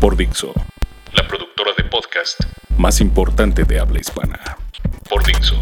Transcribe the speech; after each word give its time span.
Por 0.00 0.14
Dixo. 0.14 0.52
La 1.14 1.26
productora 1.26 1.70
de 1.76 1.84
podcast 1.84 2.38
más 2.76 3.00
importante 3.00 3.64
de 3.64 3.80
habla 3.80 3.98
hispana. 3.98 4.38
Por 5.08 5.24
Dixo. 5.24 5.54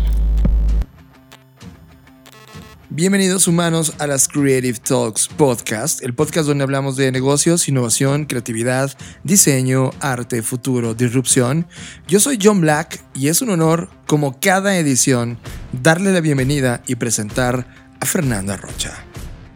Bienvenidos 2.90 3.46
humanos 3.46 3.94
a 3.98 4.08
las 4.08 4.26
Creative 4.26 4.78
Talks 4.80 5.28
Podcast, 5.28 6.02
el 6.02 6.14
podcast 6.14 6.48
donde 6.48 6.64
hablamos 6.64 6.96
de 6.96 7.12
negocios, 7.12 7.68
innovación, 7.68 8.24
creatividad, 8.24 8.96
diseño, 9.22 9.90
arte, 10.00 10.42
futuro, 10.42 10.94
disrupción. 10.94 11.68
Yo 12.08 12.18
soy 12.18 12.38
John 12.42 12.60
Black 12.60 13.04
y 13.14 13.28
es 13.28 13.40
un 13.40 13.50
honor, 13.50 13.88
como 14.06 14.40
cada 14.40 14.76
edición, 14.76 15.38
darle 15.72 16.12
la 16.12 16.20
bienvenida 16.20 16.82
y 16.88 16.96
presentar 16.96 17.68
a 18.00 18.06
Fernanda 18.06 18.56
Rocha. 18.56 18.94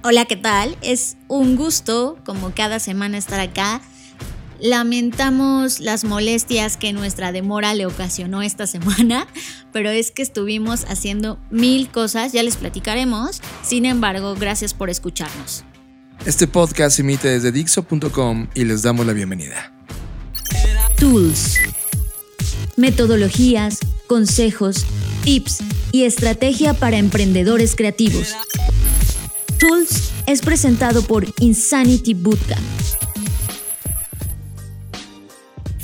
Hola, 0.05 0.27
¿qué 0.27 0.37
tal? 0.37 0.77
Es 0.83 1.17
un 1.27 1.57
gusto, 1.57 2.17
como 2.25 2.53
cada 2.55 2.79
semana, 2.79 3.19
estar 3.19 3.41
acá 3.41 3.81
Lamentamos 4.61 5.79
las 5.79 6.05
molestias 6.05 6.77
que 6.77 6.93
nuestra 6.93 7.31
demora 7.31 7.75
le 7.75 7.87
ocasionó 7.87 8.43
esta 8.43 8.67
semana, 8.67 9.27
pero 9.73 9.91
es 9.91 10.11
que 10.11 10.23
estuvimos 10.23 10.85
haciendo 10.89 11.39
mil 11.51 11.89
cosas, 11.91 12.33
ya 12.33 12.43
les 12.43 12.57
platicaremos. 12.57 13.41
Sin 13.63 13.85
embargo, 13.85 14.35
gracias 14.35 14.75
por 14.75 14.91
escucharnos. 14.91 15.65
Este 16.27 16.49
podcast 16.49 16.97
se 16.97 17.03
emite 17.03 17.29
desde 17.29 17.53
Dixo.com 17.53 18.49
y 18.55 18.65
les 18.65 18.83
damos 18.83 19.07
la 19.07 19.13
bienvenida. 19.13 19.73
Tools. 20.99 21.57
Metodologías, 22.77 23.79
consejos, 24.09 24.85
tips 25.23 25.59
y 25.93 26.03
estrategia 26.03 26.75
para 26.75 26.97
emprendedores 26.97 27.77
creativos. 27.77 28.35
Tools 29.59 30.11
es 30.27 30.43
presentado 30.43 31.03
por 31.03 31.27
Insanity 31.41 32.15
Bootcamp 32.15 32.63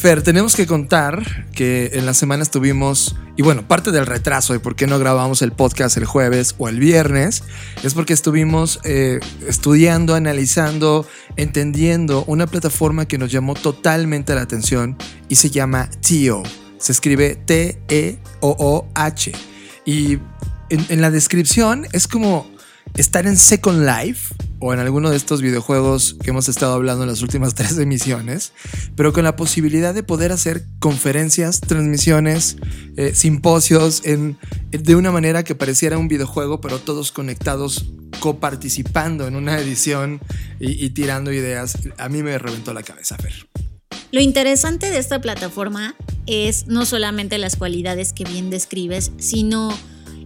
Fer, 0.04 0.20
tenemos 0.20 0.54
que 0.54 0.66
contar 0.66 1.46
que 1.52 1.92
en 1.94 2.04
la 2.04 2.12
semana 2.12 2.42
estuvimos, 2.42 3.16
y 3.38 3.42
bueno, 3.42 3.66
parte 3.66 3.90
del 3.90 4.04
retraso 4.04 4.52
de 4.52 4.60
por 4.60 4.76
qué 4.76 4.86
no 4.86 4.98
grabamos 4.98 5.40
el 5.40 5.50
podcast 5.52 5.96
el 5.96 6.04
jueves 6.04 6.56
o 6.58 6.68
el 6.68 6.78
viernes, 6.78 7.42
es 7.82 7.94
porque 7.94 8.12
estuvimos 8.12 8.80
eh, 8.84 9.20
estudiando, 9.48 10.14
analizando, 10.14 11.06
entendiendo 11.36 12.22
una 12.26 12.46
plataforma 12.46 13.08
que 13.08 13.16
nos 13.16 13.32
llamó 13.32 13.54
totalmente 13.54 14.34
la 14.34 14.42
atención 14.42 14.98
y 15.30 15.36
se 15.36 15.48
llama 15.48 15.88
TEO. 16.06 16.42
Se 16.76 16.92
escribe 16.92 17.36
T-E-O-O-H. 17.36 19.32
Y 19.86 20.18
en 20.68 21.00
la 21.00 21.10
descripción 21.10 21.86
es 21.92 22.08
como 22.08 22.46
estar 22.94 23.26
en 23.26 23.38
Second 23.38 23.86
Life 23.86 24.34
o 24.66 24.72
en 24.72 24.80
alguno 24.80 25.10
de 25.10 25.16
estos 25.18 25.42
videojuegos 25.42 26.16
que 26.22 26.30
hemos 26.30 26.48
estado 26.48 26.72
hablando 26.72 27.04
en 27.04 27.10
las 27.10 27.20
últimas 27.20 27.54
tres 27.54 27.76
emisiones, 27.76 28.54
pero 28.96 29.12
con 29.12 29.22
la 29.24 29.36
posibilidad 29.36 29.92
de 29.92 30.02
poder 30.02 30.32
hacer 30.32 30.64
conferencias, 30.78 31.60
transmisiones, 31.60 32.56
eh, 32.96 33.14
simposios 33.14 34.00
en, 34.06 34.38
de 34.70 34.96
una 34.96 35.10
manera 35.10 35.44
que 35.44 35.54
pareciera 35.54 35.98
un 35.98 36.08
videojuego, 36.08 36.62
pero 36.62 36.78
todos 36.78 37.12
conectados, 37.12 37.92
coparticipando 38.20 39.26
en 39.26 39.36
una 39.36 39.58
edición 39.60 40.22
y, 40.58 40.82
y 40.82 40.90
tirando 40.90 41.30
ideas. 41.30 41.76
A 41.98 42.08
mí 42.08 42.22
me 42.22 42.38
reventó 42.38 42.72
la 42.72 42.82
cabeza, 42.82 43.18
Fer. 43.18 43.46
Lo 44.12 44.20
interesante 44.22 44.90
de 44.90 44.96
esta 44.96 45.20
plataforma 45.20 45.94
es 46.24 46.68
no 46.68 46.86
solamente 46.86 47.36
las 47.36 47.56
cualidades 47.56 48.14
que 48.14 48.24
bien 48.24 48.48
describes, 48.48 49.12
sino 49.18 49.76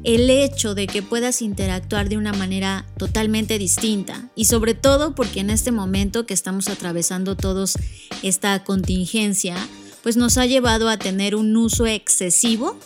el 0.04 0.30
hecho 0.30 0.74
de 0.74 0.86
que 0.86 1.02
puedas 1.02 1.42
interactuar 1.42 2.08
de 2.08 2.16
una 2.16 2.32
manera 2.32 2.86
totalmente 2.96 3.58
distinta 3.58 4.28
y 4.34 4.44
sobre 4.44 4.74
todo 4.74 5.14
porque 5.14 5.40
en 5.40 5.50
este 5.50 5.72
momento 5.72 6.26
que 6.26 6.34
estamos 6.34 6.68
atravesando 6.68 7.36
todos 7.36 7.78
esta 8.22 8.62
contingencia, 8.64 9.56
pues 10.02 10.16
nos 10.16 10.38
ha 10.38 10.46
llevado 10.46 10.88
a 10.88 10.96
tener 10.96 11.34
un 11.34 11.56
uso 11.56 11.86
excesivo 11.86 12.78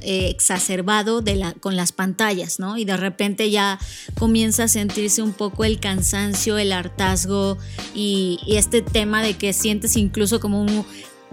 eh, 0.00 0.28
exacerbado 0.28 1.22
de 1.22 1.36
la, 1.36 1.52
con 1.54 1.76
las 1.76 1.92
pantallas, 1.92 2.58
¿no? 2.58 2.76
Y 2.76 2.84
de 2.84 2.96
repente 2.96 3.50
ya 3.50 3.78
comienza 4.18 4.64
a 4.64 4.68
sentirse 4.68 5.22
un 5.22 5.32
poco 5.32 5.64
el 5.64 5.80
cansancio, 5.80 6.58
el 6.58 6.72
hartazgo 6.72 7.58
y, 7.94 8.38
y, 8.46 8.56
este 8.56 8.82
tema 8.82 9.22
de 9.22 9.34
que 9.34 9.52
sientes 9.52 9.96
incluso 9.96 10.40
como 10.40 10.60
un 10.60 10.84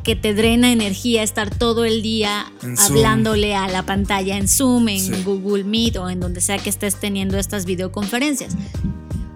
que 0.04 0.16
te 0.16 0.34
drena 0.34 0.72
energía 0.72 1.24
estar 1.24 1.54
todo 1.54 1.86
el 1.86 2.02
día 2.02 2.52
hablándole 2.80 3.56
a 3.56 3.68
la 3.68 3.84
pantalla 3.84 4.38
en 4.38 4.48
Zoom, 4.48 4.90
en 4.90 5.24
Google 5.24 5.64
Meet 5.64 5.98
o 5.98 6.10
en 6.10 6.20
donde 6.20 6.42
sea 6.42 6.58
que 6.58 6.70
estés 6.70 7.00
teniendo 7.00 7.38
estas 7.38 7.66
videoconferencias. 7.66 8.56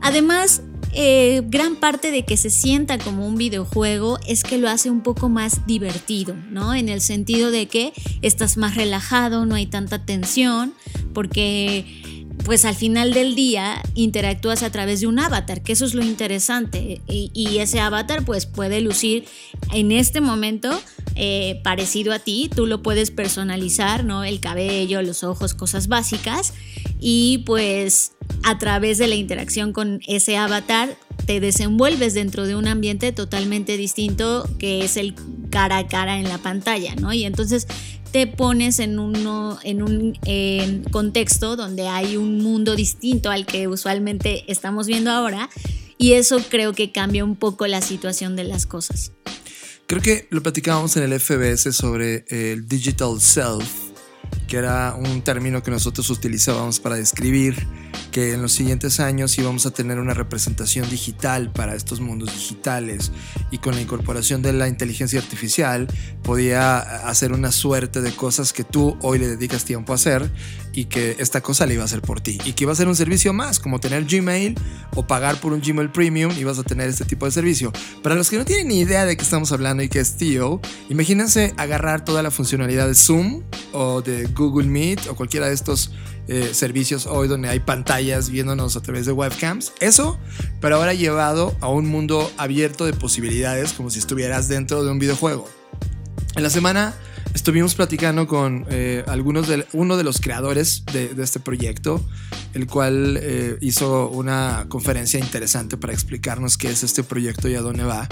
Además, 0.02 0.62
eh, 0.98 1.42
gran 1.48 1.76
parte 1.76 2.10
de 2.10 2.24
que 2.24 2.38
se 2.38 2.50
sienta 2.50 2.98
como 2.98 3.28
un 3.28 3.36
videojuego 3.36 4.18
es 4.28 4.44
que 4.44 4.58
lo 4.58 4.70
hace 4.70 4.90
un 4.90 5.02
poco 5.02 5.28
más 5.28 5.68
divertido, 5.68 6.36
¿no? 6.52 6.74
En 6.74 6.88
el 6.88 7.02
sentido 7.02 7.52
de 7.52 7.66
que 7.68 7.92
estás 8.22 8.56
más 8.56 8.76
relajado, 8.76 9.46
no 9.46 9.56
hay 9.56 9.66
tanta 9.66 10.06
tensión, 10.06 10.74
porque 11.14 12.15
pues 12.46 12.64
al 12.64 12.76
final 12.76 13.12
del 13.12 13.34
día 13.34 13.82
interactúas 13.96 14.62
a 14.62 14.72
través 14.72 15.02
de 15.02 15.08
un 15.08 15.18
avatar, 15.18 15.64
que 15.64 15.74
eso 15.74 15.84
es 15.84 15.96
lo 15.96 16.04
interesante. 16.04 17.02
Y, 17.08 17.58
ese 17.58 17.80
avatar 17.80 18.24
pues 18.24 18.46
puede 18.46 18.82
lucir 18.82 19.26
en 19.74 19.92
este 19.92 20.22
momento 20.22 20.80
eh, 21.16 21.60
parecido 21.64 22.14
a 22.14 22.20
ti, 22.20 22.50
tú 22.54 22.68
lo 22.68 22.84
puedes 22.84 23.10
personalizar, 23.10 24.04
¿no? 24.04 24.24
El 24.24 24.40
cabello, 24.40 25.02
los 25.02 25.24
ojos, 25.24 25.56
cosas 25.56 25.88
básicas. 25.88 26.54
Y 27.00 27.40
pues 27.48 28.12
a 28.44 28.60
través 28.60 29.00
de 29.00 29.08
la 29.08 29.16
interacción 29.16 29.74
con 29.74 30.02
ese 30.08 30.38
avatar 30.38 30.98
te 31.26 31.40
desenvuelves 31.40 32.14
dentro 32.14 32.46
de 32.46 32.56
un 32.56 32.68
ambiente 32.68 33.12
totalmente 33.12 33.78
distinto 33.78 34.48
que 34.60 34.84
es 34.84 34.98
el 34.98 35.16
cara 35.50 35.80
a 35.80 35.88
cara 35.88 36.20
en 36.20 36.30
la 36.30 36.38
pantalla, 36.38 36.96
¿no? 36.96 37.12
Y 37.12 37.24
entonces 37.24 37.68
te 38.16 38.28
pones 38.28 38.80
en, 38.80 38.98
uno, 38.98 39.60
en 39.64 39.84
un 39.84 40.14
contexto 40.90 41.58
donde 41.58 41.90
hay 41.90 42.16
un 42.16 42.42
mundo 42.42 42.78
distinto 42.78 43.30
al 43.30 43.46
que 43.46 43.68
usualmente 43.68 44.50
estamos 44.50 44.88
viendo 44.88 45.12
ahora 45.12 45.50
y 45.98 46.14
eso 46.14 46.38
creo 46.50 46.72
que 46.72 46.94
cambia 46.94 47.26
un 47.26 47.36
poco 47.36 47.68
la 47.68 47.82
situación 47.82 48.38
de 48.38 48.46
las 48.46 48.66
cosas. 48.66 49.12
Creo 49.86 50.02
que 50.02 50.28
lo 50.30 50.42
platicábamos 50.42 50.96
en 50.96 51.12
el 51.12 51.20
FBS 51.20 51.76
sobre 51.76 52.24
el 52.30 52.66
digital 52.70 53.20
self, 53.20 53.70
que 54.48 54.58
era 54.58 54.96
un 54.96 55.22
término 55.22 55.64
que 55.64 55.72
nosotros 55.72 56.10
utilizábamos 56.10 56.80
para 56.80 56.96
describir 56.96 57.68
que 58.12 58.34
en 58.34 58.42
los 58.42 58.54
siguientes 58.54 59.00
años 59.00 59.38
íbamos 59.38 59.66
a 59.66 59.72
tener 59.72 60.00
una 60.00 60.14
representación 60.14 60.90
digital 60.90 61.52
para 61.52 61.76
estos 61.76 62.00
mundos 62.00 62.34
digitales 62.34 63.12
y 63.52 63.58
con 63.58 63.76
la 63.76 63.82
incorporación 63.82 64.42
de 64.42 64.54
la 64.54 64.68
inteligencia 64.68 65.20
artificial 65.20 65.88
podía 66.24 66.78
hacer 67.08 67.34
una 67.34 67.52
suerte 67.52 68.02
de 68.02 68.16
cosas 68.16 68.54
que 68.54 68.64
tú 68.64 68.98
hoy 69.02 69.20
le 69.20 69.28
dedicas 69.28 69.66
tiempo 69.66 69.92
a 69.92 69.96
hacer 69.96 70.32
y 70.76 70.86
que 70.86 71.16
esta 71.20 71.42
cosa 71.42 71.66
le 71.66 71.76
iba 71.76 71.84
a 71.84 71.86
hacer 71.86 72.02
por 72.02 72.20
ti 72.20 72.38
y 72.44 72.54
que 72.54 72.66
iba 72.66 72.74
a 72.74 72.76
ser 72.76 72.88
un 72.88 72.96
servicio 72.96 73.32
más 73.34 73.60
como 73.60 73.80
tener 73.80 74.06
Gmail 74.06 74.56
o 74.94 75.08
pagar 75.08 75.40
por 75.40 75.54
un 75.54 75.62
Gmail 75.62 75.90
Premium 75.90 76.34
y 76.38 76.44
vas 76.44 76.60
a 76.60 76.64
tener 76.64 76.90
este 76.90 77.06
tipo 77.06 77.26
de 77.26 77.32
servicio. 77.32 77.72
Para 78.04 78.16
los 78.16 78.30
que 78.30 78.38
no 78.38 78.46
tienen 78.46 78.68
ni 78.68 78.80
idea 78.80 79.06
de 79.06 79.16
qué 79.16 79.24
estamos 79.24 79.52
hablando 79.54 79.84
y 79.84 79.90
qué 79.90 80.00
es 80.00 80.18
TIO, 80.18 80.60
imagínense 80.90 81.54
agarrar 81.58 82.04
toda 82.04 82.22
la 82.22 82.30
funcionalidad 82.30 82.88
de 82.88 82.96
Zoom 82.96 83.44
o 83.72 84.02
de 84.02 84.26
Google 84.28 84.68
Meet 84.68 85.08
o 85.08 85.16
cualquiera 85.16 85.48
de 85.48 85.54
estos 85.54 85.92
eh, 86.28 86.50
servicios 86.54 87.06
hoy 87.06 87.28
donde 87.28 87.50
hay 87.50 87.60
pantallas 87.60 88.30
viéndonos 88.30 88.76
a 88.76 88.82
través 88.82 89.06
de 89.06 89.14
webcams. 89.14 89.72
Eso, 89.80 90.20
pero 90.60 90.76
ahora 90.76 90.94
llevado 90.94 91.56
a 91.62 91.70
un 91.70 91.88
mundo 91.88 92.30
abierto 92.38 92.86
de 92.86 92.94
posibilidades 92.94 93.72
como 93.74 93.90
si 93.90 94.00
estuvieras 94.00 94.50
dentro 94.50 94.84
de 94.84 94.92
un 94.92 95.00
videojuego. 95.00 95.48
En 96.36 96.44
la 96.44 96.50
semana 96.50 96.94
estuvimos 97.36 97.76
platicando 97.76 98.28
con 98.28 98.66
eh, 98.70 99.04
algunos 99.08 99.48
de 99.48 99.68
uno 99.74 99.98
de 99.98 100.04
los 100.04 100.20
creadores 100.22 100.84
de, 100.92 101.14
este 101.22 101.40
proyecto, 101.40 102.04
el 102.54 102.66
cual 102.66 103.20
eh, 103.22 103.58
hizo 103.62 104.10
una 104.10 104.66
conferencia 104.70 105.20
interesante 105.20 105.78
para 105.78 105.94
explicarnos 105.94 106.58
qué 106.58 106.70
es 106.70 106.84
este 106.84 107.04
proyecto 107.04 107.50
y 107.50 107.56
a 107.56 107.62
dónde 107.62 107.84
va. 107.84 108.08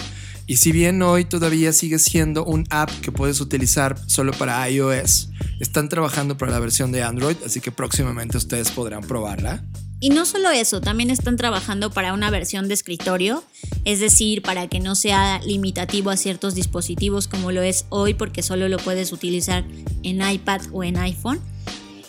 Y 0.46 0.58
si 0.58 0.74
bien 0.74 1.02
hoy 1.02 1.24
todavía 1.24 1.72
sigue 1.72 2.00
siendo 2.00 2.44
un 2.44 2.68
app 2.70 2.92
que 3.02 3.14
puedes 3.14 3.40
utilizar 3.40 3.98
solo 4.08 4.34
para 4.34 4.70
iOS, 4.70 5.30
están 5.62 5.88
trabajando 5.88 6.38
para 6.38 6.52
la 6.52 6.60
versión 6.60 6.92
de 6.92 7.02
Android, 7.02 7.38
así 7.46 7.62
que 7.62 7.72
próximamente 7.72 8.38
ustedes 8.38 8.72
podrán 8.72 9.02
probarla. 9.02 9.64
Y 10.04 10.10
no 10.10 10.26
solo 10.26 10.50
eso, 10.50 10.82
también 10.82 11.10
están 11.10 11.38
trabajando 11.38 11.90
para 11.90 12.12
una 12.12 12.30
versión 12.30 12.68
de 12.68 12.74
escritorio, 12.74 13.42
es 13.86 14.02
decir, 14.02 14.42
para 14.42 14.68
que 14.68 14.82
no 14.82 14.96
sea 14.96 15.40
limitativo 15.46 16.10
a 16.10 16.18
ciertos 16.18 16.56
dispositivos 16.56 17.30
como 17.30 17.54
lo 17.54 17.62
es 17.62 17.86
hoy, 17.88 18.14
porque 18.14 18.44
solo 18.44 18.68
lo 18.68 18.80
puedes 18.80 19.14
utilizar 19.14 19.64
en 20.04 20.22
iPad 20.22 20.60
o 20.74 20.84
en 20.84 20.98
iPhone. 20.98 21.40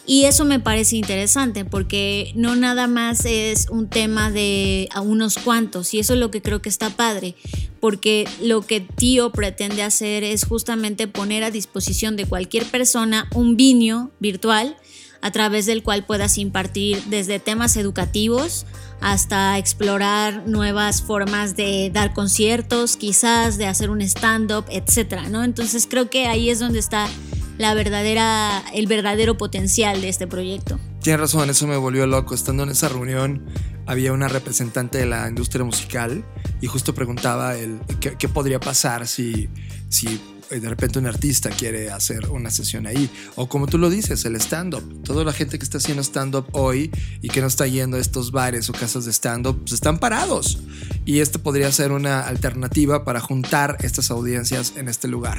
Y 0.09 0.25
eso 0.25 0.45
me 0.45 0.59
parece 0.59 0.97
interesante 0.97 1.65
porque 1.65 2.33
no 2.35 2.57
nada 2.57 2.89
más 2.89 3.27
es 3.27 3.69
un 3.71 3.89
tema 3.89 4.29
de 4.29 4.89
a 4.93 5.01
unos 5.01 5.39
cuantos 5.39 5.95
y 5.95 6.01
eso 6.01 6.15
es 6.15 6.19
lo 6.19 6.33
que 6.33 6.43
creo 6.43 6.61
que 6.61 6.71
está 6.71 6.91
padre 6.91 7.37
porque 7.85 8.27
lo 8.41 8.63
que 8.63 8.81
Tío 8.81 9.31
pretende 9.31 9.83
hacer 9.83 10.25
es 10.25 10.47
justamente 10.47 11.07
poner 11.07 11.45
a 11.45 11.51
disposición 11.51 12.17
de 12.17 12.25
cualquier 12.25 12.65
persona 12.65 13.29
un 13.35 13.59
vinio 13.59 14.11
virtual 14.21 14.77
a 15.25 15.31
través 15.31 15.65
del 15.65 15.83
cual 15.83 16.05
puedas 16.05 16.37
impartir 16.37 17.03
desde 17.05 17.39
temas 17.39 17.79
educativos 17.79 18.67
hasta 19.01 19.57
explorar 19.57 20.47
nuevas 20.47 21.01
formas 21.01 21.57
de 21.57 21.91
dar 21.91 22.13
conciertos, 22.13 22.99
quizás 22.99 23.57
de 23.57 23.65
hacer 23.65 23.89
un 23.89 24.03
stand-up, 24.03 24.67
etcétera, 24.69 25.31
¿no? 25.31 25.43
Entonces 25.43 25.87
creo 25.89 26.11
que 26.11 26.27
ahí 26.27 26.51
es 26.51 26.59
donde 26.59 26.79
está 26.79 27.09
la 27.57 27.73
verdadera, 27.73 28.63
el 28.75 28.87
verdadero 28.87 29.39
potencial 29.39 30.03
de 30.03 30.11
este 30.11 30.27
proyecto. 30.27 30.79
Tienes 31.01 31.21
razón, 31.21 31.49
eso 31.49 31.67
me 31.67 31.79
volvió 31.79 32.07
loco. 32.07 32.35
Estando 32.35 32.65
en 32.65 32.69
esa 32.69 32.91
reunión, 32.91 33.47
había 33.87 34.13
una 34.13 34.29
representante 34.29 34.99
de 34.99 35.07
la 35.07 35.27
industria 35.27 35.65
musical 35.65 36.23
y 36.61 36.67
justo 36.67 36.95
preguntaba 36.95 37.57
el, 37.57 37.81
qué, 37.99 38.29
podría 38.29 38.61
pasar 38.61 39.07
si, 39.07 39.49
si 39.89 40.21
de 40.51 40.69
repente 40.69 40.99
un 40.99 41.07
artista 41.07 41.51
quiere 41.51 41.91
hacer 41.91 42.29
una 42.31 42.51
sesión 42.51 42.87
ahí. 42.87 43.11
O 43.37 43.49
como 43.49 43.67
tú 43.67 43.79
lo 43.79 43.91
dices, 43.91 44.25
el 44.25 44.37
stand-up. 44.37 45.03
Toda 45.03 45.25
la 45.25 45.33
gente 45.33 45.59
que 45.59 45.65
está 45.65 45.79
haciendo 45.79 46.03
stand-up 46.03 46.47
hoy 46.53 46.91
y 47.23 47.29
que 47.29 47.41
no 47.41 47.47
está 47.47 47.67
yendo 47.67 47.97
a 47.97 48.01
estos 48.01 48.31
bares 48.33 48.69
o 48.71 48.73
casas 48.73 49.05
de 49.05 49.13
stand-up, 49.13 49.59
pues 49.61 49.73
están 49.73 49.99
parados. 49.99 50.59
Y 51.05 51.21
esto 51.21 51.43
podría 51.43 51.71
ser 51.73 51.93
una 51.93 52.21
alternativa 52.21 53.05
para 53.05 53.21
juntar 53.21 53.79
estas 53.81 54.11
audiencias 54.11 54.75
en 54.77 54.89
este 54.89 55.09
lugar. 55.09 55.39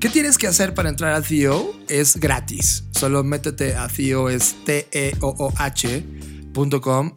¿Qué 0.00 0.08
tienes 0.08 0.38
que 0.38 0.46
hacer 0.46 0.74
para 0.74 0.88
entrar 0.88 1.14
a 1.14 1.22
Theo? 1.22 1.72
Es 1.88 2.16
gratis. 2.16 2.84
Solo 2.92 3.22
métete 3.24 3.74
a 3.76 3.88
Theo, 3.88 4.28
es 4.28 4.54
T-E-O-O-H.com, 4.64 5.16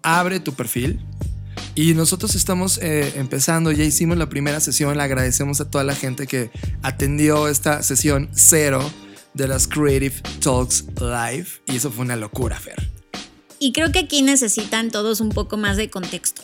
abre 0.03 0.39
tu 0.39 0.53
perfil 0.53 1.05
y 1.77 1.93
nosotros 1.93 2.33
estamos 2.33 2.79
eh, 2.79 3.13
empezando, 3.17 3.71
ya 3.71 3.83
hicimos 3.83 4.17
la 4.17 4.27
primera 4.27 4.59
sesión, 4.59 4.97
le 4.97 5.03
agradecemos 5.03 5.61
a 5.61 5.69
toda 5.69 5.83
la 5.83 5.93
gente 5.93 6.25
que 6.25 6.49
atendió 6.81 7.47
esta 7.47 7.83
sesión 7.83 8.29
cero 8.33 8.81
de 9.35 9.47
las 9.47 9.67
Creative 9.67 10.15
Talks 10.39 10.85
Live 10.99 11.47
y 11.67 11.75
eso 11.75 11.91
fue 11.91 12.03
una 12.03 12.15
locura, 12.15 12.59
Fer. 12.59 12.89
Y 13.59 13.73
creo 13.73 13.91
que 13.91 13.99
aquí 13.99 14.23
necesitan 14.23 14.89
todos 14.89 15.21
un 15.21 15.29
poco 15.29 15.57
más 15.57 15.77
de 15.77 15.91
contexto. 15.91 16.41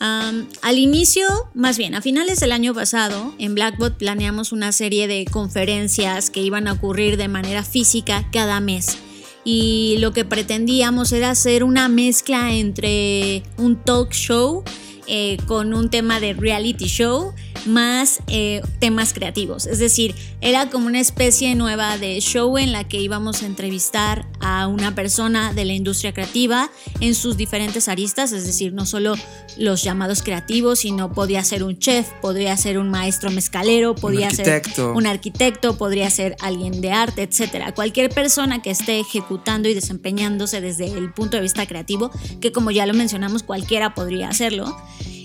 al 0.00 0.78
inicio, 0.78 1.28
más 1.54 1.78
bien 1.78 1.94
a 1.94 2.02
finales 2.02 2.40
del 2.40 2.50
año 2.50 2.74
pasado, 2.74 3.32
en 3.38 3.54
Blackbot 3.54 3.98
planeamos 3.98 4.50
una 4.50 4.72
serie 4.72 5.06
de 5.06 5.26
conferencias 5.30 6.28
que 6.28 6.40
iban 6.40 6.66
a 6.66 6.72
ocurrir 6.72 7.16
de 7.18 7.28
manera 7.28 7.62
física 7.62 8.28
cada 8.32 8.58
mes 8.58 8.98
y 9.44 9.96
lo 9.98 10.12
que 10.12 10.24
pretendíamos 10.24 11.12
era 11.12 11.30
hacer 11.30 11.64
una 11.64 11.88
mezcla 11.88 12.52
entre 12.52 13.42
un 13.56 13.76
talk 13.76 14.12
show 14.12 14.62
eh, 15.06 15.38
con 15.46 15.74
un 15.74 15.90
tema 15.90 16.20
de 16.20 16.34
reality 16.34 16.86
show 16.86 17.32
más 17.66 18.20
eh, 18.26 18.60
temas 18.78 19.12
creativos. 19.12 19.66
Es 19.66 19.78
decir, 19.78 20.14
era 20.40 20.70
como 20.70 20.86
una 20.86 21.00
especie 21.00 21.54
nueva 21.54 21.98
de 21.98 22.20
show 22.20 22.58
en 22.58 22.72
la 22.72 22.84
que 22.84 23.00
íbamos 23.00 23.42
a 23.42 23.46
entrevistar 23.46 24.26
a 24.40 24.66
una 24.66 24.94
persona 24.94 25.52
de 25.52 25.64
la 25.64 25.72
industria 25.72 26.12
creativa 26.12 26.70
en 27.00 27.14
sus 27.14 27.36
diferentes 27.36 27.88
aristas, 27.88 28.32
es 28.32 28.46
decir, 28.46 28.72
no 28.72 28.86
solo 28.86 29.14
los 29.56 29.82
llamados 29.82 30.22
creativos, 30.22 30.80
sino 30.80 31.12
podía 31.12 31.44
ser 31.44 31.62
un 31.62 31.78
chef, 31.78 32.08
podría 32.20 32.56
ser 32.56 32.78
un 32.78 32.90
maestro 32.90 33.30
mezcalero, 33.30 33.94
podría 33.94 34.30
ser 34.30 34.62
un 34.94 35.06
arquitecto, 35.06 35.76
podría 35.76 36.10
ser 36.10 36.36
alguien 36.40 36.80
de 36.80 36.92
arte, 36.92 37.22
etcétera. 37.22 37.72
Cualquier 37.74 38.10
persona 38.10 38.62
que 38.62 38.70
esté 38.70 39.00
ejecutando 39.00 39.68
y 39.68 39.74
desempeñándose 39.74 40.60
desde 40.60 40.86
el 40.86 41.12
punto 41.12 41.36
de 41.36 41.42
vista 41.42 41.66
creativo, 41.66 42.10
que 42.40 42.52
como 42.52 42.70
ya 42.70 42.86
lo 42.86 42.94
mencionamos, 42.94 43.42
cualquiera 43.42 43.94
podría 43.94 44.28
hacerlo. 44.28 44.76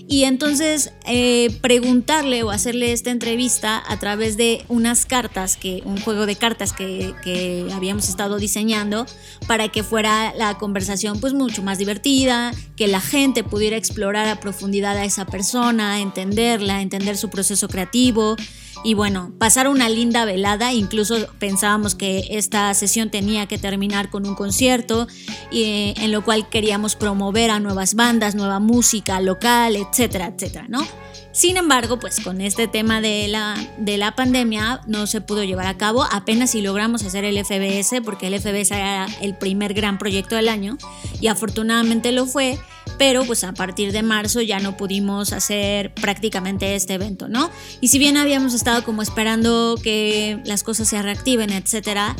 Y 0.08 0.24
entonces 0.24 0.92
eh, 1.04 1.50
preguntarle 1.62 2.44
o 2.44 2.50
hacerle 2.50 2.92
esta 2.92 3.10
entrevista 3.10 3.82
a 3.88 3.98
través 3.98 4.36
de 4.36 4.64
unas 4.68 5.04
cartas, 5.04 5.56
que, 5.56 5.82
un 5.84 6.00
juego 6.00 6.26
de 6.26 6.36
cartas 6.36 6.72
que, 6.72 7.12
que, 7.24 7.66
habíamos 7.72 8.08
estado 8.08 8.38
diseñando 8.38 9.06
para 9.48 9.68
que 9.68 9.82
fuera 9.82 10.32
la 10.34 10.58
conversación 10.58 11.20
pues 11.20 11.34
mucho 11.34 11.62
más 11.62 11.78
divertida, 11.78 12.52
que 12.76 12.86
la 12.86 13.00
gente 13.00 13.42
pudiera 13.42 13.76
explorar 13.76 14.28
a 14.28 14.38
profundidad 14.38 14.96
a 14.96 15.04
esa 15.04 15.26
persona, 15.26 16.00
entenderla, 16.00 16.82
entender 16.82 17.16
su 17.16 17.28
proceso 17.28 17.68
creativo 17.68 18.36
y 18.84 18.94
bueno, 18.94 19.32
pasar 19.38 19.68
una 19.68 19.88
linda 19.88 20.24
velada, 20.24 20.72
incluso 20.72 21.26
pensábamos 21.38 21.94
que 21.94 22.26
esta 22.30 22.72
sesión 22.74 23.10
tenía 23.10 23.46
que 23.46 23.58
terminar 23.58 24.10
con 24.10 24.26
un 24.26 24.34
concierto, 24.34 25.06
y, 25.50 25.94
en 25.96 26.12
lo 26.12 26.24
cual 26.24 26.48
queríamos 26.48 26.96
promover 26.96 27.50
a 27.50 27.60
nuevas 27.60 27.94
bandas, 27.94 28.34
nueva 28.34 28.60
música 28.60 29.20
local, 29.20 29.76
etcétera, 29.76 30.26
etcétera, 30.26 30.66
¿no? 30.68 30.86
Sin 31.32 31.56
embargo, 31.56 31.98
pues 31.98 32.20
con 32.20 32.40
este 32.40 32.66
tema 32.66 33.00
de 33.00 33.28
la, 33.28 33.56
de 33.76 33.98
la 33.98 34.16
pandemia 34.16 34.80
no 34.86 35.06
se 35.06 35.20
pudo 35.20 35.44
llevar 35.44 35.66
a 35.66 35.76
cabo, 35.76 36.04
apenas 36.10 36.52
si 36.52 36.62
logramos 36.62 37.04
hacer 37.04 37.24
el 37.24 37.36
FBS, 37.44 38.00
porque 38.02 38.28
el 38.28 38.40
FBS 38.40 38.70
era 38.70 39.06
el 39.20 39.36
primer 39.36 39.74
gran 39.74 39.98
proyecto 39.98 40.34
del 40.34 40.48
año, 40.48 40.78
y 41.20 41.26
afortunadamente 41.26 42.12
lo 42.12 42.24
fue, 42.24 42.58
pero 42.98 43.24
pues 43.24 43.44
a 43.44 43.52
partir 43.52 43.92
de 43.92 44.02
marzo 44.02 44.40
ya 44.40 44.60
no 44.60 44.76
pudimos 44.76 45.32
hacer 45.32 45.92
prácticamente 45.92 46.74
este 46.74 46.94
evento, 46.94 47.28
¿no? 47.28 47.50
Y 47.80 47.88
si 47.88 47.98
bien 47.98 48.16
habíamos 48.16 48.54
estado 48.54 48.84
como 48.84 49.02
esperando 49.02 49.78
que 49.82 50.40
las 50.44 50.62
cosas 50.62 50.88
se 50.88 51.02
reactiven, 51.02 51.52
etcétera, 51.52 52.16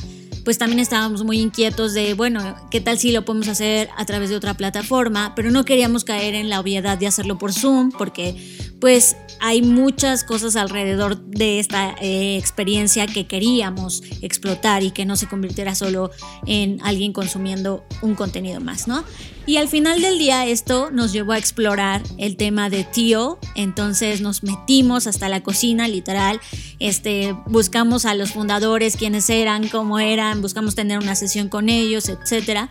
pues 0.46 0.58
también 0.58 0.78
estábamos 0.78 1.24
muy 1.24 1.40
inquietos 1.40 1.92
de, 1.92 2.14
bueno, 2.14 2.54
¿qué 2.70 2.80
tal 2.80 3.00
si 3.00 3.10
lo 3.10 3.24
podemos 3.24 3.48
hacer 3.48 3.88
a 3.96 4.04
través 4.04 4.30
de 4.30 4.36
otra 4.36 4.54
plataforma? 4.54 5.32
Pero 5.34 5.50
no 5.50 5.64
queríamos 5.64 6.04
caer 6.04 6.36
en 6.36 6.48
la 6.48 6.60
obviedad 6.60 6.96
de 6.96 7.08
hacerlo 7.08 7.36
por 7.36 7.52
Zoom, 7.52 7.90
porque 7.90 8.36
pues 8.80 9.16
hay 9.40 9.62
muchas 9.62 10.22
cosas 10.22 10.54
alrededor 10.54 11.20
de 11.20 11.58
esta 11.58 11.96
eh, 12.00 12.36
experiencia 12.36 13.08
que 13.08 13.26
queríamos 13.26 14.04
explotar 14.22 14.84
y 14.84 14.92
que 14.92 15.04
no 15.04 15.16
se 15.16 15.26
convirtiera 15.26 15.74
solo 15.74 16.12
en 16.46 16.78
alguien 16.84 17.12
consumiendo 17.12 17.84
un 18.00 18.14
contenido 18.14 18.60
más, 18.60 18.86
¿no? 18.86 19.02
Y 19.46 19.58
al 19.58 19.68
final 19.68 20.02
del 20.02 20.18
día 20.18 20.44
esto 20.46 20.90
nos 20.90 21.12
llevó 21.12 21.32
a 21.32 21.38
explorar 21.38 22.02
el 22.18 22.36
tema 22.36 22.68
de 22.68 22.82
tío, 22.82 23.38
entonces 23.54 24.20
nos 24.20 24.42
metimos 24.42 25.06
hasta 25.06 25.28
la 25.28 25.42
cocina, 25.42 25.86
literal, 25.86 26.40
este, 26.80 27.36
buscamos 27.46 28.06
a 28.06 28.14
los 28.14 28.32
fundadores, 28.32 28.96
quiénes 28.96 29.30
eran, 29.30 29.68
cómo 29.68 30.00
eran, 30.00 30.42
buscamos 30.42 30.74
tener 30.74 30.98
una 30.98 31.14
sesión 31.14 31.48
con 31.48 31.68
ellos, 31.68 32.08
etc. 32.08 32.68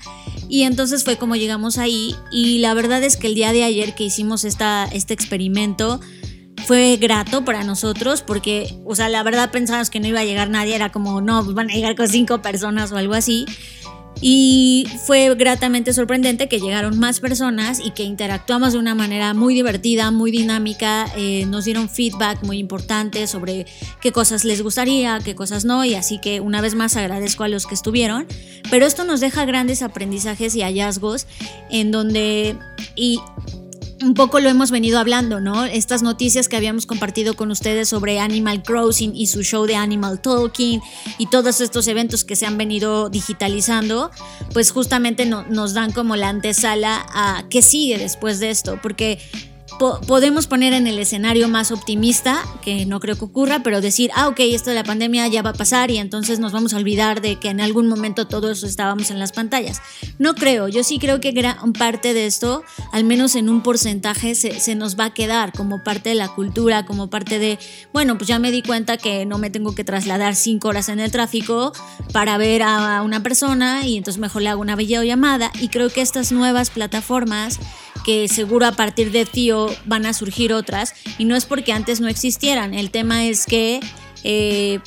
Y 0.49 0.63
entonces 0.63 1.05
fue 1.05 1.15
como 1.15 1.37
llegamos 1.37 1.77
ahí 1.77 2.13
y 2.29 2.59
la 2.59 2.73
verdad 2.73 3.01
es 3.03 3.15
que 3.15 3.27
el 3.27 3.35
día 3.35 3.53
de 3.53 3.63
ayer 3.63 3.95
que 3.95 4.03
hicimos 4.03 4.43
esta, 4.43 4.85
este 4.91 5.13
experimento, 5.13 6.01
fue 6.65 6.97
grato 6.97 7.45
para 7.45 7.63
nosotros 7.63 8.21
porque, 8.21 8.75
o 8.85 8.95
sea, 8.95 9.07
la 9.09 9.21
verdad 9.23 9.51
pensábamos 9.51 9.89
que 9.89 9.99
no 9.99 10.07
iba 10.07 10.21
a 10.21 10.25
llegar 10.25 10.49
nadie, 10.49 10.75
era 10.75 10.91
como, 10.91 11.21
no, 11.21 11.43
pues 11.43 11.55
van 11.55 11.69
a 11.69 11.73
llegar 11.73 11.95
con 11.95 12.07
cinco 12.07 12.41
personas 12.41 12.91
o 12.91 12.97
algo 12.97 13.13
así. 13.13 13.45
Y 14.21 14.87
fue 15.05 15.33
gratamente 15.35 15.93
sorprendente 15.93 16.47
que 16.47 16.59
llegaron 16.59 16.97
más 16.99 17.19
personas 17.19 17.79
y 17.83 17.91
que 17.91 18.03
interactuamos 18.03 18.73
de 18.73 18.79
una 18.79 18.95
manera 18.95 19.33
muy 19.33 19.53
divertida, 19.53 20.09
muy 20.11 20.31
dinámica. 20.31 21.07
Eh, 21.17 21.45
nos 21.47 21.65
dieron 21.65 21.89
feedback 21.89 22.41
muy 22.43 22.57
importante 22.57 23.27
sobre 23.27 23.65
qué 24.01 24.11
cosas 24.11 24.45
les 24.45 24.61
gustaría, 24.61 25.19
qué 25.23 25.35
cosas 25.35 25.65
no. 25.65 25.83
Y 25.83 25.95
así 25.95 26.19
que 26.19 26.39
una 26.39 26.61
vez 26.61 26.75
más 26.75 26.95
agradezco 26.95 27.43
a 27.43 27.47
los 27.47 27.65
que 27.65 27.75
estuvieron. 27.75 28.25
Pero 28.71 28.85
esto 28.85 29.03
nos 29.03 29.19
deja 29.19 29.45
grandes 29.45 29.81
aprendizajes 29.81 30.55
y 30.55 30.61
hallazgos 30.61 31.27
en 31.69 31.91
donde... 31.91 32.57
Y 32.95 33.19
un 34.01 34.13
poco 34.13 34.39
lo 34.39 34.49
hemos 34.49 34.71
venido 34.71 34.99
hablando, 34.99 35.39
¿no? 35.39 35.63
Estas 35.65 36.03
noticias 36.03 36.49
que 36.49 36.55
habíamos 36.55 36.85
compartido 36.85 37.35
con 37.35 37.51
ustedes 37.51 37.89
sobre 37.89 38.19
Animal 38.19 38.63
Crossing 38.63 39.15
y 39.15 39.27
su 39.27 39.43
show 39.43 39.65
de 39.65 39.75
Animal 39.75 40.21
Talking 40.21 40.81
y 41.17 41.27
todos 41.27 41.61
estos 41.61 41.87
eventos 41.87 42.23
que 42.23 42.35
se 42.35 42.45
han 42.45 42.57
venido 42.57 43.09
digitalizando, 43.09 44.11
pues 44.53 44.71
justamente 44.71 45.25
nos 45.25 45.73
dan 45.73 45.91
como 45.91 46.15
la 46.15 46.29
antesala 46.29 47.05
a 47.13 47.45
qué 47.49 47.61
sigue 47.61 47.97
después 47.97 48.39
de 48.39 48.49
esto, 48.49 48.79
porque 48.81 49.19
podemos 49.77 50.47
poner 50.47 50.73
en 50.73 50.87
el 50.87 50.99
escenario 50.99 51.47
más 51.47 51.71
optimista, 51.71 52.43
que 52.61 52.85
no 52.85 52.99
creo 52.99 53.15
que 53.17 53.25
ocurra, 53.25 53.61
pero 53.63 53.81
decir, 53.81 54.11
ah, 54.15 54.27
ok, 54.27 54.39
esto 54.39 54.69
de 54.69 54.75
la 54.75 54.83
pandemia 54.83 55.27
ya 55.27 55.41
va 55.41 55.51
a 55.51 55.53
pasar 55.53 55.91
y 55.91 55.97
entonces 55.97 56.39
nos 56.39 56.51
vamos 56.51 56.73
a 56.73 56.77
olvidar 56.77 57.21
de 57.21 57.37
que 57.37 57.49
en 57.49 57.61
algún 57.61 57.87
momento 57.87 58.27
todo 58.27 58.51
eso 58.51 58.67
estábamos 58.67 59.11
en 59.11 59.19
las 59.19 59.31
pantallas. 59.31 59.81
No 60.19 60.35
creo, 60.35 60.67
yo 60.67 60.83
sí 60.83 60.99
creo 60.99 61.19
que 61.19 61.31
gran 61.31 61.73
parte 61.73 62.13
de 62.13 62.25
esto, 62.25 62.63
al 62.91 63.03
menos 63.03 63.35
en 63.35 63.49
un 63.49 63.61
porcentaje, 63.61 64.35
se, 64.35 64.59
se 64.59 64.75
nos 64.75 64.99
va 64.99 65.05
a 65.05 65.13
quedar 65.13 65.51
como 65.51 65.83
parte 65.83 66.09
de 66.09 66.15
la 66.15 66.29
cultura, 66.29 66.85
como 66.85 67.09
parte 67.09 67.39
de, 67.39 67.59
bueno, 67.93 68.17
pues 68.17 68.27
ya 68.27 68.39
me 68.39 68.51
di 68.51 68.61
cuenta 68.61 68.97
que 68.97 69.25
no 69.25 69.37
me 69.37 69.49
tengo 69.49 69.75
que 69.75 69.83
trasladar 69.83 70.35
cinco 70.35 70.69
horas 70.69 70.89
en 70.89 70.99
el 70.99 71.11
tráfico 71.11 71.73
para 72.13 72.37
ver 72.37 72.63
a 72.63 73.01
una 73.01 73.21
persona 73.23 73.85
y 73.85 73.97
entonces 73.97 74.19
mejor 74.19 74.41
le 74.41 74.49
hago 74.49 74.61
una 74.61 74.75
videollamada 74.75 75.51
y 75.59 75.69
creo 75.69 75.89
que 75.89 76.01
estas 76.01 76.31
nuevas 76.31 76.69
plataformas 76.69 77.59
que 78.05 78.27
seguro 78.27 78.67
a 78.67 78.71
partir 78.71 79.11
de 79.11 79.25
Tío 79.25 79.67
van 79.85 80.05
a 80.05 80.13
surgir 80.13 80.53
otras 80.53 80.93
y 81.17 81.25
no 81.25 81.35
es 81.35 81.45
porque 81.45 81.73
antes 81.73 81.99
no 81.99 82.07
existieran, 82.07 82.73
el 82.73 82.91
tema 82.91 83.25
es 83.25 83.45
que 83.45 83.79
eh, 84.23 84.79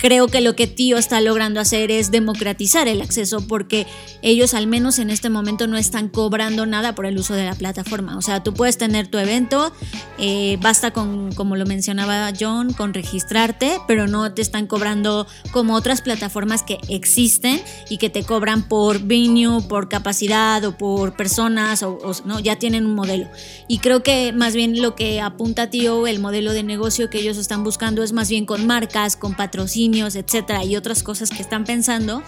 creo 0.00 0.28
que 0.28 0.40
lo 0.40 0.56
que 0.56 0.66
Tío 0.66 0.96
está 0.96 1.20
logrando 1.20 1.60
hacer 1.60 1.90
es 1.90 2.10
democratizar 2.10 2.88
el 2.88 3.02
acceso 3.02 3.46
porque 3.46 3.86
ellos 4.22 4.54
al 4.54 4.66
menos 4.66 4.98
en 4.98 5.10
este 5.10 5.30
momento 5.30 5.66
no 5.66 5.76
están 5.76 6.08
cobrando 6.08 6.66
nada 6.66 6.94
por 6.94 7.06
el 7.06 7.18
uso 7.18 7.34
de 7.34 7.44
la 7.44 7.54
plataforma. 7.54 8.16
O 8.16 8.22
sea, 8.22 8.42
tú 8.42 8.54
puedes 8.54 8.78
tener 8.78 9.08
tu 9.08 9.18
evento, 9.18 9.72
eh, 10.18 10.58
basta 10.60 10.92
con, 10.92 11.32
como 11.32 11.56
lo 11.56 11.66
mencionaba 11.66 12.32
John, 12.38 12.72
con 12.72 12.94
registrarte, 12.94 13.80
pero 13.86 14.06
no 14.06 14.32
te 14.32 14.42
están 14.42 14.66
cobrando 14.66 15.26
como 15.52 15.74
otras 15.74 16.02
plataformas 16.02 16.62
que 16.62 16.78
existen 16.88 17.60
y 17.88 17.98
que 17.98 18.10
te 18.10 18.22
cobran 18.24 18.68
por 18.68 19.00
venue, 19.00 19.62
por 19.62 19.88
capacidad 19.88 20.64
o 20.64 20.76
por 20.76 21.16
personas, 21.16 21.82
o, 21.82 21.98
no, 22.24 22.40
ya 22.40 22.56
tienen 22.56 22.86
un 22.86 22.94
modelo. 22.94 23.28
Y 23.68 23.78
creo 23.78 24.02
que 24.02 24.32
más 24.32 24.54
bien 24.54 24.80
lo 24.80 24.94
que 24.94 25.20
apunta 25.20 25.70
Tío, 25.70 26.06
el 26.06 26.20
modelo 26.20 26.52
de 26.52 26.62
negocio 26.62 27.10
que 27.10 27.18
ellos 27.18 27.36
están 27.36 27.64
buscando 27.64 28.02
es 28.02 28.12
más 28.12 28.28
bien 28.28 28.46
con 28.46 28.66
marcas, 28.66 29.16
con 29.16 29.33
patrocinios, 29.36 30.16
etcétera, 30.16 30.64
y 30.64 30.76
otras 30.76 31.02
cosas 31.02 31.30
que 31.30 31.42
están 31.42 31.64
pensando. 31.64 32.22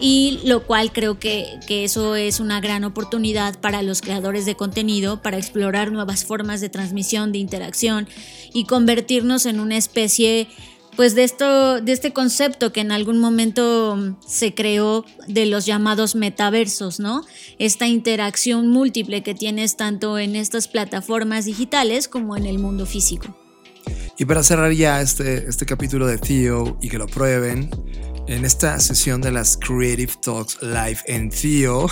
Y 0.00 0.40
lo 0.44 0.66
cual 0.66 0.92
creo 0.92 1.20
que, 1.20 1.60
que, 1.68 1.84
eso 1.84 2.16
es 2.16 2.40
una 2.40 2.60
gran 2.60 2.82
oportunidad 2.82 3.60
para 3.60 3.80
los 3.80 4.00
creadores 4.00 4.44
de 4.44 4.56
contenido, 4.56 5.22
para 5.22 5.38
explorar 5.38 5.92
nuevas 5.92 6.24
formas 6.24 6.60
de 6.60 6.68
transmisión, 6.68 7.30
de 7.30 7.38
interacción 7.38 8.08
y 8.52 8.64
convertirnos 8.64 9.46
en 9.46 9.60
una 9.60 9.76
especie 9.76 10.48
pues 10.96 11.14
de 11.14 11.24
esto 11.24 11.80
de 11.80 11.92
este 11.92 12.12
concepto 12.12 12.72
que 12.72 12.80
en 12.80 12.92
algún 12.92 13.18
momento 13.18 14.16
se 14.26 14.54
creó 14.54 15.04
de 15.26 15.46
los 15.46 15.66
llamados 15.66 16.14
metaversos, 16.14 17.00
¿no? 17.00 17.24
Esta 17.58 17.88
interacción 17.88 18.68
múltiple 18.68 19.22
que 19.22 19.34
tienes 19.34 19.76
tanto 19.76 20.18
en 20.18 20.36
estas 20.36 20.68
plataformas 20.68 21.44
digitales 21.44 22.08
como 22.08 22.36
en 22.36 22.46
el 22.46 22.58
mundo 22.58 22.86
físico. 22.86 23.43
Y 24.18 24.24
para 24.24 24.42
cerrar 24.42 24.72
ya 24.72 25.00
este, 25.00 25.48
este 25.48 25.66
capítulo 25.66 26.06
de 26.06 26.18
Theo 26.18 26.78
y 26.80 26.88
que 26.88 26.98
lo 26.98 27.06
prueben, 27.06 27.70
en 28.26 28.44
esta 28.44 28.78
sesión 28.80 29.20
de 29.20 29.30
las 29.30 29.56
Creative 29.56 30.12
Talks 30.22 30.62
Live 30.62 30.98
en 31.06 31.30
Theo, 31.30 31.86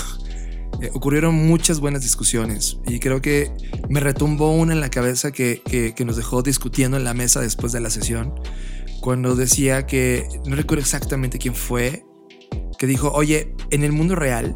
eh, 0.80 0.90
ocurrieron 0.94 1.34
muchas 1.34 1.80
buenas 1.80 2.02
discusiones. 2.02 2.78
Y 2.86 3.00
creo 3.00 3.20
que 3.20 3.52
me 3.88 4.00
retumbó 4.00 4.52
una 4.52 4.72
en 4.72 4.80
la 4.80 4.90
cabeza 4.90 5.32
que, 5.32 5.62
que, 5.64 5.94
que, 5.94 6.04
nos 6.04 6.16
dejó 6.16 6.42
discutiendo 6.42 6.96
en 6.96 7.04
la 7.04 7.14
mesa 7.14 7.40
después 7.40 7.72
de 7.72 7.80
la 7.80 7.90
sesión, 7.90 8.34
cuando 9.00 9.34
decía 9.34 9.86
que, 9.86 10.26
no 10.46 10.56
recuerdo 10.56 10.82
exactamente 10.82 11.38
quién 11.38 11.54
fue, 11.54 12.04
que 12.78 12.86
dijo, 12.86 13.12
oye, 13.12 13.54
en 13.70 13.84
el 13.84 13.92
mundo 13.92 14.14
real, 14.14 14.54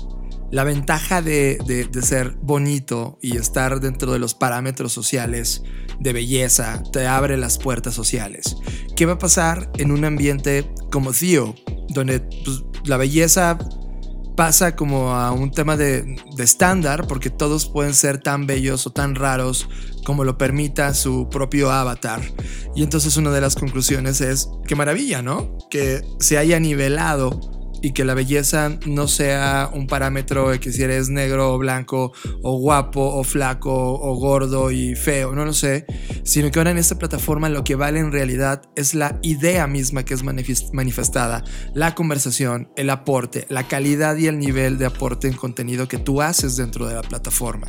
la 0.50 0.65
ventaja 0.65 1.23
de, 1.23 1.59
de, 1.67 2.03
ser 2.03 2.37
bonito 2.41 3.19
y 3.21 3.37
estar 3.37 3.81
dentro 3.81 4.12
de 4.12 4.19
los 4.19 4.35
parámetros 4.35 4.93
sociales 4.93 5.62
de 5.99 6.12
belleza 6.12 6.83
te 6.93 7.07
abre 7.07 7.37
las 7.37 7.59
puertas 7.59 7.95
sociales. 7.95 8.57
¿Qué 8.95 9.07
va 9.07 9.15
a 9.15 9.19
pasar 9.19 9.71
en 9.79 9.91
un 9.91 10.05
ambiente 10.05 10.71
como 10.91 11.12
Theo, 11.12 11.55
donde 11.88 12.21
pues, 12.21 12.62
la 12.85 12.97
belleza 12.97 13.59
pasa 14.37 14.76
como 14.76 15.15
a 15.15 15.33
un 15.33 15.50
tema 15.50 15.76
de, 15.76 16.17
de 16.37 16.45
estándar, 16.45 17.07
porque 17.07 17.31
todos 17.31 17.67
pueden 17.67 17.95
ser 17.95 18.19
tan 18.19 18.47
bellos 18.47 18.87
o 18.87 18.91
tan 18.91 19.15
raros 19.15 19.69
como 20.05 20.25
lo 20.25 20.38
permita 20.38 20.95
su 20.95 21.29
propio 21.31 21.73
avatar. 21.73 22.21
Y 22.76 22.83
entonces 22.83 23.17
una 23.17 23.33
de 23.33 23.41
las 23.41 23.57
conclusiones 23.57 24.21
es, 24.21 24.49
qué 24.69 24.76
maravilla, 24.76 25.23
¿no? 25.23 25.59
Que 25.71 26.03
se 26.21 26.38
haya 26.38 26.61
nivelado 26.61 27.65
y 27.87 27.93
que 27.93 28.05
la 28.05 28.14
belleza 28.14 28.76
no 28.85 29.07
sea 29.07 29.71
un 29.73 29.87
parámetro 29.87 30.50
de 30.50 30.59
que 30.59 30.73
si 30.73 30.83
eres 30.83 31.09
negro 31.09 31.55
o 31.55 31.59
blanco 31.59 32.12
o 32.43 32.59
guapo 32.59 33.00
o 33.00 33.23
flaco 33.23 33.71
o 33.73 34.16
gordo 34.16 34.73
y 34.73 34.97
feo, 34.97 35.37
no 35.37 35.45
lo 35.45 35.52
sé, 35.52 35.87
sino 36.25 36.50
que 36.50 36.59
ahora 36.59 36.73
en 36.73 36.78
esta 36.78 36.99
plataforma 36.99 37.49
lo 37.49 37.62
que 37.62 37.76
vale 37.76 38.00
en 38.00 38.11
realidad 38.11 38.62
es 38.75 38.95
la 38.95 39.21
idea 39.23 39.69
misma 39.69 40.05
que 40.05 40.14
es 40.14 40.25
manifestada, 40.25 41.45
la 41.75 41.95
conversación, 41.95 42.73
el 42.75 42.90
aporte, 42.90 43.47
la 43.50 43.69
calidad 43.69 44.16
y 44.16 44.26
el 44.26 44.40
nivel 44.40 44.78
de 44.78 44.87
aporte 44.87 45.28
en 45.28 45.35
contenido 45.35 45.87
que 45.87 45.99
tú 45.99 46.23
haces 46.23 46.57
dentro 46.57 46.88
de 46.88 46.95
la 46.97 47.02
plataforma, 47.02 47.69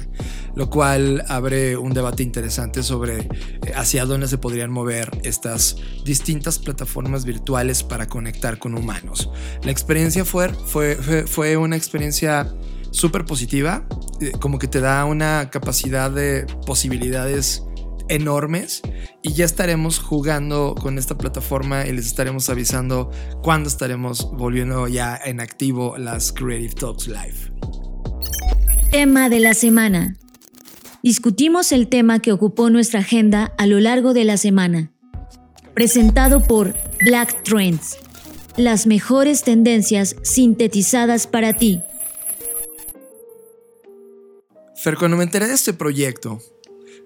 lo 0.56 0.72
cual 0.72 1.26
abre 1.28 1.78
un 1.78 1.94
debate 1.94 2.24
interesante 2.24 2.82
sobre 2.82 3.20
eh, 3.20 3.28
hacia 3.76 4.06
dónde 4.06 4.28
se 4.28 4.40
podrían 4.40 4.72
mover 4.72 5.12
estas 5.24 5.76
distintas 6.04 6.58
plataformas 6.58 7.24
virtuales 7.24 7.84
para 7.84 8.08
conectar 8.08 8.58
con 8.58 8.74
humanos. 8.74 9.30
La 9.62 9.70
experiencia 9.70 10.07
fue, 10.26 10.96
fue, 10.96 11.28
fue 11.28 11.58
una 11.58 11.76
experiencia 11.76 12.52
súper 12.92 13.26
positiva, 13.26 13.86
eh, 14.22 14.32
como 14.40 14.60
que 14.60 14.68
te 14.68 14.80
da 14.80 15.06
una 15.06 15.50
capacidad 15.52 16.10
de 16.10 16.46
posibilidades 16.66 17.64
enormes 18.10 18.82
y 19.22 19.34
ya 19.34 19.46
estaremos 19.46 20.00
jugando 20.00 20.76
con 20.76 20.98
esta 20.98 21.18
plataforma 21.18 21.86
y 21.86 21.92
les 21.92 22.06
estaremos 22.06 22.50
avisando 22.50 23.12
cuándo 23.44 23.70
estaremos 23.70 24.32
volviendo 24.32 24.88
ya 24.88 25.20
en 25.24 25.40
activo 25.40 25.98
las 25.98 26.32
Creative 26.32 26.74
Talks 26.74 27.08
Live. 27.08 27.52
Tema 28.92 29.30
de 29.30 29.40
la 29.42 29.54
semana. 29.54 30.16
Discutimos 31.04 31.72
el 31.72 31.90
tema 31.90 32.20
que 32.20 32.32
ocupó 32.32 32.70
nuestra 32.70 33.02
agenda 33.02 33.54
a 33.58 33.66
lo 33.66 33.80
largo 33.80 34.14
de 34.14 34.26
la 34.26 34.38
semana. 34.38 34.92
Presentado 35.74 36.42
por 36.42 36.74
Black 37.06 37.44
Trends 37.44 37.98
las 38.58 38.88
mejores 38.88 39.44
tendencias 39.44 40.16
sintetizadas 40.24 41.28
para 41.28 41.54
ti. 41.54 41.82
Fer, 44.76 44.96
cuando 44.96 45.18
me 45.18 45.24
enteré 45.24 45.48
de 45.48 45.54
este 45.54 45.74
proyecto 45.74 46.42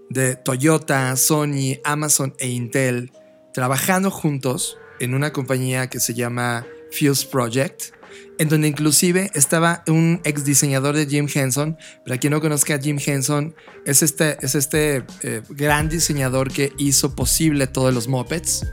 de 0.09 0.35
Toyota, 0.35 1.15
Sony, 1.17 1.79
Amazon 1.83 2.33
e 2.39 2.49
Intel 2.49 3.11
trabajando 3.53 4.11
juntos 4.11 4.77
en 4.99 5.13
una 5.13 5.33
compañía 5.33 5.89
que 5.89 5.99
se 5.99 6.13
llama 6.13 6.65
Fuse 6.91 7.27
Project, 7.27 7.93
en 8.37 8.49
donde 8.49 8.67
inclusive 8.67 9.29
estaba 9.33 9.83
un 9.87 10.21
ex 10.23 10.45
diseñador 10.45 10.95
de 10.95 11.05
Jim 11.05 11.27
Henson. 11.33 11.77
Para 12.05 12.17
quien 12.17 12.31
no 12.31 12.39
conozca 12.41 12.75
a 12.75 12.79
Jim 12.79 12.97
Henson, 13.03 13.55
es 13.85 14.03
este, 14.03 14.37
es 14.41 14.55
este 14.55 15.03
eh, 15.23 15.41
gran 15.49 15.89
diseñador 15.89 16.51
que 16.51 16.71
hizo 16.77 17.15
posible 17.15 17.67
todos 17.67 17.93
los 17.93 18.07
mopeds. 18.07 18.65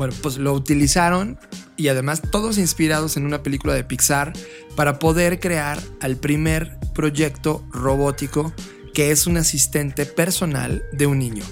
Bueno, 0.00 0.14
pues 0.22 0.38
lo 0.38 0.54
utilizaron 0.54 1.38
y 1.76 1.88
además 1.88 2.22
todos 2.32 2.56
inspirados 2.56 3.18
en 3.18 3.26
una 3.26 3.42
película 3.42 3.74
de 3.74 3.84
Pixar 3.84 4.32
para 4.74 4.98
poder 4.98 5.40
crear 5.40 5.78
al 6.00 6.16
primer 6.16 6.78
proyecto 6.94 7.62
robótico 7.70 8.54
que 8.94 9.10
es 9.10 9.26
un 9.26 9.36
asistente 9.36 10.06
personal 10.06 10.82
de 10.92 11.04
un 11.04 11.18
niño. 11.18 11.44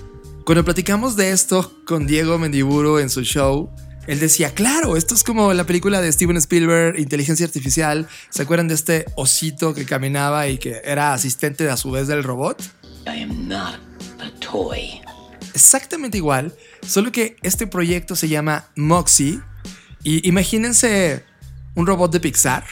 Cuando 0.46 0.64
platicamos 0.64 1.14
de 1.14 1.32
esto 1.32 1.74
con 1.84 2.06
Diego 2.06 2.38
Mendiburo 2.38 3.00
en 3.00 3.10
su 3.10 3.20
show, 3.20 3.68
él 4.06 4.18
decía, 4.18 4.54
claro, 4.54 4.96
esto 4.96 5.14
es 5.14 5.24
como 5.24 5.52
la 5.52 5.64
película 5.64 6.00
de 6.00 6.10
Steven 6.10 6.38
Spielberg, 6.38 6.98
Inteligencia 6.98 7.44
Artificial. 7.44 8.08
¿Se 8.30 8.40
acuerdan 8.40 8.68
de 8.68 8.76
este 8.76 9.04
osito 9.14 9.74
que 9.74 9.84
caminaba 9.84 10.48
y 10.48 10.56
que 10.56 10.80
era 10.86 11.12
asistente 11.12 11.68
a 11.68 11.76
su 11.76 11.90
vez 11.90 12.08
del 12.08 12.24
robot? 12.24 12.62
I 13.04 13.24
am 13.24 13.46
not 13.46 13.74
a 14.20 14.30
toy 14.40 15.02
exactamente 15.54 16.18
igual, 16.18 16.54
solo 16.86 17.12
que 17.12 17.36
este 17.42 17.66
proyecto 17.66 18.16
se 18.16 18.28
llama 18.28 18.68
Moxie. 18.76 19.40
Y 20.04 20.26
imagínense 20.28 21.24
un 21.74 21.86
robot 21.86 22.12
de 22.12 22.20
Pixar. 22.20 22.64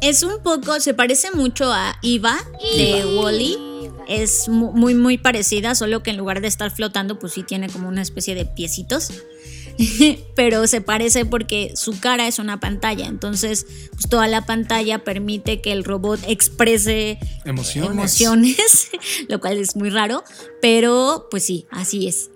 Es 0.00 0.22
un 0.22 0.42
poco, 0.42 0.80
se 0.80 0.94
parece 0.94 1.30
mucho 1.32 1.72
a 1.72 1.96
Eva 2.02 2.36
de 2.76 3.06
Wally. 3.06 3.56
Es 4.08 4.48
muy, 4.48 4.94
muy 4.94 5.16
parecida, 5.16 5.74
solo 5.74 6.02
que 6.02 6.10
en 6.10 6.16
lugar 6.16 6.40
de 6.40 6.48
estar 6.48 6.70
flotando, 6.70 7.18
pues 7.18 7.34
sí 7.34 7.44
tiene 7.44 7.68
como 7.68 7.88
una 7.88 8.02
especie 8.02 8.34
de 8.34 8.44
piecitos. 8.44 9.10
pero 10.36 10.66
se 10.66 10.80
parece 10.80 11.24
porque 11.24 11.72
su 11.74 11.98
cara 12.00 12.28
es 12.28 12.38
una 12.38 12.60
pantalla, 12.60 13.06
entonces 13.06 13.66
pues, 13.92 14.08
toda 14.08 14.28
la 14.28 14.46
pantalla 14.46 15.04
permite 15.04 15.60
que 15.60 15.72
el 15.72 15.84
robot 15.84 16.20
exprese 16.26 17.18
emociones. 17.44 17.92
emociones, 17.92 18.90
lo 19.28 19.40
cual 19.40 19.58
es 19.58 19.76
muy 19.76 19.90
raro, 19.90 20.24
pero 20.60 21.28
pues 21.30 21.44
sí, 21.44 21.66
así 21.70 22.08
es. 22.08 22.30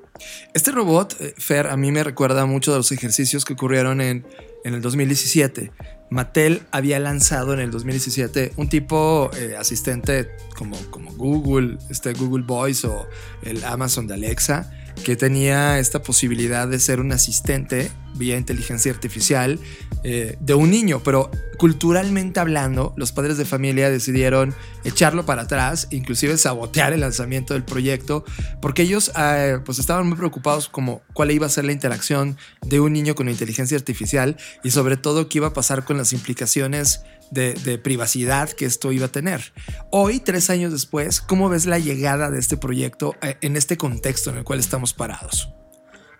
Este 0.54 0.70
robot, 0.70 1.16
eh, 1.20 1.34
Fer, 1.36 1.66
a 1.66 1.76
mí 1.76 1.92
me 1.92 2.02
recuerda 2.02 2.46
mucho 2.46 2.72
de 2.72 2.78
los 2.78 2.90
ejercicios 2.92 3.44
que 3.44 3.52
ocurrieron 3.52 4.00
en, 4.00 4.26
en 4.64 4.74
el 4.74 4.80
2017. 4.80 5.72
Mattel 6.10 6.62
había 6.70 6.98
lanzado 6.98 7.52
en 7.52 7.60
el 7.60 7.70
2017 7.70 8.52
un 8.56 8.68
tipo 8.68 9.30
eh, 9.36 9.56
asistente 9.58 10.30
como, 10.56 10.76
como 10.90 11.12
Google, 11.12 11.78
este 11.90 12.12
Google 12.12 12.44
Voice 12.44 12.86
o 12.86 13.06
el 13.42 13.64
Amazon 13.64 14.06
de 14.06 14.14
Alexa, 14.14 14.70
que 15.04 15.16
tenía 15.16 15.78
esta 15.78 16.02
posibilidad 16.02 16.68
de 16.68 16.78
ser 16.78 17.00
un 17.00 17.12
asistente 17.12 17.90
vía 18.16 18.36
inteligencia 18.36 18.92
artificial 18.92 19.60
eh, 20.04 20.36
de 20.40 20.54
un 20.54 20.70
niño, 20.70 21.02
pero 21.04 21.30
culturalmente 21.58 22.40
hablando, 22.40 22.94
los 22.96 23.12
padres 23.12 23.38
de 23.38 23.44
familia 23.44 23.90
decidieron 23.90 24.54
echarlo 24.84 25.24
para 25.26 25.42
atrás, 25.42 25.88
inclusive 25.90 26.36
sabotear 26.36 26.92
el 26.92 27.00
lanzamiento 27.00 27.54
del 27.54 27.64
proyecto, 27.64 28.24
porque 28.60 28.82
ellos 28.82 29.10
eh, 29.18 29.58
pues 29.64 29.78
estaban 29.78 30.06
muy 30.06 30.16
preocupados 30.16 30.68
como 30.68 31.02
cuál 31.12 31.30
iba 31.30 31.46
a 31.46 31.50
ser 31.50 31.64
la 31.64 31.72
interacción 31.72 32.36
de 32.64 32.80
un 32.80 32.92
niño 32.92 33.14
con 33.14 33.28
inteligencia 33.28 33.76
artificial 33.76 34.36
y 34.62 34.70
sobre 34.70 34.96
todo 34.96 35.28
qué 35.28 35.38
iba 35.38 35.48
a 35.48 35.52
pasar 35.54 35.84
con 35.84 35.96
las 35.96 36.12
implicaciones 36.12 37.02
de, 37.30 37.80
privacidad 37.82 38.50
que 38.50 38.64
esto 38.64 38.92
iba 38.92 39.06
a 39.06 39.12
tener. 39.12 39.52
Hoy, 39.90 40.20
tres 40.20 40.50
años 40.50 40.72
después, 40.72 41.20
¿cómo 41.20 41.48
ves 41.48 41.66
la 41.66 41.78
llegada 41.78 42.30
de 42.30 42.38
este 42.38 42.56
proyecto 42.56 43.14
eh, 43.22 43.36
en 43.40 43.56
este 43.56 43.76
contexto 43.76 44.30
en 44.30 44.38
el 44.38 44.44
cual 44.44 44.58
estamos 44.58 44.94
parados? 44.94 45.52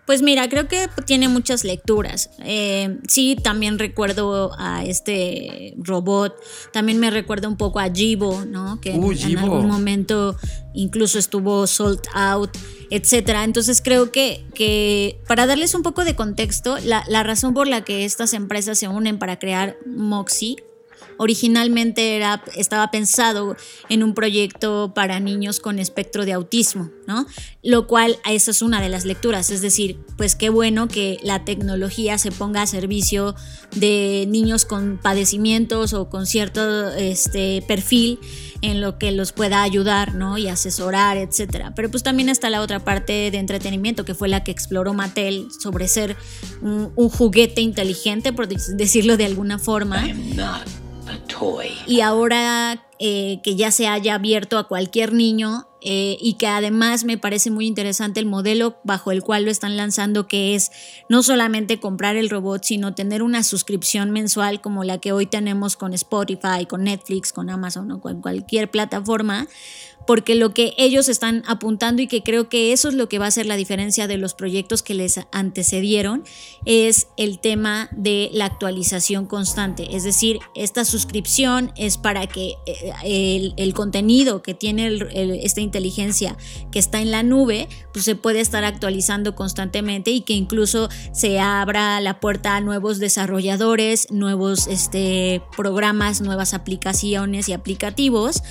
Pues 0.07 0.21
mira, 0.21 0.47
creo 0.47 0.69
que 0.69 0.87
tiene 1.05 1.27
muchas 1.27 1.65
lecturas. 1.65 2.29
Eh, 2.39 2.97
sí, 3.09 3.35
también 3.35 3.77
recuerdo 3.77 4.53
a 4.57 4.85
este 4.85 5.73
robot, 5.77 6.33
también 6.71 6.97
me 6.97 7.11
recuerda 7.11 7.49
un 7.49 7.57
poco 7.57 7.81
a 7.81 7.91
Jibo, 7.93 8.45
¿no? 8.45 8.79
Que 8.79 8.91
uh, 8.91 9.11
en, 9.11 9.37
algún 9.37 9.67
momento 9.67 10.37
incluso 10.73 11.19
estuvo 11.19 11.67
sold 11.67 11.99
out, 12.13 12.51
etcétera. 12.89 13.43
Entonces 13.43 13.81
creo 13.83 14.09
que, 14.13 14.45
que 14.55 15.19
para 15.27 15.45
darles 15.45 15.75
un 15.75 15.83
poco 15.83 16.05
de 16.05 16.15
contexto, 16.15 16.77
la, 16.85 17.03
la 17.09 17.23
razón 17.23 17.53
por 17.53 17.67
la 17.67 17.83
que 17.83 18.05
estas 18.05 18.33
empresas 18.33 18.79
se 18.79 18.87
unen 18.87 19.19
para 19.19 19.39
crear 19.39 19.75
Moxie 19.85 20.55
originalmente 21.17 22.15
era, 22.15 22.43
estaba 22.55 22.89
pensado 22.91 23.55
en 23.89 24.03
un 24.03 24.13
proyecto 24.13 24.93
para 24.93 25.19
niños 25.19 25.59
con 25.59 25.79
espectro 25.79 26.25
de 26.25 26.33
autismo, 26.33 26.89
¿no? 27.07 27.25
Lo 27.63 27.87
cual, 27.87 28.17
esa 28.29 28.51
es 28.51 28.61
una 28.61 28.81
de 28.81 28.89
las 28.89 29.05
lecturas, 29.05 29.49
es 29.49 29.61
decir, 29.61 29.99
pues 30.17 30.35
qué 30.35 30.49
bueno 30.49 30.87
que 30.87 31.19
la 31.23 31.43
tecnología 31.45 32.17
se 32.17 32.31
ponga 32.31 32.61
a 32.61 32.67
servicio 32.67 33.35
de 33.75 34.25
niños 34.29 34.65
con 34.65 34.99
padecimientos 35.01 35.93
o 35.93 36.09
con 36.09 36.25
cierto 36.25 36.89
este, 36.91 37.63
perfil 37.67 38.19
en 38.61 38.81
lo 38.81 38.97
que 38.97 39.11
los 39.11 39.31
pueda 39.31 39.61
ayudar, 39.61 40.15
¿no? 40.15 40.37
Y 40.37 40.47
asesorar, 40.47 41.17
etcétera. 41.17 41.73
Pero 41.75 41.91
pues 41.91 42.03
también 42.03 42.29
está 42.29 42.49
la 42.49 42.61
otra 42.61 42.79
parte 42.79 43.31
de 43.31 43.37
entretenimiento 43.37 44.05
que 44.05 44.15
fue 44.15 44.29
la 44.29 44.43
que 44.43 44.51
exploró 44.51 44.93
Mattel 44.93 45.47
sobre 45.59 45.87
ser 45.87 46.15
un, 46.61 46.91
un 46.95 47.09
juguete 47.09 47.61
inteligente, 47.61 48.33
por 48.33 48.47
decirlo 48.47 49.17
de 49.17 49.25
alguna 49.25 49.59
forma. 49.59 50.03
Y 51.87 52.01
ahora 52.01 52.83
eh, 52.99 53.39
que 53.43 53.55
ya 53.55 53.71
se 53.71 53.87
haya 53.87 54.15
abierto 54.15 54.57
a 54.57 54.67
cualquier 54.67 55.13
niño 55.13 55.67
eh, 55.81 56.17
y 56.19 56.33
que 56.33 56.47
además 56.47 57.03
me 57.03 57.19
parece 57.19 57.51
muy 57.51 57.67
interesante 57.67 58.19
el 58.19 58.25
modelo 58.25 58.77
bajo 58.83 59.11
el 59.11 59.21
cual 59.21 59.45
lo 59.45 59.51
están 59.51 59.77
lanzando, 59.77 60.27
que 60.27 60.55
es 60.55 60.71
no 61.07 61.21
solamente 61.21 61.79
comprar 61.79 62.15
el 62.15 62.29
robot, 62.29 62.63
sino 62.63 62.95
tener 62.95 63.21
una 63.21 63.43
suscripción 63.43 64.09
mensual 64.09 64.59
como 64.59 64.83
la 64.83 64.97
que 64.97 65.11
hoy 65.11 65.27
tenemos 65.27 65.77
con 65.77 65.93
Spotify, 65.93 66.65
con 66.67 66.83
Netflix, 66.83 67.31
con 67.31 67.49
Amazon 67.51 67.91
o 67.91 68.01
con 68.01 68.21
cualquier 68.21 68.71
plataforma, 68.71 69.47
porque 70.07 70.35
lo 70.35 70.53
que 70.53 70.73
ellos 70.77 71.09
están 71.09 71.43
apuntando 71.45 72.01
y 72.01 72.07
que 72.07 72.23
creo 72.23 72.47
que 72.47 72.71
eso 72.71 72.87
es 72.87 72.95
lo 72.95 73.09
que 73.09 73.19
va 73.19 73.27
a 73.27 73.31
ser 73.31 73.45
la 73.45 73.57
diferencia 73.57 74.07
de 74.07 74.17
los 74.17 74.33
proyectos 74.33 74.81
que 74.81 74.93
les 74.93 75.19
antecedieron 75.33 76.23
es 76.65 77.09
el 77.17 77.39
tema 77.39 77.89
de 77.91 78.29
la 78.31 78.45
actualización 78.45 79.25
constante. 79.25 79.95
Es 79.95 80.05
decir, 80.05 80.39
esta 80.55 80.85
suscripción 80.85 81.73
es 81.75 81.97
para 81.97 82.25
que 82.25 82.55
eh, 83.03 83.51
el, 83.57 83.73
contenido 83.73 84.41
que 84.41 84.53
tiene 84.53 84.97
esta 85.43 85.59
inteligencia 85.59 86.37
que 86.71 86.79
está 86.79 87.01
en 87.01 87.11
la 87.11 87.21
nube, 87.21 87.67
pues 87.91 88.05
se 88.05 88.15
puede 88.15 88.39
estar 88.39 88.63
actualizando 88.63 89.35
constantemente 89.35 90.11
y 90.11 90.21
que 90.21 90.33
incluso 90.33 90.89
se 91.11 91.39
abra 91.41 91.99
la 91.99 92.21
puerta 92.21 92.55
a 92.55 92.61
nuevos 92.61 92.99
desarrolladores, 92.99 94.09
nuevos 94.09 94.67
este, 94.67 95.41
programas, 95.57 96.21
nuevas 96.21 96.53
aplicaciones 96.53 97.49
y 97.49 97.53
aplicativos 97.53 98.41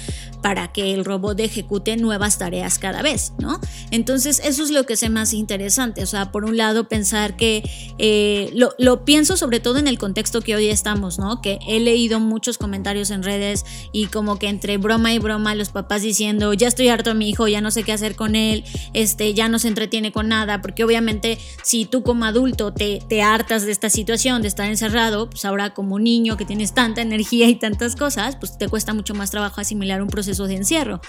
para 0.42 0.70
que 0.70 0.92
el 0.92 1.04
robot 1.04 1.40
ejecute 1.46 1.96
nuevas 1.96 2.38
tareas 2.38 2.78
cada 2.78 3.02
vez, 3.02 3.32
¿no? 3.38 3.60
Entonces 3.90 4.40
eso 4.44 4.62
es 4.62 4.70
lo 4.70 4.84
que 4.84 4.92
es 4.92 5.10
más 5.10 5.32
interesante, 5.32 6.02
o 6.02 6.06
sea, 6.06 6.32
por 6.32 6.44
un 6.44 6.56
lado 6.56 6.88
pensar 6.88 7.36
que 7.36 7.62
eh, 7.98 8.50
lo, 8.54 9.04
pienso 9.04 9.36
sobre 9.36 9.60
todo 9.60 9.78
en 9.78 9.86
el 9.86 9.98
contexto 9.98 10.40
que 10.40 10.54
hoy 10.54 10.68
estamos, 10.68 11.18
¿no? 11.18 11.40
Que 11.40 11.58
he 11.66 11.80
leído 11.80 12.18
muchos 12.18 12.58
comentarios 12.58 13.10
en 13.10 13.22
redes 13.22 13.64
y 13.92 14.06
como 14.06 14.38
que 14.38 14.48
entre 14.48 14.78
broma 14.78 15.12
y 15.12 15.18
broma 15.18 15.54
los 15.54 15.68
papás 15.68 16.02
diciendo, 16.02 16.52
ya 16.54 16.68
estoy 16.68 16.88
harto 16.88 17.10
de 17.10 17.16
mi 17.16 17.28
hijo, 17.28 17.46
ya 17.48 17.60
no 17.60 17.70
sé 17.70 17.84
qué 17.84 17.92
hacer 17.92 18.16
con 18.16 18.36
él, 18.36 18.64
este, 18.94 19.34
ya 19.34 19.48
no 19.48 19.58
se 19.58 19.68
entretiene 19.68 20.12
con 20.12 20.28
nada, 20.28 20.60
porque 20.60 20.84
obviamente 20.84 21.38
si 21.62 21.84
tú 21.84 22.02
como 22.02 22.24
adulto 22.24 22.72
te, 22.72 23.00
te 23.08 23.22
hartas 23.22 23.64
de 23.64 23.72
esta 23.72 23.90
situación, 23.90 24.42
de 24.42 24.48
estar 24.48 24.68
encerrado, 24.68 25.30
pues 25.30 25.44
ahora 25.44 25.74
como 25.74 25.98
niño 25.98 26.36
que 26.36 26.44
tienes 26.44 26.74
tanta 26.74 27.02
energía 27.02 27.48
y 27.48 27.56
tantas 27.56 27.96
cosas, 27.96 28.36
pues 28.36 28.58
te 28.58 28.68
cuesta 28.68 28.94
mucho 28.94 29.14
más 29.14 29.30
trabajo 29.30 29.60
asimilar 29.60 30.02
un 30.02 30.08
proceso 30.08 30.46
de 30.46 30.56
encierro. 30.56 31.00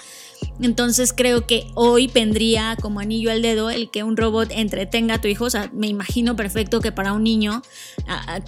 Entonces 0.60 1.12
creo 1.12 1.46
que 1.46 1.66
hoy 1.74 2.08
vendría 2.08 2.76
como 2.80 3.00
anillo 3.00 3.30
al 3.30 3.42
dedo 3.42 3.70
el 3.70 3.90
que 3.90 4.02
un 4.02 4.16
robot 4.16 4.50
entretenga 4.50 5.14
a 5.14 5.20
tu 5.20 5.28
hijo. 5.28 5.44
O 5.44 5.50
sea, 5.50 5.70
me 5.72 5.86
imagino 5.86 6.34
perfecto 6.36 6.80
que 6.80 6.92
para 6.92 7.12
un 7.12 7.22
niño 7.22 7.62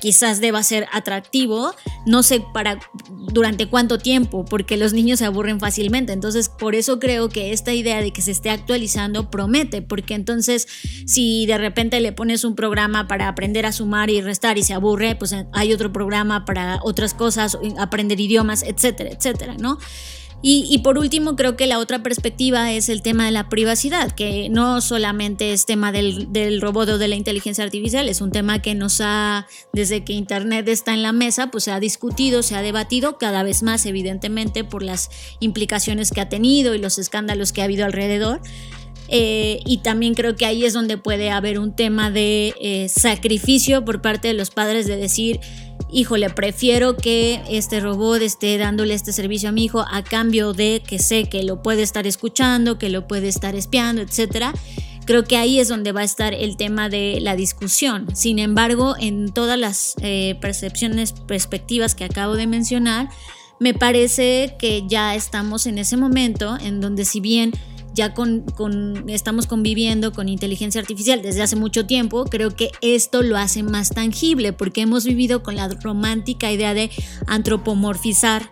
quizás 0.00 0.40
deba 0.40 0.62
ser 0.62 0.86
atractivo. 0.92 1.74
No 2.06 2.22
sé 2.22 2.42
para 2.52 2.80
durante 3.32 3.68
cuánto 3.68 3.98
tiempo, 3.98 4.44
porque 4.44 4.76
los 4.76 4.92
niños 4.92 5.20
se 5.20 5.24
aburren 5.24 5.60
fácilmente. 5.60 6.12
Entonces, 6.12 6.48
por 6.48 6.74
eso 6.74 6.98
creo 6.98 7.28
que 7.28 7.52
esta 7.52 7.72
idea 7.72 8.00
de 8.00 8.12
que 8.12 8.22
se 8.22 8.32
esté 8.32 8.50
actualizando 8.50 9.30
promete, 9.30 9.82
porque 9.82 10.14
entonces 10.14 10.66
si 11.06 11.46
de 11.46 11.58
repente 11.58 12.00
le 12.00 12.12
pones 12.12 12.44
un 12.44 12.54
programa 12.56 13.06
para 13.06 13.28
aprender 13.28 13.66
a 13.66 13.72
sumar 13.72 14.10
y 14.10 14.20
restar 14.20 14.58
y 14.58 14.62
se 14.62 14.74
aburre, 14.74 15.14
pues 15.14 15.34
hay 15.52 15.72
otro 15.72 15.92
programa 15.92 16.44
para 16.44 16.80
otras 16.82 17.14
cosas, 17.14 17.56
aprender 17.78 18.20
idiomas, 18.20 18.62
etcétera, 18.62 19.10
etcétera, 19.10 19.54
¿no? 19.58 19.78
Y, 20.42 20.78
por 20.78 20.96
último, 20.96 21.36
creo 21.36 21.54
que 21.56 21.66
la 21.66 21.78
otra 21.78 22.02
perspectiva 22.02 22.72
es 22.72 22.88
el 22.88 23.02
tema 23.02 23.26
de 23.26 23.30
la 23.30 23.50
privacidad, 23.50 24.10
que 24.12 24.48
no 24.48 24.80
solamente 24.80 25.52
es 25.52 25.66
tema 25.66 25.92
del, 25.92 26.32
del, 26.32 26.62
robot 26.62 26.88
o 26.88 26.98
de 26.98 27.08
la 27.08 27.16
inteligencia 27.16 27.62
artificial, 27.62 28.08
es 28.08 28.22
un 28.22 28.32
tema 28.32 28.62
que 28.62 28.74
nos 28.74 29.02
ha, 29.02 29.46
desde 29.74 30.02
que 30.02 30.14
Internet 30.14 30.66
está 30.68 30.94
en 30.94 31.02
la 31.02 31.12
mesa, 31.12 31.50
pues 31.50 31.64
se 31.64 31.72
ha 31.72 31.80
discutido, 31.80 32.42
se 32.42 32.56
ha 32.56 32.62
debatido 32.62 33.18
cada 33.18 33.42
vez 33.42 33.62
más, 33.62 33.84
evidentemente, 33.84 34.64
por 34.64 34.82
las 34.82 35.10
implicaciones 35.40 36.10
que 36.10 36.22
ha 36.22 36.30
tenido 36.30 36.74
y 36.74 36.78
los 36.78 36.96
escándalos 36.96 37.52
que 37.52 37.60
ha 37.60 37.64
habido 37.64 37.84
alrededor. 37.84 38.40
Eh, 39.12 39.60
y 39.66 39.78
también 39.78 40.14
creo 40.14 40.36
que 40.36 40.46
ahí 40.46 40.64
es 40.64 40.72
donde 40.72 40.96
puede 40.96 41.30
haber 41.30 41.58
un 41.58 41.74
tema 41.74 42.12
de 42.12 42.54
eh, 42.60 42.88
sacrificio 42.88 43.84
por 43.84 44.00
parte 44.00 44.28
de 44.28 44.34
los 44.34 44.50
padres 44.50 44.86
de 44.86 44.96
decir, 44.96 45.40
híjole, 45.90 46.30
prefiero 46.30 46.96
que 46.96 47.42
este 47.50 47.80
robot 47.80 48.22
esté 48.22 48.56
dándole 48.56 48.94
este 48.94 49.12
servicio 49.12 49.48
a 49.48 49.52
mi 49.52 49.64
hijo 49.64 49.84
a 49.90 50.04
cambio 50.04 50.52
de 50.52 50.80
que 50.86 51.00
sé 51.00 51.28
que 51.28 51.42
lo 51.42 51.60
puede 51.60 51.82
estar 51.82 52.06
escuchando, 52.06 52.78
que 52.78 52.88
lo 52.88 53.08
puede 53.08 53.26
estar 53.26 53.56
espiando, 53.56 54.00
etcétera. 54.00 54.54
Creo 55.06 55.24
que 55.24 55.36
ahí 55.36 55.58
es 55.58 55.66
donde 55.66 55.90
va 55.90 56.02
a 56.02 56.04
estar 56.04 56.32
el 56.32 56.56
tema 56.56 56.88
de 56.88 57.18
la 57.20 57.34
discusión. 57.34 58.06
Sin 58.14 58.38
embargo, 58.38 58.94
en 59.00 59.32
todas 59.32 59.58
las 59.58 59.96
eh, 60.02 60.36
percepciones, 60.40 61.12
perspectivas 61.12 61.96
que 61.96 62.04
acabo 62.04 62.36
de 62.36 62.46
mencionar, 62.46 63.08
me 63.58 63.74
parece 63.74 64.54
que 64.56 64.84
ya 64.86 65.16
estamos 65.16 65.66
en 65.66 65.78
ese 65.78 65.96
momento 65.96 66.56
en 66.60 66.80
donde 66.80 67.04
si 67.04 67.18
bien 67.20 67.52
ya 67.94 68.14
con, 68.14 68.44
estamos 69.08 69.46
conviviendo 69.46 70.12
con 70.12 70.28
inteligencia 70.28 70.80
artificial 70.80 71.22
desde 71.22 71.42
hace 71.42 71.56
mucho 71.56 71.86
tiempo, 71.86 72.24
creo 72.24 72.54
que 72.54 72.70
esto 72.80 73.22
lo 73.22 73.36
hace 73.36 73.62
más 73.62 73.90
tangible 73.90 74.52
porque 74.52 74.82
hemos 74.82 75.04
vivido 75.04 75.42
con 75.42 75.56
la 75.56 75.68
romántica 75.68 76.50
idea 76.52 76.74
de 76.74 76.90
antropomorfizar 77.26 78.50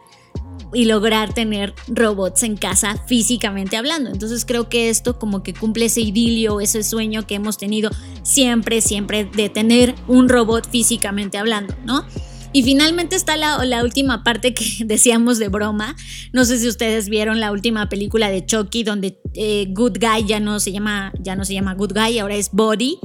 y 0.75 0.85
lograr 0.85 1.33
tener 1.33 1.75
robots 1.89 2.43
en 2.43 2.57
casa 2.57 2.97
físicamente 3.07 3.77
hablando. 3.77 4.11
Entonces 4.11 4.45
creo 4.45 4.69
que 4.69 4.91
esto 4.91 5.19
como 5.19 5.43
que 5.43 5.55
cumple 5.55 5.87
ese 5.87 6.03
idilio, 6.03 6.61
ese 6.61 6.83
sueño 6.83 7.27
que 7.27 7.37
hemos 7.37 7.57
tenido 7.57 7.91
siempre, 8.23 8.81
siempre 8.81 9.25
de 9.25 9.49
tener 9.49 9.95
un 10.09 10.29
robot 10.29 10.69
físicamente 10.69 11.39
hablando, 11.39 11.75
¿no? 11.85 12.05
Y 12.53 12.63
finalmente 12.63 13.15
está 13.15 13.37
la, 13.37 13.83
última 13.83 14.25
parte 14.25 14.55
que 14.55 14.65
decíamos 14.85 15.39
de 15.39 15.49
broma. 15.49 15.97
No 16.33 16.45
sé 16.45 16.59
si 16.59 16.69
ustedes 16.69 17.09
vieron 17.09 17.41
la 17.41 17.53
última 17.53 17.89
película 17.89 18.31
de 18.31 18.45
Chucky 18.45 18.85
donde 18.85 19.21
eh, 19.35 19.67
Good 19.69 19.99
Guy 19.99 20.27
ya 20.27 20.41
no 20.41 20.59
se 20.61 20.73
llama 20.73 21.13
ya 21.21 21.37
no 21.37 21.45
se 21.45 21.55
llama 21.55 21.75
Good 21.75 21.93
Guy, 21.93 22.19
ahora 22.19 22.35
es 22.35 22.51
Body 22.53 22.99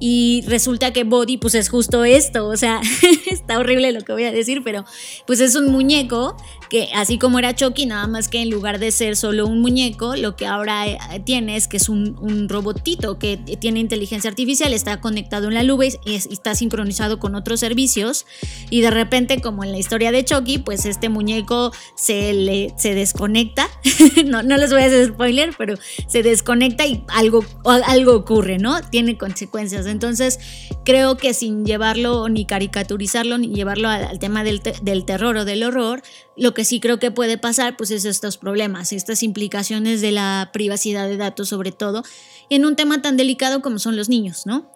y 0.00 0.44
resulta 0.46 0.92
que 0.92 1.04
Body 1.04 1.38
pues 1.38 1.54
es 1.54 1.68
justo 1.68 2.04
esto, 2.04 2.46
o 2.46 2.56
sea, 2.56 2.80
está 3.30 3.58
horrible 3.58 3.92
lo 3.92 4.02
que 4.02 4.12
voy 4.12 4.24
a 4.24 4.32
decir, 4.32 4.62
pero 4.64 4.84
pues 5.26 5.40
es 5.40 5.54
un 5.54 5.70
muñeco 5.70 6.36
que 6.68 6.90
así 6.94 7.18
como 7.18 7.38
era 7.38 7.54
Chucky, 7.54 7.86
nada 7.86 8.06
más 8.06 8.28
que 8.28 8.42
en 8.42 8.50
lugar 8.50 8.78
de 8.78 8.90
ser 8.90 9.16
solo 9.16 9.46
un 9.46 9.60
muñeco, 9.60 10.16
lo 10.16 10.36
que 10.36 10.46
ahora 10.46 10.86
eh, 10.86 10.98
tiene 11.24 11.56
es 11.56 11.68
que 11.68 11.78
es 11.78 11.88
un, 11.88 12.48
robotito 12.48 13.18
que 13.18 13.36
tiene 13.36 13.80
inteligencia 13.80 14.30
artificial, 14.30 14.72
está 14.72 15.00
conectado 15.00 15.48
en 15.48 15.54
la 15.54 15.62
nube 15.62 15.88
y 16.04 16.14
está 16.14 16.54
sincronizado 16.54 17.18
con 17.18 17.34
otros 17.34 17.60
servicios 17.60 18.26
y 18.70 18.80
de 18.80 18.90
repente, 18.90 19.40
como 19.40 19.64
en 19.64 19.72
la 19.72 19.78
historia 19.78 20.12
de 20.12 20.24
Chucky, 20.24 20.58
pues 20.58 20.86
este 20.86 21.08
muñeco 21.08 21.72
se, 21.96 22.32
le, 22.32 22.74
se 22.76 22.94
desconecta, 22.94 23.68
no, 24.26 24.42
no 24.42 24.56
les 24.56 24.72
voy 24.72 24.82
a 24.82 24.86
hacer 24.86 25.08
spoiler, 25.08 25.54
pero 25.56 25.74
se 26.06 26.22
desconecta 26.22 26.86
y 26.86 27.04
algo, 27.08 27.44
algo 27.64 28.14
ocurre, 28.14 28.58
¿no? 28.58 28.80
Tiene 28.82 29.16
consecuencias. 29.16 29.86
Entonces, 29.86 30.38
creo 30.84 31.16
que 31.16 31.34
sin 31.34 31.64
llevarlo 31.64 32.28
ni 32.28 32.44
caricaturizarlo 32.44 33.38
ni 33.38 33.48
llevarlo 33.48 33.88
al, 33.88 34.18
tema 34.18 34.44
del, 34.44 34.62
del 34.82 35.04
terror 35.04 35.36
o 35.36 35.44
del 35.44 35.62
horror, 35.62 36.02
lo 36.38 36.54
que 36.54 36.64
sí 36.64 36.80
creo 36.80 36.98
que 36.98 37.10
puede 37.10 37.36
pasar, 37.36 37.76
pues 37.76 37.90
es 37.90 38.04
estos 38.04 38.38
problemas, 38.38 38.92
estas 38.92 39.22
implicaciones 39.22 40.00
de 40.00 40.12
la 40.12 40.50
privacidad 40.52 41.08
de 41.08 41.16
datos 41.16 41.48
sobre 41.48 41.72
todo, 41.72 42.04
en 42.48 42.64
un 42.64 42.76
tema 42.76 43.02
tan 43.02 43.16
delicado 43.16 43.60
como 43.60 43.78
son 43.78 43.96
los 43.96 44.08
niños, 44.08 44.46
¿no? 44.46 44.70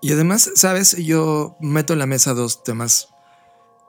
Y 0.00 0.12
además, 0.12 0.50
sabes, 0.54 0.96
yo 0.96 1.56
meto 1.60 1.92
en 1.92 1.98
la 1.98 2.06
mesa 2.06 2.32
dos 2.32 2.62
temas. 2.62 3.08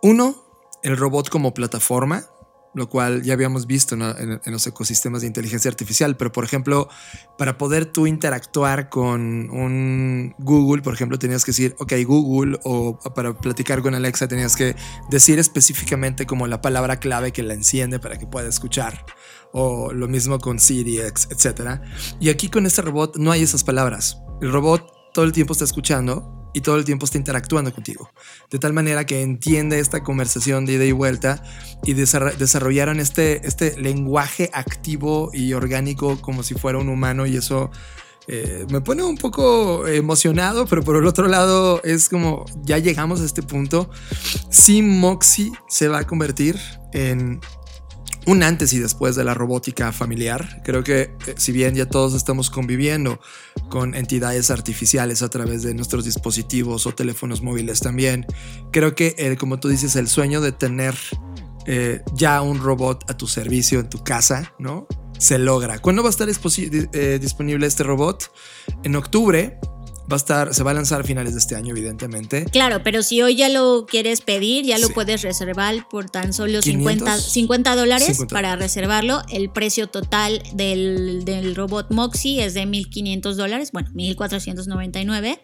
Uno, 0.01 0.43
el 0.81 0.97
robot 0.97 1.29
como 1.29 1.53
plataforma, 1.53 2.25
lo 2.73 2.87
cual 2.87 3.23
ya 3.23 3.33
habíamos 3.33 3.65
visto 3.65 3.95
en, 3.95 4.41
los 4.45 4.67
ecosistemas 4.67 5.21
de 5.21 5.27
inteligencia 5.27 5.69
artificial, 5.69 6.17
pero 6.17 6.31
por 6.31 6.43
ejemplo, 6.43 6.87
para 7.37 7.57
poder 7.57 7.85
tú 7.85 8.07
interactuar 8.07 8.89
con 8.89 9.49
un 9.49 10.35
Google, 10.37 10.81
por 10.81 10.93
ejemplo, 10.93 11.17
tenías 11.17 11.43
que 11.43 11.51
decir, 11.51 11.75
ok, 11.79 11.93
Google, 12.05 12.59
o 12.63 12.99
para 13.15 13.33
platicar 13.33 13.81
con 13.81 13.95
Alexa 13.95 14.27
tenías 14.27 14.55
que 14.55 14.75
decir 15.09 15.39
específicamente 15.39 16.25
como 16.25 16.47
la 16.47 16.61
palabra 16.61 16.99
clave 16.99 17.31
que 17.31 17.43
la 17.43 17.53
enciende 17.53 17.99
para 17.99 18.17
que 18.17 18.27
pueda 18.27 18.47
escuchar, 18.47 19.05
o 19.51 19.91
lo 19.93 20.07
mismo 20.07 20.39
con 20.39 20.59
Siri, 20.59 20.99
etc. 20.99 21.81
Y 22.19 22.29
aquí 22.29 22.49
con 22.49 22.65
este 22.65 22.81
robot 22.81 23.17
no 23.17 23.31
hay 23.31 23.43
esas 23.43 23.63
palabras. 23.63 24.19
El 24.41 24.51
robot 24.51 24.99
todo 25.13 25.25
el 25.25 25.31
tiempo 25.31 25.53
está 25.53 25.65
escuchando 25.65 26.38
y 26.53 26.61
todo 26.61 26.75
el 26.77 26.85
tiempo 26.85 27.05
está 27.05 27.17
interactuando 27.17 27.73
contigo. 27.73 28.11
De 28.49 28.59
tal 28.59 28.73
manera 28.73 29.05
que 29.05 29.21
entiende 29.21 29.79
esta 29.79 30.03
conversación 30.03 30.65
de 30.65 30.73
ida 30.73 30.85
y 30.85 30.91
vuelta 30.91 31.43
y 31.83 31.93
desarrollaron 31.93 32.99
este, 32.99 33.45
este 33.47 33.79
lenguaje 33.79 34.49
activo 34.53 35.29
y 35.33 35.53
orgánico 35.53 36.19
como 36.21 36.43
si 36.43 36.55
fuera 36.55 36.79
un 36.79 36.89
humano 36.89 37.25
y 37.25 37.37
eso 37.37 37.71
eh, 38.31 38.67
me 38.69 38.79
pone 38.79 39.01
un 39.01 39.17
poco 39.17 39.87
emocionado, 39.87 40.67
pero 40.67 40.83
por 40.83 40.95
el 40.97 41.07
otro 41.07 41.27
lado 41.27 41.81
es 41.83 42.09
como 42.09 42.45
ya 42.63 42.77
llegamos 42.77 43.21
a 43.21 43.25
este 43.25 43.41
punto. 43.41 43.89
Si 44.51 44.83
Moxie 44.83 45.51
se 45.67 45.87
va 45.87 45.99
a 45.99 46.03
convertir 46.05 46.59
en 46.93 47.41
un 48.29 48.43
antes 48.43 48.73
y 48.73 48.79
después 48.79 49.15
de 49.15 49.23
la 49.23 49.33
robótica 49.33 49.91
familiar. 49.91 50.61
Creo 50.63 50.83
que 50.83 51.01
eh, 51.01 51.35
si 51.37 51.51
bien 51.51 51.73
ya 51.73 51.87
todos 51.87 52.13
estamos 52.13 52.51
conviviendo 52.51 53.19
con 53.69 53.95
entidades 53.95 54.51
artificiales 54.51 55.23
a 55.23 55.29
través 55.29 55.63
de 55.63 55.73
nuestros 55.73 56.05
dispositivos 56.05 56.85
o 56.85 56.93
teléfonos 56.93 57.41
móviles 57.41 57.79
también, 57.79 58.27
creo 58.71 58.93
que 58.93 59.15
eh, 59.17 59.35
como 59.35 59.59
tú 59.59 59.67
dices, 59.67 59.95
el 59.95 60.07
sueño 60.07 60.41
de 60.41 60.51
tener 60.51 60.95
eh, 61.65 62.03
ya 62.13 62.41
un 62.43 62.59
robot 62.59 63.09
a 63.09 63.17
tu 63.17 63.25
servicio 63.25 63.79
en 63.79 63.89
tu 63.89 64.03
casa, 64.03 64.53
¿no? 64.59 64.85
Se 65.17 65.39
logra. 65.39 65.79
¿Cuándo 65.79 66.03
va 66.03 66.09
a 66.09 66.11
estar 66.11 66.27
disponible 66.27 67.67
este 67.67 67.83
robot? 67.83 68.31
En 68.83 68.95
octubre 68.95 69.59
va 70.09 70.15
a 70.15 70.17
estar, 70.17 70.53
se 70.53 70.63
va 70.63 70.71
a 70.71 70.73
lanzar 70.73 71.01
a 71.01 71.03
finales 71.03 71.33
de 71.33 71.39
este 71.39 71.55
año, 71.55 71.71
evidentemente. 71.71 72.45
Claro, 72.45 72.81
pero 72.83 73.03
si 73.03 73.21
hoy 73.21 73.35
ya 73.35 73.49
lo 73.49 73.85
quieres 73.85 74.21
pedir, 74.21 74.65
ya 74.65 74.77
lo 74.77 74.89
puedes 74.89 75.21
reservar 75.21 75.87
por 75.89 76.09
tan 76.09 76.33
solo 76.33 76.61
50, 76.61 77.17
50 77.17 77.75
dólares 77.75 78.19
para 78.29 78.55
reservarlo. 78.55 79.21
El 79.29 79.49
precio 79.49 79.87
total 79.87 80.41
del, 80.53 81.25
del 81.25 81.55
robot 81.55 81.91
Moxie 81.91 82.43
es 82.43 82.53
de 82.53 82.63
1.500 82.63 83.33
dólares, 83.35 83.71
bueno, 83.71 83.89
1.499. 83.93 85.39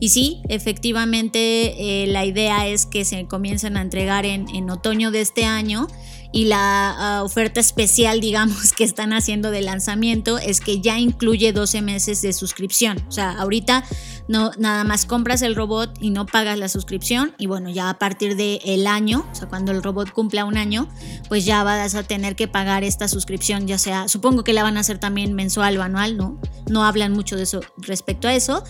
Y 0.00 0.08
sí, 0.10 0.42
efectivamente, 0.48 2.02
eh, 2.02 2.06
la 2.06 2.24
idea 2.24 2.66
es 2.66 2.86
que 2.86 3.04
se 3.04 3.26
comiencen 3.26 3.76
a 3.76 3.82
entregar 3.82 4.26
en, 4.26 4.48
en 4.48 4.70
otoño 4.70 5.10
de 5.10 5.20
este 5.20 5.44
año 5.44 5.88
y 6.34 6.46
la 6.46 6.90
ah, 6.90 7.22
oferta 7.22 7.60
especial, 7.60 8.20
digamos, 8.20 8.72
que 8.72 8.82
están 8.82 9.12
haciendo 9.12 9.52
de 9.52 9.62
lanzamiento 9.62 10.38
es 10.38 10.60
que 10.60 10.80
ya 10.80 10.98
incluye 10.98 11.52
12 11.52 11.80
meses 11.80 12.22
de 12.22 12.32
suscripción. 12.32 13.00
O 13.06 13.12
sea, 13.12 13.30
ahorita 13.38 13.84
no 14.28 14.52
nada 14.58 14.84
más 14.84 15.06
compras 15.06 15.42
el 15.42 15.54
robot 15.54 15.90
y 16.00 16.10
no 16.10 16.26
pagas 16.26 16.58
la 16.58 16.68
suscripción 16.68 17.34
y 17.38 17.46
bueno, 17.46 17.70
ya 17.70 17.90
a 17.90 17.98
partir 17.98 18.36
del 18.36 18.60
el 18.64 18.86
año, 18.86 19.26
o 19.30 19.34
sea, 19.34 19.48
cuando 19.48 19.72
el 19.72 19.82
robot 19.82 20.12
cumpla 20.12 20.44
un 20.44 20.56
año, 20.56 20.88
pues 21.28 21.44
ya 21.44 21.62
vas 21.62 21.94
a 21.94 22.02
tener 22.02 22.36
que 22.36 22.48
pagar 22.48 22.84
esta 22.84 23.08
suscripción, 23.08 23.66
ya 23.66 23.78
sea, 23.78 24.08
supongo 24.08 24.44
que 24.44 24.52
la 24.52 24.62
van 24.62 24.76
a 24.76 24.80
hacer 24.80 24.98
también 24.98 25.34
mensual 25.34 25.76
o 25.78 25.82
anual, 25.82 26.16
¿no? 26.16 26.38
No 26.68 26.84
hablan 26.84 27.12
mucho 27.12 27.36
de 27.36 27.42
eso 27.42 27.60
respecto 27.76 28.28
a 28.28 28.34
eso, 28.34 28.64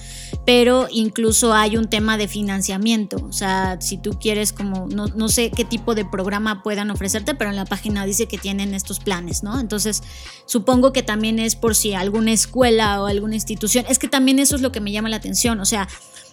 pero 0.45 0.88
incluso 0.90 1.55
hay 1.55 1.77
un 1.77 1.88
tema 1.88 2.17
de 2.17 2.29
financiamiento, 2.29 3.17
o 3.25 3.33
sea, 3.33 3.79
si 3.81 3.99
tú 3.99 4.19
quieres 4.19 4.53
como, 4.53 4.87
no, 4.88 5.07
no 5.09 5.29
sé 5.29 5.51
qué 5.51 5.64
tipo 5.64 5.95
de 5.95 6.05
programa 6.05 6.62
puedan 6.62 6.90
ofrecerte, 6.90 7.35
pero 7.35 7.51
en 7.51 7.57
la 7.57 7.64
página 7.64 8.05
dice 8.05 8.27
que 8.27 8.38
tienen 8.38 8.75
estos 8.75 8.99
planes, 8.99 9.43
¿no? 9.43 9.61
Entonces, 9.61 10.03
supongo 10.47 10.93
que 10.93 11.03
también 11.03 11.38
es 11.38 11.57
por 11.57 11.75
si 11.75 11.95
alguna 11.95 12.33
escuela 12.33 13.01
o 13.03 13.07
alguna 13.07 13.35
institución, 13.35 13.85
es 13.88 13.99
que 13.99 14.09
también 14.09 14.38
eso 14.38 14.57
es 14.57 14.62
lo 14.62 14.73
que 14.73 14.81
me 14.81 14.93
llama 14.93 15.09
la 15.09 15.17
atención, 15.17 15.43
o 15.50 15.64
sea, 15.64 15.88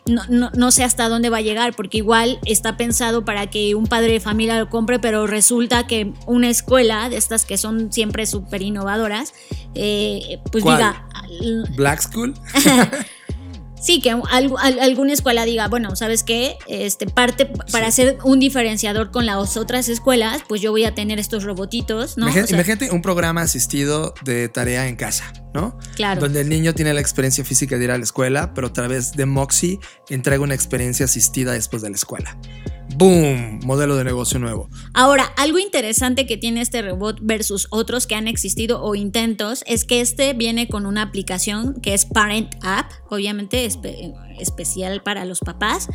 no, 0.05 0.23
no, 0.29 0.49
no, 0.55 0.71
sé 0.71 0.83
hasta 0.83 1.09
dónde 1.09 1.29
va 1.29 1.37
a 1.37 1.41
llegar, 1.41 1.75
porque 1.75 1.97
igual 1.97 2.39
está 2.45 2.75
pensado 2.75 3.23
para 3.23 3.47
que 3.47 3.75
un 3.75 3.85
padre 3.85 4.13
de 4.13 4.19
familia 4.19 4.57
lo 4.57 4.69
compre, 4.69 4.99
pero 4.99 5.27
resulta 5.27 5.85
que 5.85 6.13
una 6.25 6.49
escuela 6.49 7.09
de 7.09 7.17
estas 7.17 7.45
que 7.45 7.57
son 7.57 7.91
siempre 7.93 8.25
súper 8.25 8.61
innovadoras, 8.61 9.33
eh, 9.75 10.39
pues 10.51 10.63
diga... 10.63 11.07
Black 11.75 12.01
School. 12.01 12.33
Sí, 13.81 13.99
que 13.99 14.11
alguna 14.11 15.13
escuela 15.13 15.43
diga, 15.43 15.67
bueno, 15.67 15.95
¿sabes 15.95 16.23
qué? 16.23 16.57
Este, 16.67 17.07
parte 17.07 17.47
para 17.71 17.87
hacer 17.87 18.17
un 18.23 18.39
diferenciador 18.39 19.11
con 19.11 19.25
las 19.25 19.57
otras 19.57 19.89
escuelas, 19.89 20.43
pues 20.47 20.61
yo 20.61 20.71
voy 20.71 20.85
a 20.85 20.93
tener 20.93 21.19
estos 21.19 21.43
robotitos, 21.43 22.17
¿no? 22.17 22.29
Imagínate, 22.29 22.91
un 22.91 23.01
programa 23.01 23.41
asistido 23.41 24.13
de 24.23 24.49
tarea 24.49 24.87
en 24.87 24.95
casa, 24.95 25.33
¿no? 25.53 25.77
Claro. 25.95 26.21
Donde 26.21 26.41
el 26.41 26.49
niño 26.49 26.73
tiene 26.75 26.93
la 26.93 27.01
experiencia 27.01 27.43
física 27.43 27.77
de 27.77 27.85
ir 27.85 27.91
a 27.91 27.97
la 27.97 28.03
escuela, 28.03 28.53
pero 28.53 28.67
a 28.67 28.73
través 28.73 29.13
de 29.13 29.25
Moxie 29.25 29.79
entrega 30.09 30.43
una 30.43 30.55
experiencia 30.55 31.05
asistida 31.05 31.53
después 31.53 31.81
de 31.81 31.89
la 31.89 31.95
escuela. 31.95 32.37
¡Boom! 32.95 33.59
Modelo 33.63 33.95
de 33.95 34.03
negocio 34.03 34.39
nuevo. 34.39 34.69
Ahora, 34.93 35.31
algo 35.37 35.59
interesante 35.59 36.25
que 36.25 36.37
tiene 36.37 36.61
este 36.61 36.81
robot 36.81 37.19
versus 37.21 37.67
otros 37.69 38.05
que 38.05 38.15
han 38.15 38.27
existido 38.27 38.81
o 38.81 38.95
intentos 38.95 39.63
es 39.65 39.85
que 39.85 40.01
este 40.01 40.33
viene 40.33 40.67
con 40.67 40.85
una 40.85 41.01
aplicación 41.01 41.79
que 41.81 41.93
es 41.93 42.05
Parent 42.05 42.53
App, 42.61 42.91
obviamente 43.09 43.67
especial 44.41 45.01
para 45.03 45.25
los 45.25 45.39
papás. 45.39 45.87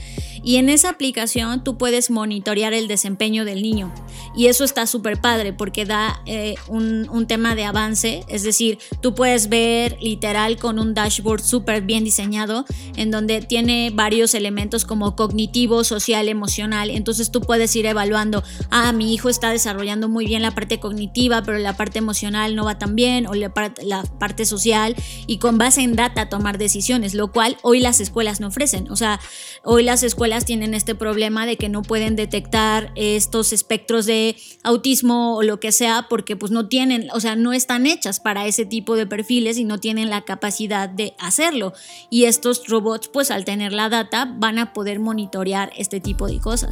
Y 0.42 0.56
en 0.56 0.68
esa 0.68 0.90
aplicación 0.90 1.64
tú 1.64 1.76
puedes 1.76 2.10
monitorear 2.10 2.72
el 2.72 2.88
desempeño 2.88 3.44
del 3.44 3.62
niño. 3.62 3.92
Y 4.36 4.46
eso 4.46 4.64
está 4.64 4.86
súper 4.86 5.20
padre 5.20 5.52
porque 5.52 5.84
da 5.84 6.22
eh, 6.26 6.54
un, 6.68 7.08
un, 7.10 7.26
tema 7.26 7.54
de 7.54 7.64
avance. 7.64 8.24
Es 8.28 8.42
decir, 8.42 8.78
tú 9.00 9.14
puedes 9.14 9.48
ver 9.48 9.96
literal 10.00 10.56
con 10.58 10.78
un 10.78 10.94
dashboard 10.94 11.42
súper 11.42 11.82
bien 11.82 12.04
diseñado 12.04 12.64
en 12.96 13.10
donde 13.10 13.40
tiene 13.42 13.90
varios 13.92 14.34
elementos 14.34 14.84
como 14.84 15.16
cognitivo, 15.16 15.84
social, 15.84 16.28
emocional. 16.28 16.85
Entonces 16.90 17.30
tú 17.30 17.40
puedes 17.40 17.74
ir 17.76 17.86
evaluando, 17.86 18.42
ah, 18.70 18.92
mi 18.92 19.12
hijo 19.12 19.28
está 19.28 19.50
desarrollando 19.50 20.08
muy 20.08 20.26
bien 20.26 20.42
la 20.42 20.54
parte 20.54 20.80
cognitiva, 20.80 21.42
pero 21.42 21.58
la 21.58 21.76
parte 21.76 21.98
emocional 21.98 22.54
no 22.54 22.64
va 22.64 22.78
tan 22.78 22.96
bien, 22.96 23.26
o 23.26 23.34
la, 23.34 23.52
la 23.82 24.02
parte 24.18 24.44
social, 24.44 24.94
y 25.26 25.38
con 25.38 25.58
base 25.58 25.82
en 25.82 25.96
data 25.96 26.28
tomar 26.28 26.58
decisiones, 26.58 27.14
lo 27.14 27.32
cual 27.32 27.56
hoy 27.62 27.80
las 27.80 28.00
escuelas 28.00 28.40
no 28.40 28.48
ofrecen. 28.48 28.90
O 28.90 28.96
sea, 28.96 29.20
hoy 29.62 29.82
las 29.82 30.02
escuelas 30.02 30.44
tienen 30.44 30.74
este 30.74 30.94
problema 30.94 31.46
de 31.46 31.56
que 31.56 31.68
no 31.68 31.82
pueden 31.82 32.16
detectar 32.16 32.92
estos 32.96 33.52
espectros 33.52 34.06
de 34.06 34.36
autismo 34.62 35.36
o 35.36 35.42
lo 35.42 35.60
que 35.60 35.72
sea 35.72 36.06
porque 36.08 36.36
pues 36.36 36.52
no 36.52 36.68
tienen, 36.68 37.08
o 37.12 37.20
sea, 37.20 37.36
no 37.36 37.52
están 37.52 37.86
hechas 37.86 38.20
para 38.20 38.46
ese 38.46 38.66
tipo 38.66 38.96
de 38.96 39.06
perfiles 39.06 39.58
y 39.58 39.64
no 39.64 39.78
tienen 39.78 40.10
la 40.10 40.22
capacidad 40.22 40.88
de 40.88 41.14
hacerlo. 41.18 41.72
Y 42.10 42.24
estos 42.24 42.66
robots 42.68 43.08
pues 43.08 43.30
al 43.30 43.44
tener 43.44 43.72
la 43.72 43.88
data 43.88 44.32
van 44.38 44.58
a 44.58 44.72
poder 44.72 45.00
monitorear 45.00 45.72
este 45.76 46.00
tipo 46.00 46.26
de 46.26 46.40
cosas. 46.40 46.65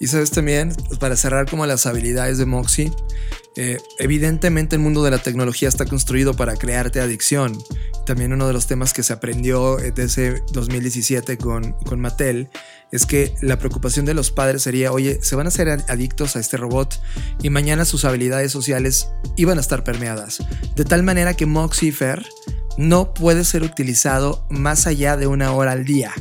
Y 0.00 0.08
sabes 0.08 0.30
también, 0.30 0.74
para 0.98 1.16
cerrar 1.16 1.48
como 1.48 1.66
las 1.66 1.86
habilidades 1.86 2.38
de 2.38 2.46
Moxie, 2.46 2.92
eh, 3.54 3.78
evidentemente 3.98 4.76
el 4.76 4.82
mundo 4.82 5.04
de 5.04 5.10
la 5.10 5.18
tecnología 5.18 5.68
está 5.68 5.84
construido 5.84 6.34
para 6.34 6.56
crearte 6.56 7.00
adicción. 7.00 7.56
También 8.06 8.32
uno 8.32 8.46
de 8.46 8.52
los 8.52 8.66
temas 8.66 8.92
que 8.92 9.02
se 9.02 9.12
aprendió 9.12 9.76
desde 9.76 10.42
2017 10.52 11.38
con, 11.38 11.72
con 11.72 12.00
Mattel 12.00 12.48
es 12.90 13.06
que 13.06 13.34
la 13.40 13.58
preocupación 13.58 14.04
de 14.04 14.14
los 14.14 14.30
padres 14.30 14.62
sería, 14.62 14.92
oye, 14.92 15.20
se 15.22 15.36
van 15.36 15.46
a 15.46 15.50
ser 15.50 15.68
adictos 15.68 16.36
a 16.36 16.40
este 16.40 16.56
robot 16.56 17.00
y 17.42 17.50
mañana 17.50 17.84
sus 17.84 18.04
habilidades 18.04 18.52
sociales 18.52 19.08
iban 19.36 19.58
a 19.58 19.60
estar 19.60 19.84
permeadas. 19.84 20.38
De 20.74 20.84
tal 20.84 21.02
manera 21.02 21.34
que 21.34 21.46
Moxifer 21.46 22.26
no 22.76 23.14
puede 23.14 23.44
ser 23.44 23.62
utilizado 23.62 24.46
más 24.50 24.86
allá 24.86 25.16
de 25.16 25.26
una 25.26 25.52
hora 25.52 25.72
al 25.72 25.84
día. 25.84 26.12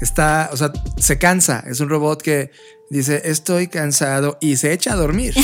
Está, 0.00 0.50
o 0.52 0.56
sea, 0.56 0.72
se 0.98 1.18
cansa. 1.18 1.64
Es 1.66 1.80
un 1.80 1.88
robot 1.88 2.22
que 2.22 2.50
dice, 2.90 3.22
estoy 3.24 3.68
cansado 3.68 4.38
y 4.40 4.56
se 4.56 4.72
echa 4.72 4.92
a 4.92 4.96
dormir. 4.96 5.34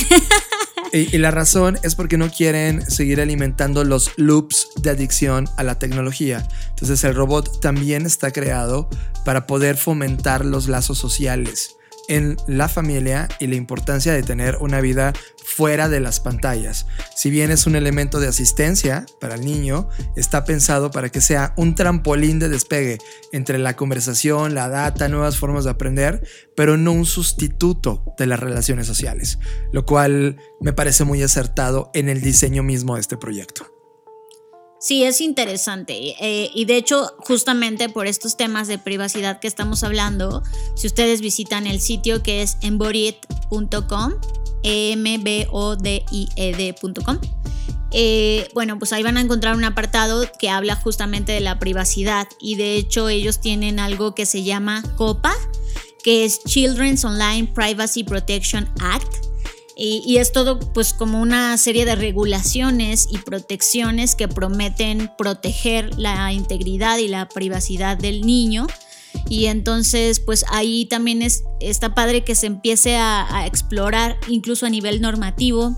y, 0.92 1.18
la 1.18 1.30
razón 1.30 1.78
es 1.82 1.94
porque 1.94 2.18
no 2.18 2.30
quieren 2.30 2.88
seguir 2.88 3.20
alimentando 3.20 3.84
los 3.84 4.12
loops 4.16 4.68
de 4.80 4.90
adicción 4.90 5.48
a 5.56 5.62
la 5.62 5.78
tecnología. 5.78 6.46
Entonces 6.70 7.02
el 7.04 7.14
robot 7.14 7.60
también 7.60 8.06
está 8.06 8.30
creado 8.30 8.88
para 9.24 9.46
poder 9.46 9.76
fomentar 9.76 10.44
los 10.44 10.68
lazos 10.68 10.98
sociales 10.98 11.76
en 12.08 12.36
la 12.46 12.68
familia 12.68 13.28
y 13.40 13.46
la 13.46 13.56
importancia 13.56 14.12
de 14.12 14.22
tener 14.22 14.56
una 14.60 14.80
vida 14.80 15.12
fuera 15.44 15.88
de 15.88 16.00
las 16.00 16.20
pantallas. 16.20 16.86
Si 17.14 17.30
bien 17.30 17.50
es 17.50 17.66
un 17.66 17.76
elemento 17.76 18.18
de 18.18 18.28
asistencia 18.28 19.06
para 19.20 19.34
el 19.34 19.44
niño, 19.44 19.88
está 20.16 20.44
pensado 20.44 20.90
para 20.90 21.10
que 21.10 21.20
sea 21.20 21.52
un 21.56 21.74
trampolín 21.74 22.38
de 22.38 22.48
despegue 22.48 22.98
entre 23.32 23.58
la 23.58 23.76
conversación, 23.76 24.54
la 24.54 24.68
data, 24.68 25.08
nuevas 25.08 25.36
formas 25.36 25.64
de 25.64 25.70
aprender, 25.70 26.26
pero 26.56 26.76
no 26.76 26.92
un 26.92 27.06
sustituto 27.06 28.14
de 28.18 28.26
las 28.26 28.40
relaciones 28.40 28.86
sociales, 28.86 29.38
lo 29.72 29.84
cual 29.84 30.38
me 30.60 30.72
parece 30.72 31.04
muy 31.04 31.22
acertado 31.22 31.90
en 31.94 32.08
el 32.08 32.20
diseño 32.20 32.62
mismo 32.62 32.94
de 32.94 33.02
este 33.02 33.16
proyecto. 33.16 33.73
Sí, 34.84 35.02
es 35.02 35.22
interesante. 35.22 36.14
Eh, 36.20 36.50
y 36.52 36.66
de 36.66 36.76
hecho, 36.76 37.14
justamente 37.16 37.88
por 37.88 38.06
estos 38.06 38.36
temas 38.36 38.68
de 38.68 38.76
privacidad 38.76 39.40
que 39.40 39.48
estamos 39.48 39.82
hablando, 39.82 40.42
si 40.76 40.86
ustedes 40.86 41.22
visitan 41.22 41.66
el 41.66 41.80
sitio 41.80 42.22
que 42.22 42.42
es 42.42 42.58
embodied.com, 42.60 44.12
e 44.62 44.92
m 44.92 45.18
b 45.22 45.48
o 45.50 45.76
d 45.76 46.04
i 46.12 46.28
e 46.36 46.52
d.com, 46.54 47.18
eh, 47.92 48.46
bueno, 48.52 48.78
pues 48.78 48.92
ahí 48.92 49.02
van 49.02 49.16
a 49.16 49.22
encontrar 49.22 49.56
un 49.56 49.64
apartado 49.64 50.30
que 50.38 50.50
habla 50.50 50.76
justamente 50.76 51.32
de 51.32 51.40
la 51.40 51.58
privacidad 51.58 52.28
y 52.38 52.56
de 52.56 52.76
hecho 52.76 53.08
ellos 53.08 53.40
tienen 53.40 53.78
algo 53.78 54.14
que 54.14 54.26
se 54.26 54.42
llama 54.42 54.82
COPA, 54.98 55.32
que 56.02 56.26
es 56.26 56.44
Children's 56.44 57.06
Online 57.06 57.50
Privacy 57.54 58.04
Protection 58.04 58.68
Act 58.80 59.33
y, 59.76 60.18
es 60.18 60.32
todo 60.32 60.58
pues 60.58 60.92
como 60.92 61.20
una 61.20 61.56
serie 61.58 61.84
de 61.84 61.96
regulaciones 61.96 63.08
y 63.10 63.18
protecciones 63.18 64.14
que 64.14 64.28
prometen 64.28 65.10
proteger 65.18 65.98
la 65.98 66.32
integridad 66.32 66.98
y 66.98 67.08
la 67.08 67.28
privacidad 67.28 67.96
del 67.96 68.22
niño. 68.22 68.66
Y 69.28 69.46
entonces 69.46 70.20
pues 70.20 70.44
ahí 70.50 70.86
también 70.86 71.22
es, 71.22 71.44
está 71.60 71.94
padre 71.94 72.24
que 72.24 72.34
se 72.34 72.46
empiece 72.46 72.96
a 72.96 73.44
explorar 73.46 74.16
incluso 74.28 74.66
a 74.66 74.70
nivel 74.70 75.00
normativo 75.00 75.76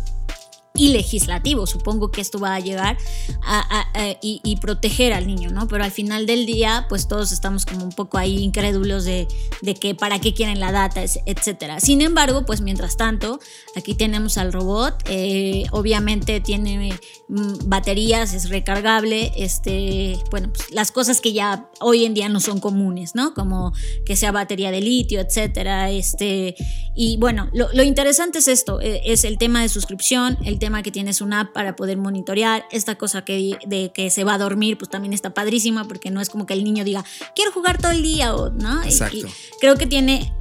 y 0.76 0.90
legislativo. 0.90 1.66
Supongo 1.66 2.10
que 2.10 2.20
esto 2.20 2.38
va 2.38 2.54
a 2.54 2.60
llegar 2.60 2.98
a, 3.42 3.86
y, 4.22 4.56
proteger 4.56 5.12
al 5.12 5.26
niño, 5.26 5.50
¿no? 5.50 5.68
Pero 5.68 5.84
al 5.84 5.90
final 5.90 6.26
del 6.26 6.46
día, 6.46 6.86
pues 6.88 7.08
todos 7.08 7.32
estamos 7.32 7.66
como 7.66 7.84
un 7.84 7.92
poco 7.92 8.18
ahí 8.18 8.38
incrédulos 8.38 9.04
de, 9.04 9.28
de 9.62 9.74
que 9.74 9.94
para 9.94 10.20
qué 10.20 10.34
quieren 10.34 10.60
la 10.60 10.72
data, 10.72 11.02
etcétera. 11.26 11.80
Sin 11.80 12.00
embargo, 12.00 12.44
pues 12.44 12.60
mientras 12.60 12.96
tanto, 12.96 13.38
aquí 13.76 13.94
tenemos 13.94 14.38
al 14.38 14.52
robot. 14.52 15.02
Eh, 15.08 15.64
obviamente 15.70 16.40
tiene 16.40 16.98
mm, 17.28 17.68
baterías, 17.68 18.34
es 18.34 18.48
recargable. 18.48 19.32
Este, 19.36 20.18
bueno, 20.30 20.50
pues 20.52 20.70
las 20.70 20.92
cosas 20.92 21.20
que 21.20 21.32
ya 21.32 21.70
hoy 21.80 22.04
en 22.04 22.14
día 22.14 22.28
no 22.28 22.40
son 22.40 22.60
comunes, 22.60 23.14
¿no? 23.14 23.34
Como 23.34 23.72
que 24.04 24.16
sea 24.16 24.32
batería 24.32 24.70
de 24.70 24.80
litio, 24.80 25.20
etcétera. 25.20 25.90
Este, 25.90 26.54
y 26.94 27.16
bueno, 27.18 27.48
lo, 27.52 27.68
lo 27.72 27.82
interesante 27.82 28.38
es 28.38 28.48
esto: 28.48 28.80
e, 28.80 29.02
es 29.04 29.24
el 29.24 29.38
tema 29.38 29.62
de 29.62 29.68
suscripción, 29.68 30.38
el 30.44 30.58
tema 30.58 30.65
que 30.82 30.90
tienes 30.90 31.20
una 31.20 31.40
app 31.40 31.52
para 31.52 31.76
poder 31.76 31.96
monitorear, 31.96 32.64
esta 32.70 32.96
cosa 32.96 33.24
que, 33.24 33.58
de 33.66 33.92
que 33.92 34.10
se 34.10 34.24
va 34.24 34.34
a 34.34 34.38
dormir, 34.38 34.78
pues 34.78 34.90
también 34.90 35.12
está 35.12 35.30
padrísima 35.30 35.86
porque 35.86 36.10
no 36.10 36.20
es 36.20 36.28
como 36.28 36.46
que 36.46 36.54
el 36.54 36.64
niño 36.64 36.84
diga, 36.84 37.04
quiero 37.34 37.52
jugar 37.52 37.78
todo 37.78 37.92
el 37.92 38.02
día 38.02 38.34
o, 38.34 38.50
¿no? 38.50 38.82
Exacto. 38.82 39.28
creo 39.60 39.76
que 39.76 39.86
tiene, 39.86 40.32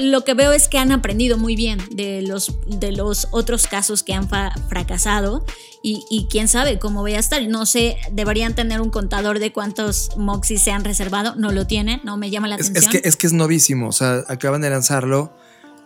lo 0.00 0.24
que 0.24 0.34
veo 0.34 0.52
es 0.52 0.68
que 0.68 0.78
han 0.78 0.92
aprendido 0.92 1.38
muy 1.38 1.56
bien 1.56 1.80
de 1.92 2.22
los, 2.22 2.52
de 2.66 2.92
los 2.92 3.28
otros 3.30 3.66
casos 3.66 4.02
que 4.02 4.12
han 4.12 4.28
fracasado 4.68 5.44
y, 5.82 6.26
quién 6.30 6.48
sabe 6.48 6.78
cómo 6.78 7.00
voy 7.00 7.14
a 7.14 7.18
estar. 7.18 7.42
No 7.48 7.64
sé, 7.64 7.96
deberían 8.12 8.54
tener 8.54 8.80
un 8.80 8.90
contador 8.90 9.38
de 9.38 9.52
cuántos 9.52 10.10
Moxis 10.16 10.62
se 10.62 10.72
han 10.72 10.84
reservado, 10.84 11.34
no 11.36 11.52
lo 11.52 11.66
tienen, 11.66 12.00
no 12.04 12.16
me 12.18 12.30
llama 12.30 12.48
la 12.48 12.56
atención. 12.56 12.76
Es 12.76 12.88
que, 12.88 13.08
es 13.08 13.16
que 13.16 13.26
es 13.26 13.32
novísimo, 13.32 13.88
o 13.88 13.92
sea, 13.92 14.24
acaban 14.28 14.60
de 14.60 14.68
lanzarlo 14.68 15.32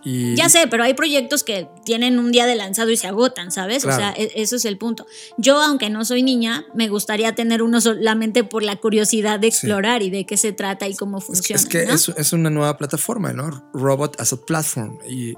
ya 0.04 0.48
sé, 0.48 0.66
pero 0.68 0.84
hay 0.84 0.94
proyectos 0.94 1.44
que 1.44 1.68
tienen 1.84 2.18
un 2.18 2.30
día 2.30 2.46
de 2.46 2.54
lanzado 2.54 2.90
y 2.90 2.96
se 2.96 3.06
agotan, 3.06 3.50
¿sabes? 3.50 3.84
O 3.84 3.92
sea, 3.92 4.12
e-, 4.16 4.32
eso 4.36 4.56
es 4.56 4.64
el 4.64 4.76
punto. 4.76 5.06
Yo, 5.38 5.60
aunque 5.62 5.88
no 5.90 6.04
soy 6.04 6.22
niña, 6.22 6.66
me 6.74 6.88
gustaría 6.88 7.34
tener 7.34 7.62
uno 7.62 7.80
solamente 7.80 8.44
por 8.44 8.62
la 8.62 8.76
curiosidad 8.76 9.40
de 9.40 9.46
explorar 9.46 10.02
y 10.02 10.10
de 10.10 10.26
qué 10.26 10.36
se 10.36 10.52
trata 10.52 10.88
y 10.88 10.94
cómo 10.94 11.20
funciona. 11.20 11.60
Es, 11.60 11.66
que 11.66 11.82
es, 12.16 12.32
una 12.32 12.50
nueva 12.50 12.76
plataforma, 12.76 13.32
¿no? 13.32 13.64
Robot 13.72 14.20
as 14.20 14.32
a 14.32 14.36
Platform. 14.36 14.98
Y, 15.08 15.34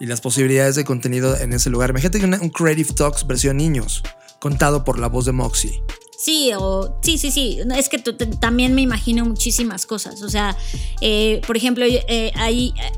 las 0.00 0.20
posibilidades 0.20 0.74
de 0.74 0.84
contenido 0.84 1.36
en 1.36 1.52
ese 1.52 1.70
lugar. 1.70 1.90
Imagínate 1.90 2.18
que 2.18 2.26
un 2.26 2.50
Creative 2.50 2.92
Talks 2.92 3.24
versión 3.24 3.56
niños, 3.56 4.02
contado 4.40 4.82
por 4.82 4.98
la 4.98 5.06
voz 5.06 5.26
de 5.26 5.32
Moxie. 5.32 5.80
Sí, 6.22 6.52
o 6.56 6.96
sí, 7.02 7.18
sí, 7.18 7.32
sí. 7.32 7.58
Es 7.76 7.88
que 7.88 7.98
también 7.98 8.76
me 8.76 8.80
imagino 8.80 9.24
muchísimas 9.24 9.86
cosas. 9.86 10.22
O 10.22 10.28
sea, 10.28 10.56
eh, 11.00 11.40
por 11.46 11.56
ejemplo, 11.56 11.84
eh, 11.84 12.30
hay 12.36 12.74
eh, 12.80 12.92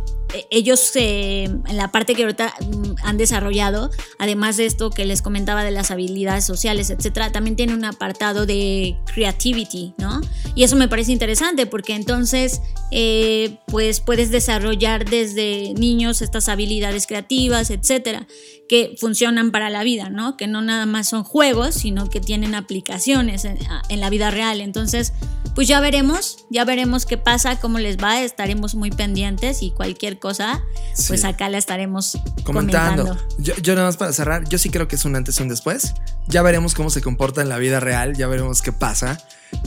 ellos 0.51 0.91
eh, 0.95 1.45
en 1.45 1.77
la 1.77 1.91
parte 1.93 2.15
que 2.15 2.23
ahorita 2.23 2.55
mm, 2.61 2.95
han 3.03 3.17
desarrollado, 3.17 3.91
además 4.19 4.57
de 4.57 4.67
esto 4.67 4.91
que 4.91 5.05
les 5.05 5.23
comentaba 5.23 5.65
de 5.65 5.71
las 5.71 5.91
habilidades 5.91 6.45
sociales, 6.45 6.91
etcétera, 6.91 7.33
también 7.33 7.57
tiene 7.57 7.75
un 7.75 7.85
apartado 7.85 8.47
de 8.47 8.97
creativity, 9.13 9.95
¿no? 9.99 10.21
Y 10.55 10.65
eso 10.65 10.77
me 10.77 10.89
parece 10.89 11.13
interesante 11.13 11.67
porque 11.67 11.95
entonces, 11.95 12.61
eh, 12.91 13.59
pues 13.67 14.01
puedes 14.01 14.31
desarrollar 14.31 15.09
desde 15.09 15.75
niños 15.75 16.23
estas 16.23 16.49
habilidades 16.49 17.07
creativas, 17.07 17.71
etcétera, 17.71 18.27
que 18.69 18.95
funcionan 18.99 19.51
para 19.51 19.71
la 19.71 19.85
vida, 19.85 20.11
¿no? 20.11 20.37
Que 20.37 20.47
no 20.47 20.63
nada 20.63 20.87
más 20.87 21.09
son 21.09 21.25
juegos, 21.25 21.75
sino 21.75 22.09
que 22.09 22.21
tienen 22.21 22.55
aplicaciones 22.55 23.45
en, 23.45 23.59
en 23.89 24.01
la 24.01 24.11
vida 24.11 24.31
real. 24.31 24.61
Entonces, 24.61 25.13
pues 25.55 25.69
ya 25.69 25.81
veremos, 25.81 26.47
ya 26.51 26.65
veremos 26.65 27.07
qué 27.07 27.17
pasa, 27.17 27.61
cómo 27.61 27.79
les 27.79 27.97
va, 27.97 28.23
estaremos 28.23 28.75
muy 28.75 28.91
pendientes 28.91 29.63
y 29.63 29.71
cualquier 29.71 30.19
cosa, 30.25 30.65
pues 31.07 31.23
acá 31.27 31.51
la 31.51 31.59
estaremos 31.59 32.19
comentando. 32.45 33.15
Yo, 33.37 33.75
nada 33.75 33.89
más 33.89 33.99
para 33.99 34.11
cerrar, 34.15 34.49
yo 34.49 34.57
sí 34.57 34.71
creo 34.71 34.89
que 34.89 34.97
es 34.97 35.05
un 35.05 35.17
antes 35.17 35.39
y 35.39 35.43
un 35.43 35.51
después. 35.51 35.93
Ya 36.29 36.41
veremos 36.41 36.73
cómo 36.73 36.89
se 36.89 37.03
comporta 37.03 37.43
en 37.43 37.51
la 37.51 37.59
vida 37.59 37.79
real, 37.79 38.17
ya 38.17 38.27
veremos 38.27 38.63
qué 38.63 38.73
pasa. 38.73 39.19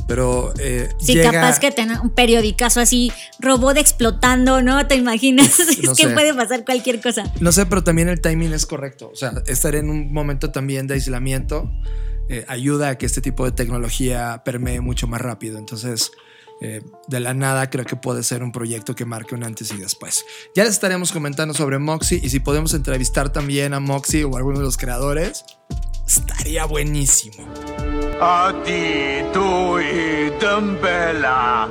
Pero 0.08 0.52
eh, 0.58 0.90
sí, 0.98 1.22
capaz 1.22 1.60
que 1.60 1.70
tenga 1.70 2.02
un 2.02 2.10
periodicazo 2.10 2.80
así, 2.80 3.14
robot 3.38 3.78
explotando, 3.78 4.64
¿no? 4.64 4.88
¿Te 4.88 4.96
imaginas? 4.96 5.60
es 5.60 5.92
que 5.92 6.08
puede 6.08 6.34
pasar 6.34 6.66
cualquier 6.66 7.02
cosa. 7.02 7.32
No 7.40 7.52
sé, 7.52 7.68
pero 7.68 7.84
también 7.84 8.10
el 8.10 8.20
timing 8.20 8.52
es 8.52 8.66
correcto. 8.66 9.12
O 9.14 9.16
sea, 9.16 9.34
estar 9.46 9.76
en 9.76 9.92
un 9.92 10.12
momento 10.12 10.50
también 10.50 10.88
de 10.88 10.96
aislamiento 10.96 11.72
eh, 12.30 12.46
ayuda 12.48 12.90
a 12.90 12.98
que 12.98 13.06
este 13.06 13.22
tipo 13.22 13.46
de 13.46 13.52
tecnología 13.52 14.42
permee 14.44 14.82
mucho 14.82 15.06
más 15.06 15.22
rápido. 15.22 15.60
Entonces, 15.60 16.12
eh, 16.62 16.82
de 17.08 17.20
la 17.20 17.34
nada 17.34 17.70
creo 17.70 17.86
que 17.86 17.96
puede 17.96 18.24
ser 18.24 18.44
un 18.44 18.52
proyecto 18.52 18.96
que 18.96 19.06
marque 19.06 19.36
un 19.36 19.44
antes 19.44 19.72
y 19.72 19.78
después. 19.78 20.26
Ya 20.56 20.64
les 20.64 20.74
estaremos 20.74 21.12
comentando 21.12 21.54
sobre 21.54 21.80
Moxie 21.80 22.20
y 22.22 22.30
si 22.30 22.40
podemos 22.40 22.74
entrevistar 22.74 23.32
también 23.32 23.74
a 23.74 23.80
Moxie 23.80 24.24
o 24.24 24.36
a 24.36 24.38
alguno 24.40 24.60
de 24.60 24.66
los 24.66 24.78
creadores, 24.78 25.46
estaría 26.06 26.66
buenísimo. 26.66 27.48
A 28.20 28.54
ti, 28.66 29.24
tú 29.34 29.80
y 29.80 30.32
Dumbella. 30.40 31.68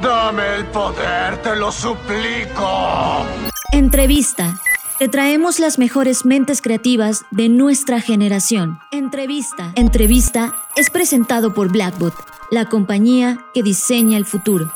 Dame 0.00 0.56
el 0.56 0.66
poder, 0.66 1.42
te 1.42 1.56
lo 1.56 1.72
suplico. 1.72 3.24
Entrevista. 3.72 4.60
Te 5.04 5.10
traemos 5.10 5.60
las 5.60 5.78
mejores 5.78 6.24
mentes 6.24 6.62
creativas 6.62 7.26
de 7.30 7.50
nuestra 7.50 8.00
generación. 8.00 8.78
Entrevista. 8.90 9.70
Entrevista 9.76 10.54
es 10.76 10.88
presentado 10.88 11.52
por 11.52 11.70
Blackbot, 11.70 12.14
la 12.50 12.70
compañía 12.70 13.44
que 13.52 13.62
diseña 13.62 14.16
el 14.16 14.24
futuro. 14.24 14.72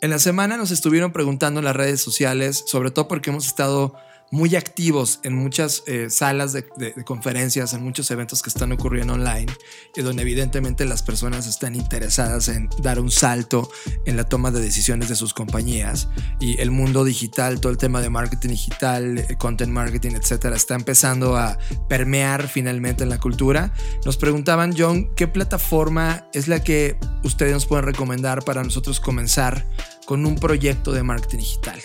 En 0.00 0.10
la 0.10 0.20
semana 0.20 0.56
nos 0.56 0.70
estuvieron 0.70 1.10
preguntando 1.10 1.58
en 1.58 1.64
las 1.64 1.74
redes 1.74 2.00
sociales, 2.00 2.62
sobre 2.68 2.92
todo 2.92 3.08
porque 3.08 3.30
hemos 3.30 3.44
estado 3.44 3.96
muy 4.30 4.54
activos 4.54 5.20
en 5.24 5.34
muchas 5.34 5.82
eh, 5.86 6.08
salas 6.08 6.52
de, 6.52 6.64
conferencias, 7.04 7.72
en 7.74 7.82
muchos 7.82 8.10
eventos 8.10 8.42
que 8.42 8.48
están 8.48 8.70
ocurriendo 8.72 9.14
online 9.14 9.52
y 9.94 10.02
donde 10.02 10.22
evidentemente 10.22 10.84
las 10.84 11.02
personas 11.02 11.46
están 11.46 11.74
interesadas 11.74 12.48
en 12.48 12.68
dar 12.78 13.00
un 13.00 13.10
salto 13.10 13.70
en 14.04 14.16
la 14.16 14.24
toma 14.24 14.50
de 14.50 14.60
decisiones 14.60 15.08
de 15.08 15.16
sus 15.16 15.34
compañías 15.34 16.08
y 16.38 16.60
el 16.60 16.70
mundo 16.70 17.04
digital, 17.04 17.60
todo 17.60 17.72
el 17.72 17.78
tema 17.78 18.00
de 18.00 18.10
marketing 18.10 18.50
digital, 18.50 19.18
eh, 19.18 19.36
content 19.36 19.72
marketing, 19.72 20.12
etcétera, 20.12 20.54
está 20.54 20.74
empezando 20.74 21.36
a 21.36 21.58
permear 21.88 22.46
finalmente 22.48 23.02
en 23.02 23.10
la 23.10 23.18
cultura. 23.18 23.72
Nos 24.04 24.16
preguntaban, 24.16 24.74
John, 24.76 25.12
¿qué 25.16 25.26
plataforma 25.26 26.28
es 26.32 26.46
la 26.46 26.62
que 26.62 26.98
ustedes 27.24 27.52
nos 27.52 27.66
pueden 27.66 27.84
recomendar 27.84 28.44
para 28.44 28.62
nosotros 28.62 29.00
comenzar 29.00 29.66
con 30.10 30.26
un 30.26 30.34
proyecto 30.34 30.90
de 30.90 31.04
marketing 31.04 31.38
digital? 31.38 31.80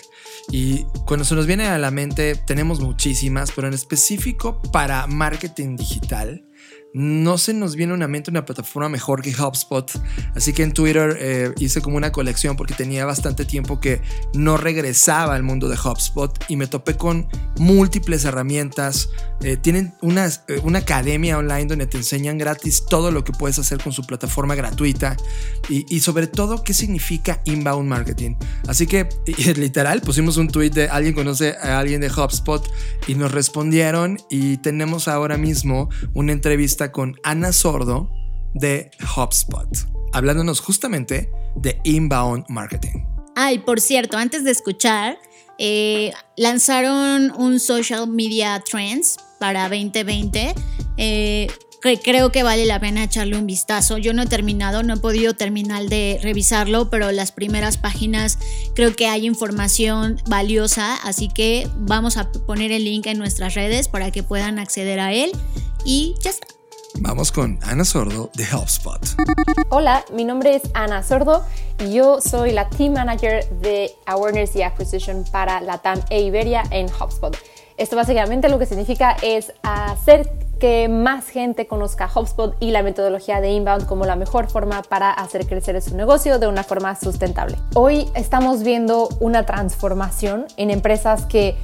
Y 0.50 0.82
cuando 1.06 1.24
se 1.24 1.36
nos 1.36 1.46
viene 1.46 1.68
a 1.68 1.78
la 1.78 1.92
mente, 1.92 2.34
tenemos 2.34 2.80
muchísimas, 2.80 3.52
pero 3.52 3.68
en 3.68 3.74
específico 3.74 4.60
para 4.72 5.06
marketing 5.06 5.76
digital, 5.76 6.44
no 6.96 7.36
se 7.36 7.52
nos 7.52 7.76
viene 7.76 7.92
a 7.92 7.96
una 7.96 8.08
mente 8.08 8.30
una 8.30 8.46
plataforma 8.46 8.88
mejor 8.88 9.20
que 9.20 9.30
HubSpot. 9.30 9.90
Así 10.34 10.54
que 10.54 10.62
en 10.62 10.72
Twitter 10.72 11.14
eh, 11.20 11.52
hice 11.58 11.82
como 11.82 11.98
una 11.98 12.10
colección 12.10 12.56
porque 12.56 12.72
tenía 12.72 13.04
bastante 13.04 13.44
tiempo 13.44 13.80
que 13.80 14.00
no 14.32 14.56
regresaba 14.56 15.34
al 15.34 15.42
mundo 15.42 15.68
de 15.68 15.76
HubSpot 15.76 16.32
y 16.48 16.56
me 16.56 16.66
topé 16.66 16.96
con 16.96 17.28
múltiples 17.58 18.24
herramientas. 18.24 19.10
Eh, 19.42 19.58
tienen 19.58 19.92
una, 20.00 20.26
eh, 20.26 20.60
una, 20.62 20.78
academia 20.78 21.36
online 21.36 21.66
donde 21.66 21.86
te 21.86 21.98
enseñan 21.98 22.38
gratis 22.38 22.86
todo 22.88 23.10
lo 23.10 23.24
que 23.24 23.32
puedes 23.32 23.58
hacer 23.58 23.78
con 23.82 23.92
su 23.92 24.02
plataforma 24.02 24.54
gratuita 24.54 25.18
y, 25.68 25.84
y 25.94 26.00
sobre 26.00 26.28
todo 26.28 26.64
qué 26.64 26.72
significa 26.72 27.42
inbound 27.44 27.90
marketing. 27.90 28.36
Así 28.68 28.86
que 28.86 29.06
literal 29.56 30.00
pusimos 30.00 30.38
un 30.38 30.48
tweet 30.48 30.70
de 30.70 30.88
alguien 30.88 31.12
conoce 31.12 31.56
a 31.60 31.78
alguien 31.78 32.00
de 32.00 32.08
HubSpot 32.08 32.66
y 33.06 33.16
nos 33.16 33.32
respondieron 33.32 34.16
y 34.30 34.56
tenemos 34.56 35.08
ahora 35.08 35.36
mismo 35.36 35.90
una 36.14 36.32
entrevista 36.32 36.85
con 36.92 37.16
Ana 37.22 37.52
Sordo 37.52 38.10
de 38.54 38.90
HubSpot, 39.16 39.68
hablándonos 40.12 40.60
justamente 40.60 41.30
de 41.56 41.80
inbound 41.84 42.44
marketing. 42.48 43.04
Ay, 43.34 43.58
por 43.58 43.80
cierto, 43.80 44.16
antes 44.16 44.44
de 44.44 44.50
escuchar, 44.50 45.18
eh, 45.58 46.12
lanzaron 46.36 47.32
un 47.36 47.60
social 47.60 48.08
media 48.08 48.62
trends 48.64 49.16
para 49.38 49.68
2020. 49.68 50.54
Eh, 50.96 51.48
que 51.82 52.00
creo 52.00 52.32
que 52.32 52.42
vale 52.42 52.64
la 52.64 52.80
pena 52.80 53.04
echarle 53.04 53.36
un 53.36 53.46
vistazo. 53.46 53.98
Yo 53.98 54.12
no 54.12 54.22
he 54.22 54.26
terminado, 54.26 54.82
no 54.82 54.94
he 54.94 54.96
podido 54.96 55.34
terminar 55.34 55.84
de 55.88 56.18
revisarlo, 56.22 56.90
pero 56.90 57.12
las 57.12 57.32
primeras 57.32 57.78
páginas 57.78 58.38
creo 58.74 58.96
que 58.96 59.06
hay 59.06 59.26
información 59.26 60.20
valiosa, 60.26 60.96
así 60.96 61.28
que 61.28 61.68
vamos 61.76 62.16
a 62.16 62.30
poner 62.32 62.72
el 62.72 62.84
link 62.84 63.06
en 63.06 63.18
nuestras 63.18 63.54
redes 63.54 63.88
para 63.88 64.10
que 64.10 64.22
puedan 64.22 64.58
acceder 64.58 65.00
a 65.00 65.12
él 65.12 65.30
y 65.84 66.14
ya 66.22 66.30
está. 66.30 66.55
Vamos 67.00 67.30
con 67.30 67.58
Ana 67.62 67.84
Sordo 67.84 68.30
de 68.34 68.44
HelpSpot. 68.44 69.00
Hola, 69.68 70.04
mi 70.12 70.24
nombre 70.24 70.56
es 70.56 70.62
Ana 70.72 71.02
Sordo 71.02 71.44
y 71.78 71.92
yo 71.92 72.20
soy 72.20 72.52
la 72.52 72.68
Team 72.70 72.94
Manager 72.94 73.48
de 73.60 73.90
Awareness 74.06 74.56
y 74.56 74.62
Acquisition 74.62 75.24
para 75.30 75.60
Latam 75.60 76.00
e 76.10 76.22
Iberia 76.22 76.62
en 76.70 76.86
HubSpot. 76.86 77.36
Esto 77.76 77.96
básicamente 77.96 78.48
lo 78.48 78.58
que 78.58 78.66
significa 78.66 79.16
es 79.22 79.52
hacer 79.62 80.30
que 80.58 80.88
más 80.88 81.28
gente 81.28 81.66
conozca 81.66 82.10
HubSpot 82.12 82.56
y 82.60 82.70
la 82.70 82.82
metodología 82.82 83.42
de 83.42 83.50
inbound 83.50 83.86
como 83.86 84.06
la 84.06 84.16
mejor 84.16 84.48
forma 84.48 84.82
para 84.82 85.10
hacer 85.10 85.46
crecer 85.46 85.80
su 85.82 85.94
negocio 85.96 86.38
de 86.38 86.46
una 86.46 86.62
forma 86.62 86.94
sustentable. 86.94 87.58
Hoy 87.74 88.08
estamos 88.14 88.62
viendo 88.62 89.10
una 89.20 89.44
transformación 89.44 90.46
en 90.56 90.70
empresas 90.70 91.26
que 91.26 91.56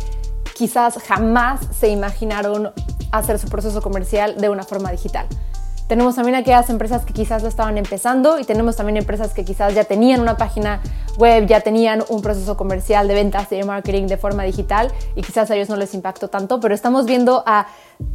quizás 0.54 0.98
jamás 0.98 1.60
se 1.78 1.88
imaginaron 1.88 2.72
hacer 3.10 3.38
su 3.38 3.48
proceso 3.48 3.82
comercial 3.82 4.36
de 4.36 4.48
una 4.48 4.62
forma 4.62 4.90
digital. 4.90 5.26
Tenemos 5.92 6.14
también 6.14 6.36
aquellas 6.36 6.70
empresas 6.70 7.04
que 7.04 7.12
quizás 7.12 7.42
lo 7.42 7.48
estaban 7.48 7.76
empezando 7.76 8.38
y 8.38 8.44
tenemos 8.44 8.76
también 8.76 8.96
empresas 8.96 9.34
que 9.34 9.44
quizás 9.44 9.74
ya 9.74 9.84
tenían 9.84 10.22
una 10.22 10.38
página 10.38 10.80
web, 11.18 11.46
ya 11.46 11.60
tenían 11.60 12.02
un 12.08 12.22
proceso 12.22 12.56
comercial 12.56 13.08
de 13.08 13.14
ventas 13.14 13.52
y 13.52 13.56
de 13.56 13.64
marketing 13.64 14.06
de 14.06 14.16
forma 14.16 14.44
digital 14.44 14.90
y 15.14 15.20
quizás 15.20 15.50
a 15.50 15.54
ellos 15.54 15.68
no 15.68 15.76
les 15.76 15.92
impactó 15.92 16.28
tanto, 16.28 16.60
pero 16.60 16.74
estamos 16.74 17.04
viendo 17.04 17.42
a 17.46 17.66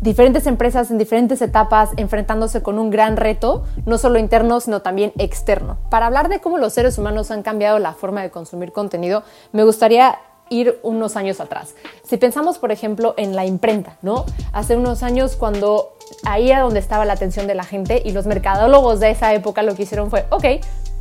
diferentes 0.01 0.47
empresas 0.47 0.89
en 0.89 0.97
diferentes 0.97 1.39
etapas 1.43 1.91
enfrentándose 1.97 2.63
con 2.63 2.79
un 2.79 2.89
gran 2.89 3.15
reto, 3.15 3.65
no 3.85 3.99
solo 3.99 4.17
interno, 4.17 4.59
sino 4.59 4.81
también 4.81 5.11
externo. 5.19 5.77
Para 5.91 6.07
hablar 6.07 6.29
de 6.29 6.39
cómo 6.39 6.57
los 6.57 6.73
seres 6.73 6.97
humanos 6.97 7.29
han 7.29 7.43
cambiado 7.43 7.77
la 7.77 7.93
forma 7.93 8.23
de 8.23 8.31
consumir 8.31 8.71
contenido, 8.71 9.21
me 9.51 9.63
gustaría 9.63 10.17
ir 10.49 10.79
unos 10.83 11.15
años 11.15 11.39
atrás. 11.39 11.75
Si 12.03 12.17
pensamos, 12.17 12.57
por 12.57 12.71
ejemplo, 12.71 13.13
en 13.17 13.35
la 13.35 13.45
imprenta, 13.45 13.97
¿no? 14.01 14.25
Hace 14.53 14.75
unos 14.75 15.03
años 15.03 15.35
cuando 15.35 15.93
ahí 16.23 16.51
era 16.51 16.61
donde 16.61 16.79
estaba 16.79 17.05
la 17.05 17.13
atención 17.13 17.47
de 17.47 17.55
la 17.55 17.63
gente 17.63 18.01
y 18.03 18.11
los 18.11 18.25
mercadólogos 18.25 18.99
de 18.99 19.11
esa 19.11 19.33
época 19.33 19.63
lo 19.63 19.75
que 19.75 19.83
hicieron 19.83 20.09
fue, 20.09 20.25
ok, 20.29 20.45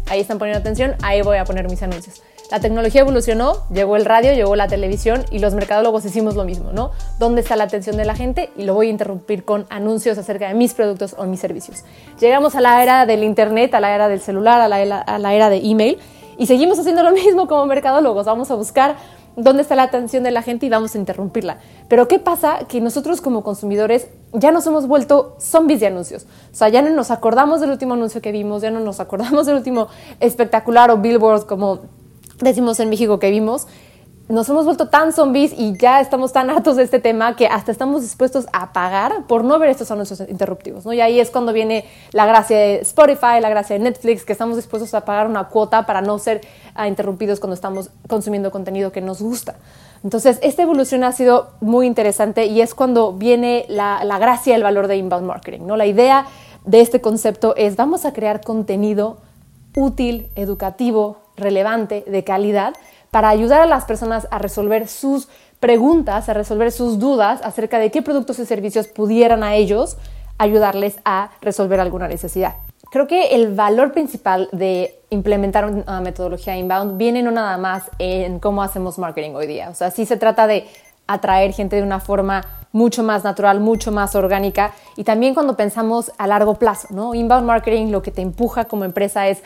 ahí 0.09 0.21
están 0.21 0.39
poniendo 0.39 0.61
atención, 0.61 0.95
ahí 1.03 1.23
voy 1.23 1.39
a 1.39 1.45
poner 1.45 1.69
mis 1.69 1.83
anuncios. 1.83 2.23
La 2.51 2.61
tecnología 2.61 3.01
evolucionó, 3.01 3.57
llegó 3.73 3.97
el 3.97 4.05
radio, 4.05 4.33
llegó 4.33 4.55
la 4.55 4.69
televisión 4.69 5.25
y 5.33 5.41
los 5.41 5.55
mercadólogos 5.55 6.05
hicimos 6.05 6.37
lo 6.37 6.45
mismo, 6.45 6.71
¿no? 6.73 6.93
¿Dónde 7.19 7.41
está 7.41 7.57
la 7.57 7.65
atención 7.65 7.97
de 7.97 8.05
la 8.05 8.15
gente? 8.15 8.51
Y 8.57 8.63
lo 8.63 8.75
voy 8.75 8.87
a 8.87 8.91
interrumpir 8.91 9.45
con 9.45 9.67
anuncios 9.69 10.17
acerca 10.17 10.47
de 10.47 10.55
mis 10.55 10.73
productos 10.73 11.17
o 11.19 11.25
mis 11.25 11.41
servicios. 11.41 11.83
Llegamos 12.21 12.55
a 12.55 12.61
la 12.61 12.81
era 12.85 13.05
del 13.05 13.25
Internet, 13.25 13.75
a 13.75 13.81
la 13.81 13.93
era 13.93 14.07
del 14.07 14.21
celular, 14.21 14.61
a 14.61 14.69
la 14.69 14.81
era, 14.81 15.01
a 15.01 15.19
la 15.19 15.35
era 15.35 15.51
de 15.51 15.57
email 15.57 15.99
y 16.39 16.47
seguimos 16.47 16.79
haciendo 16.79 17.03
lo 17.03 17.11
mismo 17.13 17.49
como 17.49 17.67
mercadólogos. 17.67 18.27
Vamos 18.27 18.51
a 18.51 18.55
buscar 18.55 18.97
dónde 19.37 19.63
está 19.63 19.77
la 19.77 19.85
atención 19.85 20.23
de 20.23 20.31
la 20.31 20.43
gente 20.43 20.67
y 20.67 20.69
vamos 20.69 20.95
a 20.95 20.99
interrumpirla. 20.99 21.59
Pero 21.89 22.09
¿qué 22.09 22.19
pasa? 22.19 22.61
Que 22.69 22.81
nosotros 22.81 23.21
como 23.21 23.45
consumidores 23.45 24.09
ya 24.33 24.51
nos 24.51 24.67
hemos 24.67 24.87
vuelto 24.89 25.37
zombies 25.39 25.81
de 25.81 25.87
anuncios. 25.87 26.27
O 26.53 26.55
sea, 26.55 26.69
ya 26.69 26.83
no 26.83 26.91
nos 26.91 27.11
acordamos 27.11 27.61
del 27.61 27.71
último 27.71 27.95
anuncio 27.95 28.21
que 28.21 28.33
vimos, 28.33 28.63
ya 28.63 28.71
no 28.71 28.81
nos 28.81 28.99
acordamos 29.01 29.47
del 29.47 29.57
último 29.57 29.89
espectacular 30.21 30.91
o 30.91 30.99
billboard 30.99 31.47
como 31.47 31.81
decimos 32.41 32.81
en 32.81 32.91
México 32.91 33.19
que 33.19 33.31
vimos 33.31 33.67
nos 34.29 34.49
hemos 34.49 34.65
vuelto 34.65 34.89
tan 34.89 35.13
zombies 35.13 35.53
y 35.57 35.77
ya 35.79 36.01
estamos 36.01 36.33
tan 36.33 36.51
hartos 36.51 36.77
de 36.77 36.83
este 36.83 36.99
tema 36.99 37.37
que 37.37 37.47
hasta 37.47 37.71
estamos 37.71 38.03
dispuestos 38.03 38.47
a 38.53 38.73
pagar 38.73 39.25
por 39.29 39.45
no 39.45 39.59
ver 39.59 39.71
estos 39.71 39.91
anuncios 39.93 40.21
interruptivos, 40.29 40.85
¿no? 40.85 40.93
Y 40.93 41.01
ahí 41.01 41.21
es 41.21 41.31
cuando 41.31 41.53
viene 41.53 41.85
la 42.11 42.27
gracia 42.27 42.59
de 42.59 42.81
Spotify, 42.81 43.41
la 43.41 43.49
gracia 43.49 43.79
de 43.79 43.85
Netflix, 43.85 44.25
que 44.25 44.33
estamos 44.33 44.57
dispuestos 44.57 44.95
a 44.95 45.05
pagar 45.05 45.29
una 45.29 45.45
cuota 45.45 45.87
para 45.87 46.01
no 46.01 46.19
ser 46.19 46.41
ah, 46.75 46.89
interrumpidos 46.89 47.39
cuando 47.39 47.55
estamos 47.55 47.91
consumiendo 48.09 48.51
contenido 48.51 48.91
que 48.91 49.01
nos 49.01 49.23
gusta. 49.23 49.57
Entonces, 50.03 50.41
esta 50.43 50.63
evolución 50.63 51.05
ha 51.05 51.13
sido 51.13 51.51
muy 51.61 51.87
interesante 51.87 52.47
y 52.47 52.61
es 52.61 52.75
cuando 52.75 53.13
viene 53.13 53.65
la, 53.69 54.03
la 54.05 54.19
gracia 54.19 54.53
y 54.53 54.57
el 54.57 54.63
valor 54.65 54.89
de 54.89 54.97
inbound 54.97 55.27
marketing, 55.27 55.67
¿no? 55.67 55.77
La 55.77 55.87
idea 55.87 56.27
de 56.65 56.81
este 56.81 57.01
concepto 57.01 57.55
es 57.57 57.77
vamos 57.77 58.05
a 58.05 58.13
crear 58.13 58.41
contenido 58.41 59.19
útil, 59.77 60.29
educativo, 60.35 61.19
relevante, 61.37 62.03
de 62.07 62.25
calidad, 62.25 62.75
para 63.11 63.29
ayudar 63.29 63.61
a 63.61 63.67
las 63.67 63.85
personas 63.85 64.29
a 64.31 64.39
resolver 64.39 64.89
sus 64.89 65.29
preguntas, 65.61 66.29
a 66.29 66.35
resolver 66.35 66.71
sus 66.73 66.99
dudas 66.99 67.41
acerca 67.43 67.79
de 67.79 67.91
qué 67.91 68.03
productos 68.03 68.39
y 68.39 68.47
servicios 68.47 68.89
pudieran 68.89 69.43
a 69.43 69.55
ellos 69.55 69.97
ayudarles 70.39 70.99
a 71.05 71.31
resolver 71.41 71.81
alguna 71.81 72.09
necesidad. 72.09 72.57
Creo 72.91 73.07
que 73.07 73.35
el 73.35 73.55
valor 73.55 73.93
principal 73.93 74.49
de 74.53 75.01
implementar 75.11 75.65
una 75.65 76.01
metodología 76.01 76.57
inbound 76.57 76.97
viene 76.97 77.23
no 77.23 77.31
nada 77.31 77.59
más 77.59 77.91
en 77.99 78.39
cómo 78.39 78.63
hacemos 78.63 78.99
marketing 78.99 79.33
hoy 79.35 79.47
día. 79.47 79.71
O 79.71 79.75
sea, 79.75 79.91
sí 79.91 80.07
se 80.07 80.17
trata 80.17 80.47
de 80.47 80.67
atraer 81.07 81.53
gente 81.53 81.77
de 81.77 81.83
una 81.83 82.01
forma 82.01 82.45
mucho 82.73 83.03
más 83.03 83.25
natural, 83.25 83.61
mucho 83.61 83.91
más 83.91 84.15
orgánica 84.15 84.73
y 84.97 85.05
también 85.05 85.35
cuando 85.35 85.57
pensamos 85.57 86.13
a 86.19 86.27
largo 86.27 86.55
plazo, 86.55 86.89
¿no? 86.91 87.15
Inbound 87.15 87.47
marketing 87.47 87.91
lo 87.91 88.03
que 88.03 88.11
te 88.11 88.23
empuja 88.23 88.67
como 88.67 88.85
empresa 88.85 89.29
es 89.29 89.43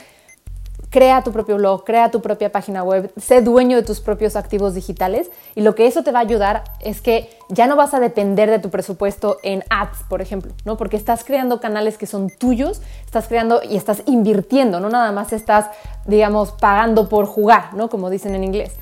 crea 0.90 1.22
tu 1.22 1.32
propio 1.32 1.56
blog, 1.56 1.84
crea 1.84 2.10
tu 2.10 2.20
propia 2.20 2.50
página 2.52 2.82
web, 2.82 3.12
sé 3.16 3.40
dueño 3.40 3.76
de 3.76 3.84
tus 3.84 4.00
propios 4.00 4.36
activos 4.36 4.74
digitales 4.74 5.30
y 5.54 5.62
lo 5.62 5.74
que 5.74 5.86
eso 5.86 6.02
te 6.02 6.10
va 6.10 6.18
a 6.18 6.22
ayudar 6.22 6.64
es 6.80 7.00
que 7.00 7.30
ya 7.48 7.66
no 7.66 7.76
vas 7.76 7.94
a 7.94 8.00
depender 8.00 8.50
de 8.50 8.58
tu 8.58 8.70
presupuesto 8.70 9.38
en 9.42 9.64
ads, 9.70 10.02
por 10.08 10.20
ejemplo, 10.20 10.52
¿no? 10.64 10.76
Porque 10.76 10.96
estás 10.96 11.24
creando 11.24 11.60
canales 11.60 11.96
que 11.96 12.06
son 12.06 12.28
tuyos, 12.28 12.82
estás 13.04 13.28
creando 13.28 13.60
y 13.62 13.76
estás 13.76 14.02
invirtiendo, 14.06 14.80
no 14.80 14.88
nada 14.88 15.12
más 15.12 15.32
estás, 15.32 15.66
digamos, 16.06 16.52
pagando 16.52 17.08
por 17.08 17.26
jugar, 17.26 17.74
¿no? 17.74 17.88
Como 17.88 18.10
dicen 18.10 18.34
en 18.34 18.44
inglés. 18.44 18.72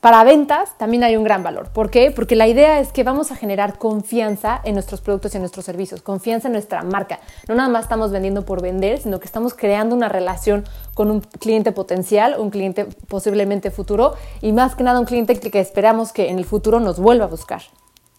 Para 0.00 0.24
ventas 0.24 0.78
también 0.78 1.04
hay 1.04 1.14
un 1.16 1.24
gran 1.24 1.42
valor. 1.42 1.68
¿Por 1.68 1.90
qué? 1.90 2.10
Porque 2.10 2.34
la 2.34 2.48
idea 2.48 2.80
es 2.80 2.90
que 2.90 3.04
vamos 3.04 3.30
a 3.32 3.36
generar 3.36 3.76
confianza 3.76 4.58
en 4.64 4.72
nuestros 4.72 5.02
productos 5.02 5.34
y 5.34 5.36
en 5.36 5.42
nuestros 5.42 5.66
servicios, 5.66 6.00
confianza 6.00 6.48
en 6.48 6.52
nuestra 6.52 6.82
marca. 6.82 7.20
No 7.48 7.54
nada 7.54 7.68
más 7.68 7.82
estamos 7.82 8.10
vendiendo 8.10 8.46
por 8.46 8.62
vender, 8.62 8.98
sino 8.98 9.20
que 9.20 9.26
estamos 9.26 9.52
creando 9.52 9.94
una 9.94 10.08
relación 10.08 10.64
con 10.94 11.10
un 11.10 11.20
cliente 11.20 11.72
potencial, 11.72 12.36
un 12.38 12.48
cliente 12.48 12.86
posiblemente 13.08 13.70
futuro 13.70 14.14
y 14.40 14.52
más 14.52 14.74
que 14.74 14.84
nada 14.84 15.00
un 15.00 15.04
cliente 15.04 15.38
que 15.38 15.60
esperamos 15.60 16.12
que 16.12 16.30
en 16.30 16.38
el 16.38 16.46
futuro 16.46 16.80
nos 16.80 16.98
vuelva 16.98 17.26
a 17.26 17.28
buscar. 17.28 17.60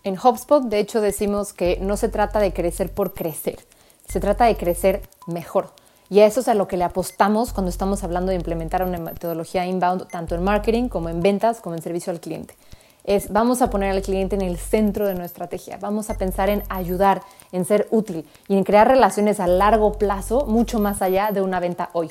En 0.04 0.20
HubSpot, 0.20 0.62
de 0.64 0.78
hecho, 0.78 1.02
decimos 1.02 1.52
que 1.52 1.80
no 1.82 1.98
se 1.98 2.10
trata 2.10 2.40
de 2.40 2.54
crecer 2.54 2.94
por 2.94 3.16
crecer, 3.16 3.58
se 4.08 4.20
trata 4.20 4.46
de 4.46 4.56
crecer 4.56 5.02
mejor. 5.26 5.74
Y 6.12 6.20
a 6.20 6.26
eso 6.26 6.42
es 6.42 6.50
a 6.50 6.56
lo 6.56 6.68
que 6.68 6.76
le 6.76 6.84
apostamos 6.84 7.54
cuando 7.54 7.70
estamos 7.70 8.04
hablando 8.04 8.32
de 8.32 8.36
implementar 8.36 8.84
una 8.84 8.98
metodología 8.98 9.66
inbound, 9.66 10.10
tanto 10.10 10.36
en 10.36 10.44
marketing 10.44 10.90
como 10.90 11.08
en 11.08 11.22
ventas, 11.22 11.62
como 11.62 11.74
en 11.74 11.82
servicio 11.82 12.12
al 12.12 12.20
cliente. 12.20 12.54
Es 13.06 13.32
vamos 13.32 13.62
a 13.62 13.70
poner 13.70 13.92
al 13.92 14.02
cliente 14.02 14.36
en 14.36 14.42
el 14.42 14.58
centro 14.58 15.08
de 15.08 15.16
nuestra 15.16 15.46
estrategia, 15.46 15.78
vamos 15.80 16.10
a 16.10 16.18
pensar 16.18 16.50
en 16.50 16.64
ayudar, 16.68 17.22
en 17.54 17.64
ser 17.64 17.88
útil 17.92 18.28
y 18.50 18.58
en 18.58 18.66
crear 18.66 18.90
relaciones 18.90 19.40
a 19.40 19.48
largo 19.48 19.94
plazo, 19.94 20.46
mucho 20.48 20.80
más 20.80 21.02
allá 21.02 21.32
de 21.32 21.42
una 21.42 21.62
venta 21.62 21.92
hoy. 21.94 22.10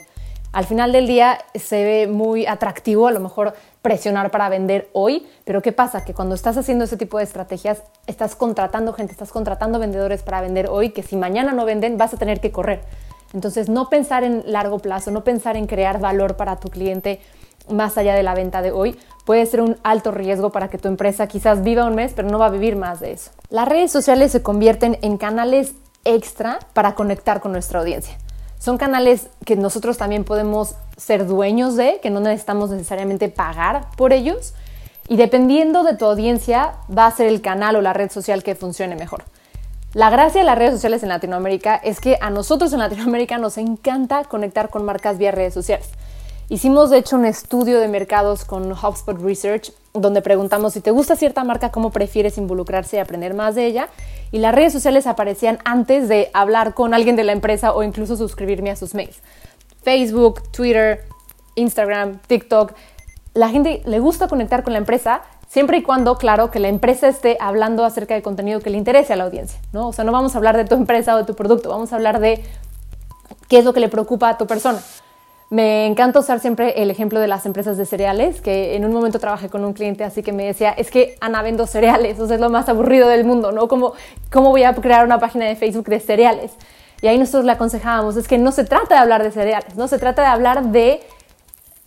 Al 0.52 0.64
final 0.64 0.92
del 0.92 1.06
día 1.06 1.38
se 1.54 1.84
ve 1.84 2.06
muy 2.06 2.46
atractivo 2.46 3.06
a 3.06 3.12
lo 3.12 3.20
mejor 3.20 3.52
presionar 3.82 4.30
para 4.30 4.48
vender 4.48 4.88
hoy, 4.94 5.26
pero 5.44 5.60
¿qué 5.60 5.72
pasa? 5.72 6.06
Que 6.06 6.14
cuando 6.14 6.34
estás 6.34 6.56
haciendo 6.56 6.86
ese 6.86 6.96
tipo 6.96 7.18
de 7.18 7.24
estrategias, 7.24 7.82
estás 8.06 8.34
contratando 8.34 8.94
gente, 8.94 9.12
estás 9.12 9.30
contratando 9.30 9.78
vendedores 9.78 10.22
para 10.22 10.40
vender 10.40 10.68
hoy, 10.68 10.90
que 10.90 11.02
si 11.02 11.16
mañana 11.16 11.52
no 11.52 11.66
venden 11.66 11.98
vas 11.98 12.14
a 12.14 12.16
tener 12.16 12.40
que 12.40 12.50
correr. 12.50 12.80
Entonces, 13.32 13.68
no 13.68 13.88
pensar 13.88 14.24
en 14.24 14.42
largo 14.46 14.78
plazo, 14.78 15.10
no 15.10 15.22
pensar 15.22 15.56
en 15.56 15.66
crear 15.66 16.00
valor 16.00 16.36
para 16.36 16.56
tu 16.56 16.68
cliente 16.68 17.20
más 17.68 17.96
allá 17.96 18.14
de 18.14 18.22
la 18.22 18.34
venta 18.34 18.62
de 18.62 18.72
hoy, 18.72 18.98
puede 19.24 19.46
ser 19.46 19.60
un 19.60 19.76
alto 19.82 20.10
riesgo 20.10 20.50
para 20.50 20.68
que 20.68 20.78
tu 20.78 20.88
empresa 20.88 21.26
quizás 21.26 21.62
viva 21.62 21.84
un 21.84 21.94
mes, 21.94 22.12
pero 22.14 22.28
no 22.28 22.38
va 22.38 22.46
a 22.46 22.50
vivir 22.50 22.76
más 22.76 23.00
de 23.00 23.12
eso. 23.12 23.30
Las 23.48 23.68
redes 23.68 23.92
sociales 23.92 24.32
se 24.32 24.42
convierten 24.42 24.98
en 25.02 25.18
canales 25.18 25.74
extra 26.04 26.58
para 26.72 26.94
conectar 26.94 27.40
con 27.40 27.52
nuestra 27.52 27.80
audiencia. 27.80 28.16
Son 28.58 28.76
canales 28.76 29.28
que 29.44 29.56
nosotros 29.56 29.96
también 29.96 30.24
podemos 30.24 30.74
ser 30.96 31.26
dueños 31.26 31.76
de, 31.76 31.98
que 32.02 32.10
no 32.10 32.20
necesitamos 32.20 32.70
necesariamente 32.70 33.28
pagar 33.28 33.86
por 33.96 34.12
ellos. 34.12 34.54
Y 35.08 35.16
dependiendo 35.16 35.82
de 35.82 35.96
tu 35.96 36.04
audiencia, 36.04 36.74
va 36.96 37.06
a 37.06 37.10
ser 37.10 37.26
el 37.26 37.40
canal 37.40 37.76
o 37.76 37.80
la 37.80 37.92
red 37.92 38.10
social 38.10 38.42
que 38.42 38.54
funcione 38.54 38.96
mejor. 38.96 39.24
La 39.92 40.08
gracia 40.08 40.42
de 40.42 40.46
las 40.46 40.56
redes 40.56 40.74
sociales 40.74 41.02
en 41.02 41.08
Latinoamérica 41.08 41.74
es 41.74 41.98
que 42.00 42.16
a 42.20 42.30
nosotros 42.30 42.72
en 42.72 42.78
Latinoamérica 42.78 43.38
nos 43.38 43.58
encanta 43.58 44.22
conectar 44.22 44.70
con 44.70 44.84
marcas 44.84 45.18
vía 45.18 45.32
redes 45.32 45.52
sociales. 45.52 45.88
Hicimos 46.48 46.90
de 46.90 46.98
hecho 46.98 47.16
un 47.16 47.24
estudio 47.24 47.80
de 47.80 47.88
mercados 47.88 48.44
con 48.44 48.70
HubSpot 48.70 49.20
Research 49.20 49.72
donde 49.92 50.22
preguntamos 50.22 50.74
si 50.74 50.80
te 50.80 50.92
gusta 50.92 51.16
cierta 51.16 51.42
marca, 51.42 51.72
cómo 51.72 51.90
prefieres 51.90 52.38
involucrarse 52.38 52.98
y 52.98 53.00
aprender 53.00 53.34
más 53.34 53.56
de 53.56 53.66
ella. 53.66 53.88
Y 54.30 54.38
las 54.38 54.54
redes 54.54 54.72
sociales 54.72 55.08
aparecían 55.08 55.58
antes 55.64 56.08
de 56.08 56.30
hablar 56.34 56.74
con 56.74 56.94
alguien 56.94 57.16
de 57.16 57.24
la 57.24 57.32
empresa 57.32 57.72
o 57.72 57.82
incluso 57.82 58.16
suscribirme 58.16 58.70
a 58.70 58.76
sus 58.76 58.94
mails. 58.94 59.18
Facebook, 59.82 60.40
Twitter, 60.52 61.04
Instagram, 61.56 62.20
TikTok. 62.28 62.74
La 63.34 63.48
gente 63.48 63.82
le 63.84 63.98
gusta 63.98 64.28
conectar 64.28 64.62
con 64.62 64.72
la 64.72 64.78
empresa 64.78 65.22
siempre 65.50 65.78
y 65.78 65.82
cuando, 65.82 66.16
claro, 66.16 66.52
que 66.52 66.60
la 66.60 66.68
empresa 66.68 67.08
esté 67.08 67.36
hablando 67.40 67.84
acerca 67.84 68.14
del 68.14 68.22
contenido 68.22 68.60
que 68.60 68.70
le 68.70 68.78
interese 68.78 69.12
a 69.12 69.16
la 69.16 69.24
audiencia, 69.24 69.58
¿no? 69.72 69.88
O 69.88 69.92
sea, 69.92 70.04
no 70.04 70.12
vamos 70.12 70.34
a 70.34 70.38
hablar 70.38 70.56
de 70.56 70.64
tu 70.64 70.76
empresa 70.76 71.16
o 71.16 71.18
de 71.18 71.24
tu 71.24 71.34
producto, 71.34 71.68
vamos 71.68 71.92
a 71.92 71.96
hablar 71.96 72.20
de 72.20 72.44
qué 73.48 73.58
es 73.58 73.64
lo 73.64 73.72
que 73.72 73.80
le 73.80 73.88
preocupa 73.88 74.28
a 74.28 74.38
tu 74.38 74.46
persona. 74.46 74.78
Me 75.50 75.86
encanta 75.86 76.20
usar 76.20 76.38
siempre 76.38 76.80
el 76.80 76.88
ejemplo 76.92 77.18
de 77.18 77.26
las 77.26 77.46
empresas 77.46 77.76
de 77.76 77.84
cereales, 77.84 78.40
que 78.40 78.76
en 78.76 78.84
un 78.84 78.92
momento 78.92 79.18
trabajé 79.18 79.48
con 79.48 79.64
un 79.64 79.72
cliente 79.72 80.04
así 80.04 80.22
que 80.22 80.32
me 80.32 80.46
decía, 80.46 80.70
es 80.70 80.88
que 80.92 81.16
Ana 81.20 81.42
vendo 81.42 81.66
cereales, 81.66 82.20
o 82.20 82.28
sea, 82.28 82.36
es 82.36 82.40
lo 82.40 82.48
más 82.48 82.68
aburrido 82.68 83.08
del 83.08 83.24
mundo, 83.24 83.50
¿no? 83.50 83.66
¿Cómo, 83.66 83.94
¿Cómo 84.30 84.50
voy 84.50 84.62
a 84.62 84.72
crear 84.72 85.04
una 85.04 85.18
página 85.18 85.46
de 85.46 85.56
Facebook 85.56 85.88
de 85.88 85.98
cereales? 85.98 86.52
Y 87.02 87.08
ahí 87.08 87.18
nosotros 87.18 87.44
le 87.44 87.50
aconsejábamos, 87.50 88.16
es 88.16 88.28
que 88.28 88.38
no 88.38 88.52
se 88.52 88.62
trata 88.62 88.94
de 88.94 89.00
hablar 89.00 89.24
de 89.24 89.32
cereales, 89.32 89.74
no 89.74 89.88
se 89.88 89.98
trata 89.98 90.22
de 90.22 90.28
hablar 90.28 90.66
de 90.66 91.00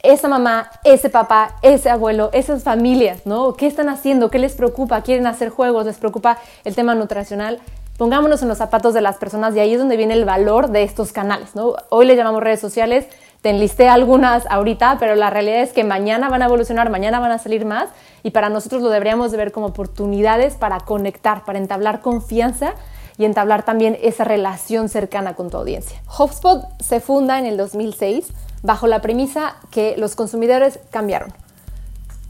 esa 0.03 0.27
mamá, 0.27 0.69
ese 0.83 1.09
papá, 1.09 1.55
ese 1.61 1.89
abuelo, 1.89 2.29
esas 2.33 2.63
familias, 2.63 3.25
¿no? 3.25 3.53
¿Qué 3.53 3.67
están 3.67 3.87
haciendo? 3.87 4.29
¿Qué 4.29 4.37
les 4.37 4.53
preocupa? 4.53 5.01
¿Quieren 5.01 5.25
hacer 5.27 5.49
juegos? 5.49 5.85
¿Les 5.85 5.97
preocupa 5.97 6.39
el 6.65 6.75
tema 6.75 6.93
nutricional? 6.93 7.59
Pongámonos 7.97 8.41
en 8.41 8.49
los 8.49 8.57
zapatos 8.57 8.93
de 8.93 8.99
las 8.99 9.15
personas 9.15 9.55
y 9.55 9.61
ahí 9.61 9.73
es 9.73 9.79
donde 9.79 9.95
viene 9.95 10.13
el 10.13 10.25
valor 10.25 10.71
de 10.71 10.83
estos 10.83 11.13
canales, 11.13 11.55
¿no? 11.55 11.75
Hoy 11.89 12.05
le 12.05 12.17
llamamos 12.17 12.43
redes 12.43 12.59
sociales, 12.59 13.05
te 13.41 13.51
enlisté 13.51 13.87
algunas 13.87 14.45
ahorita, 14.47 14.97
pero 14.99 15.15
la 15.15 15.29
realidad 15.29 15.61
es 15.61 15.71
que 15.71 15.85
mañana 15.85 16.27
van 16.27 16.41
a 16.41 16.45
evolucionar, 16.45 16.89
mañana 16.89 17.21
van 17.21 17.31
a 17.31 17.37
salir 17.37 17.65
más 17.65 17.87
y 18.23 18.31
para 18.31 18.49
nosotros 18.49 18.81
lo 18.81 18.89
deberíamos 18.89 19.31
de 19.31 19.37
ver 19.37 19.53
como 19.53 19.67
oportunidades 19.67 20.55
para 20.55 20.81
conectar, 20.81 21.45
para 21.45 21.59
entablar 21.59 22.01
confianza 22.01 22.73
y 23.17 23.23
entablar 23.23 23.63
también 23.63 23.97
esa 24.01 24.25
relación 24.25 24.89
cercana 24.89 25.35
con 25.35 25.49
tu 25.49 25.55
audiencia. 25.57 26.01
HubSpot 26.17 26.65
se 26.81 26.99
funda 26.99 27.39
en 27.39 27.45
el 27.45 27.55
2006 27.55 28.33
bajo 28.63 28.87
la 28.87 29.01
premisa 29.01 29.57
que 29.69 29.95
los 29.97 30.15
consumidores 30.15 30.79
cambiaron. 30.89 31.31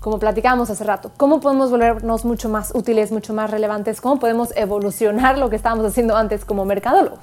Como 0.02 0.20
platicábamos 0.20 0.70
hace 0.70 0.84
rato, 0.84 1.12
¿cómo 1.16 1.40
podemos 1.40 1.72
volvernos 1.72 2.26
mucho 2.26 2.50
más 2.50 2.74
útiles, 2.76 3.14
mucho 3.14 3.34
más 3.34 3.50
relevantes? 3.50 4.02
¿Cómo 4.02 4.20
podemos 4.20 4.50
evolucionar 4.58 5.38
lo 5.38 5.50
que 5.50 5.56
estábamos 5.56 5.86
haciendo 5.86 6.18
antes 6.18 6.44
como 6.44 6.66
mercadólogos? 6.66 7.22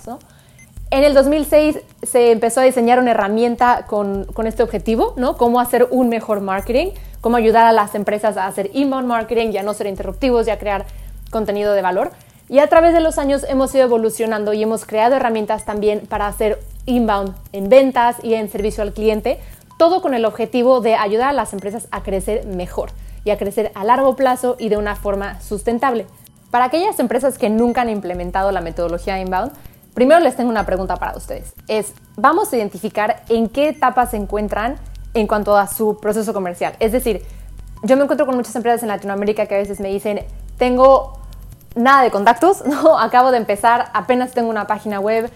En 0.91 1.05
el 1.05 1.13
2006 1.13 1.79
se 2.03 2.33
empezó 2.33 2.61
a 2.61 2.65
diseñar 2.65 2.99
una 2.99 3.11
herramienta 3.11 3.85
con, 3.87 4.25
con, 4.25 4.47
este 4.47 4.63
objetivo, 4.63 5.13
¿no? 5.17 5.37
Cómo 5.37 5.61
hacer 5.61 5.89
un 5.91 6.09
mejor 6.09 6.41
marketing, 6.41 6.93
cómo 7.21 7.37
ayudar 7.37 7.67
a 7.67 7.73
las 7.73 7.95
empresas 7.95 8.37
a 8.37 8.47
hacer 8.47 8.71
inbound 8.73 9.07
marketing, 9.07 9.51
ya 9.51 9.63
no 9.63 9.75
ser 9.75 9.87
interruptivos, 9.87 10.47
ya 10.47 10.59
crear 10.59 10.87
contenido 11.31 11.75
de 11.75 11.83
valor. 11.83 12.13
Y 12.51 12.59
a 12.59 12.66
través 12.66 12.92
de 12.92 13.01
los 13.01 13.16
años 13.18 13.46
hemos 13.48 13.72
ido 13.76 13.84
evolucionando 13.84 14.53
y 14.53 14.61
hemos 14.61 14.84
creado 14.84 15.14
herramientas 15.14 15.64
también 15.64 16.01
para 16.01 16.26
hacer 16.26 16.59
inbound 16.84 17.32
en 17.53 17.68
ventas 17.68 18.16
y 18.24 18.34
en 18.34 18.51
servicio 18.51 18.82
al 18.82 18.92
cliente, 18.92 19.38
todo 19.78 20.03
con 20.03 20.14
el 20.14 20.24
objetivo 20.24 20.80
de 20.80 20.96
ayudar 20.96 21.28
a 21.28 21.32
las 21.32 21.53
empresas 21.53 21.86
a 21.92 22.03
crecer 22.03 22.44
mejor 22.46 22.90
y 23.24 23.30
a 23.30 23.38
crecer 23.38 23.70
a 23.76 23.84
largo 23.84 24.16
plazo 24.16 24.57
y 24.59 24.68
de 24.68 24.78
una 24.78 24.96
forma 24.96 25.40
sustentable. 25.40 26.09
Para 26.51 26.64
aquellas 26.64 26.98
empresas 26.98 27.38
que 27.38 27.51
nunca 27.51 27.82
han 27.82 27.88
implementado 27.88 28.51
la 28.51 28.61
metodología 28.61 29.20
inbound, 29.20 29.53
primero 29.94 30.18
les 30.18 30.34
tengo 30.34 30.51
una 30.51 30.66
pregunta 30.66 30.96
para 30.96 31.16
ustedes. 31.16 31.55
Es, 31.68 31.94
vamos 32.16 32.53
a 32.53 32.57
identificar 32.57 33.22
en 33.28 33.48
qué 33.48 33.68
etapa 33.68 34.07
se 34.07 34.16
encuentran 34.16 34.74
en 35.14 35.28
cuanto 35.28 35.57
a 35.57 35.68
su 35.68 36.01
proceso 36.01 36.32
comercial. 36.32 36.74
Es 36.80 36.90
decir, 36.90 37.22
yo 37.84 37.96
me 37.96 38.03
encuentro 38.03 38.26
con 38.26 38.34
muchas 38.34 38.57
empresas 38.57 38.82
en 38.82 38.88
Latinoamérica 38.88 39.46
que 39.46 39.55
a 39.55 39.59
veces 39.59 39.78
me 39.78 39.88
dicen, 39.88 40.24
tengo 40.59 41.20
nada 41.75 42.03
de 42.03 42.11
contactos, 42.11 42.64
¿no? 42.66 42.99
Acabo 42.99 43.31
de 43.31 43.39
empezar, 43.39 43.91
apenas 43.93 44.33
tengo 44.33 44.51
una 44.51 44.66
página 44.66 45.01
web, 45.01 45.31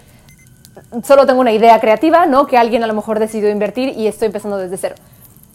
solo 1.02 1.26
tengo 1.26 1.40
una 1.40 1.52
idea 1.52 1.80
creativa, 1.80 2.26
¿no? 2.26 2.46
Que 2.46 2.58
alguien 2.58 2.82
a 2.82 2.86
lo 2.86 2.94
mejor 2.94 3.18
decidió 3.18 3.50
invertir 3.50 3.96
y 3.96 4.06
estoy 4.06 4.26
empezando 4.26 4.56
desde 4.56 4.76
cero. 4.76 4.94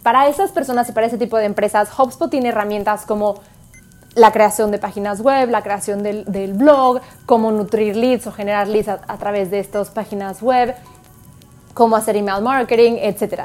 Para 0.04 0.28
esas 0.28 0.52
personas 0.52 0.90
y 0.90 0.94
para 0.94 1.08
ese 1.08 1.18
tipo 1.18 1.38
de 1.38 1.46
empresas, 1.46 1.90
HubSpot 1.98 2.30
tiene 2.30 2.50
herramientas 2.50 3.06
como 3.06 3.42
la 4.16 4.32
creación 4.32 4.72
de 4.72 4.80
páginas 4.80 5.22
web, 5.22 5.50
la 5.50 5.62
creación 5.62 6.04
del, 6.04 6.54
blog, 6.54 7.02
cómo 7.26 7.52
nutrir 7.52 7.96
leads 7.96 8.26
o 8.28 8.32
generar 8.32 8.68
leads 8.68 8.88
a, 8.88 9.02
a 9.08 9.18
través 9.18 9.52
de 9.52 9.60
estas 9.60 9.90
páginas 9.90 10.42
web, 10.42 10.74
cómo 11.74 11.96
hacer 11.96 12.16
email 12.16 12.42
marketing, 12.42 12.94
etc. 13.00 13.44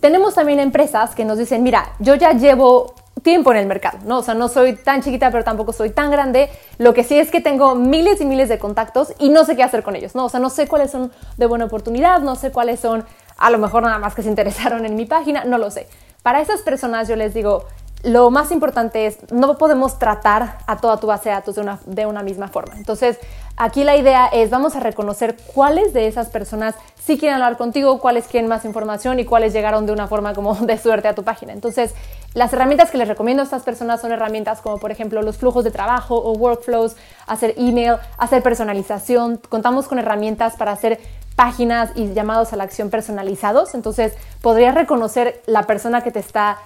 Tenemos 0.00 0.34
también 0.34 0.58
empresas 0.60 1.14
que 1.14 1.24
nos 1.24 1.38
dicen, 1.38 1.62
mira, 1.62 1.92
yo 1.98 2.14
ya 2.14 2.32
llevo 2.32 2.94
tiempo 3.22 3.52
en 3.52 3.58
el 3.58 3.66
mercado, 3.66 3.98
¿no? 4.04 4.18
O 4.18 4.22
sea, 4.22 4.34
no 4.34 4.48
soy 4.48 4.74
tan 4.74 5.02
chiquita, 5.02 5.30
pero 5.30 5.44
tampoco 5.44 5.72
soy 5.72 5.90
tan 5.90 6.10
grande. 6.10 6.50
Lo 6.78 6.94
que 6.94 7.04
sí 7.04 7.18
es 7.18 7.30
que 7.30 7.40
tengo 7.40 7.74
miles 7.74 8.20
y 8.20 8.24
miles 8.24 8.48
de 8.48 8.58
contactos 8.58 9.12
y 9.18 9.28
no 9.28 9.44
sé 9.44 9.56
qué 9.56 9.62
hacer 9.62 9.82
con 9.82 9.96
ellos, 9.96 10.14
¿no? 10.14 10.24
O 10.24 10.28
sea, 10.28 10.40
no 10.40 10.50
sé 10.50 10.68
cuáles 10.68 10.90
son 10.90 11.12
de 11.36 11.46
buena 11.46 11.66
oportunidad, 11.66 12.20
no 12.20 12.36
sé 12.36 12.52
cuáles 12.52 12.80
son 12.80 13.04
a 13.38 13.50
lo 13.50 13.58
mejor 13.58 13.82
nada 13.82 13.98
más 13.98 14.14
que 14.14 14.22
se 14.22 14.28
interesaron 14.30 14.84
en 14.84 14.94
mi 14.94 15.06
página, 15.06 15.44
no 15.44 15.58
lo 15.58 15.70
sé. 15.70 15.88
Para 16.22 16.40
esas 16.40 16.60
personas 16.60 17.08
yo 17.08 17.16
les 17.16 17.34
digo, 17.34 17.64
lo 18.04 18.30
más 18.30 18.50
importante 18.50 19.06
es, 19.06 19.18
no 19.30 19.58
podemos 19.58 19.98
tratar 19.98 20.58
a 20.66 20.76
toda 20.78 20.98
tu 20.98 21.06
base 21.06 21.28
de 21.28 21.36
datos 21.36 21.54
de 21.54 21.60
una, 21.60 21.78
de 21.86 22.06
una 22.06 22.22
misma 22.22 22.48
forma. 22.48 22.74
Entonces, 22.76 23.18
aquí 23.56 23.84
la 23.84 23.96
idea 23.96 24.26
es, 24.26 24.50
vamos 24.50 24.76
a 24.76 24.80
reconocer 24.80 25.36
cuáles 25.54 25.92
de 25.92 26.06
esas 26.06 26.28
personas 26.28 26.74
sí 27.04 27.18
quieren 27.18 27.34
hablar 27.34 27.56
contigo, 27.56 27.98
cuáles 27.98 28.26
quieren 28.26 28.48
más 28.48 28.64
información 28.64 29.18
y 29.18 29.24
cuáles 29.24 29.52
llegaron 29.52 29.86
de 29.86 29.92
una 29.92 30.06
forma 30.06 30.34
como 30.34 30.54
de 30.60 30.78
suerte 30.78 31.08
a 31.08 31.14
tu 31.14 31.22
página. 31.24 31.52
Entonces, 31.52 31.94
las 32.34 32.52
herramientas 32.52 32.90
que 32.90 32.98
les 32.98 33.08
recomiendo 33.08 33.42
a 33.42 33.44
estas 33.44 33.62
personas 33.62 34.00
son 34.00 34.12
herramientas 34.12 34.60
como, 34.60 34.78
por 34.78 34.90
ejemplo, 34.90 35.22
los 35.22 35.36
flujos 35.36 35.64
de 35.64 35.70
trabajo 35.70 36.16
o 36.16 36.32
workflows, 36.32 36.96
hacer 37.26 37.54
email, 37.56 37.96
hacer 38.18 38.42
personalización. 38.42 39.40
Contamos 39.48 39.88
con 39.88 39.98
herramientas 39.98 40.56
para 40.56 40.72
hacer 40.72 41.00
páginas 41.36 41.90
y 41.94 42.12
llamados 42.12 42.52
a 42.52 42.56
la 42.56 42.64
acción 42.64 42.90
personalizados. 42.90 43.74
Entonces, 43.74 44.14
podrías 44.40 44.74
reconocer 44.74 45.42
la 45.46 45.64
persona 45.64 46.02
que 46.02 46.10
te 46.10 46.20
está 46.20 46.58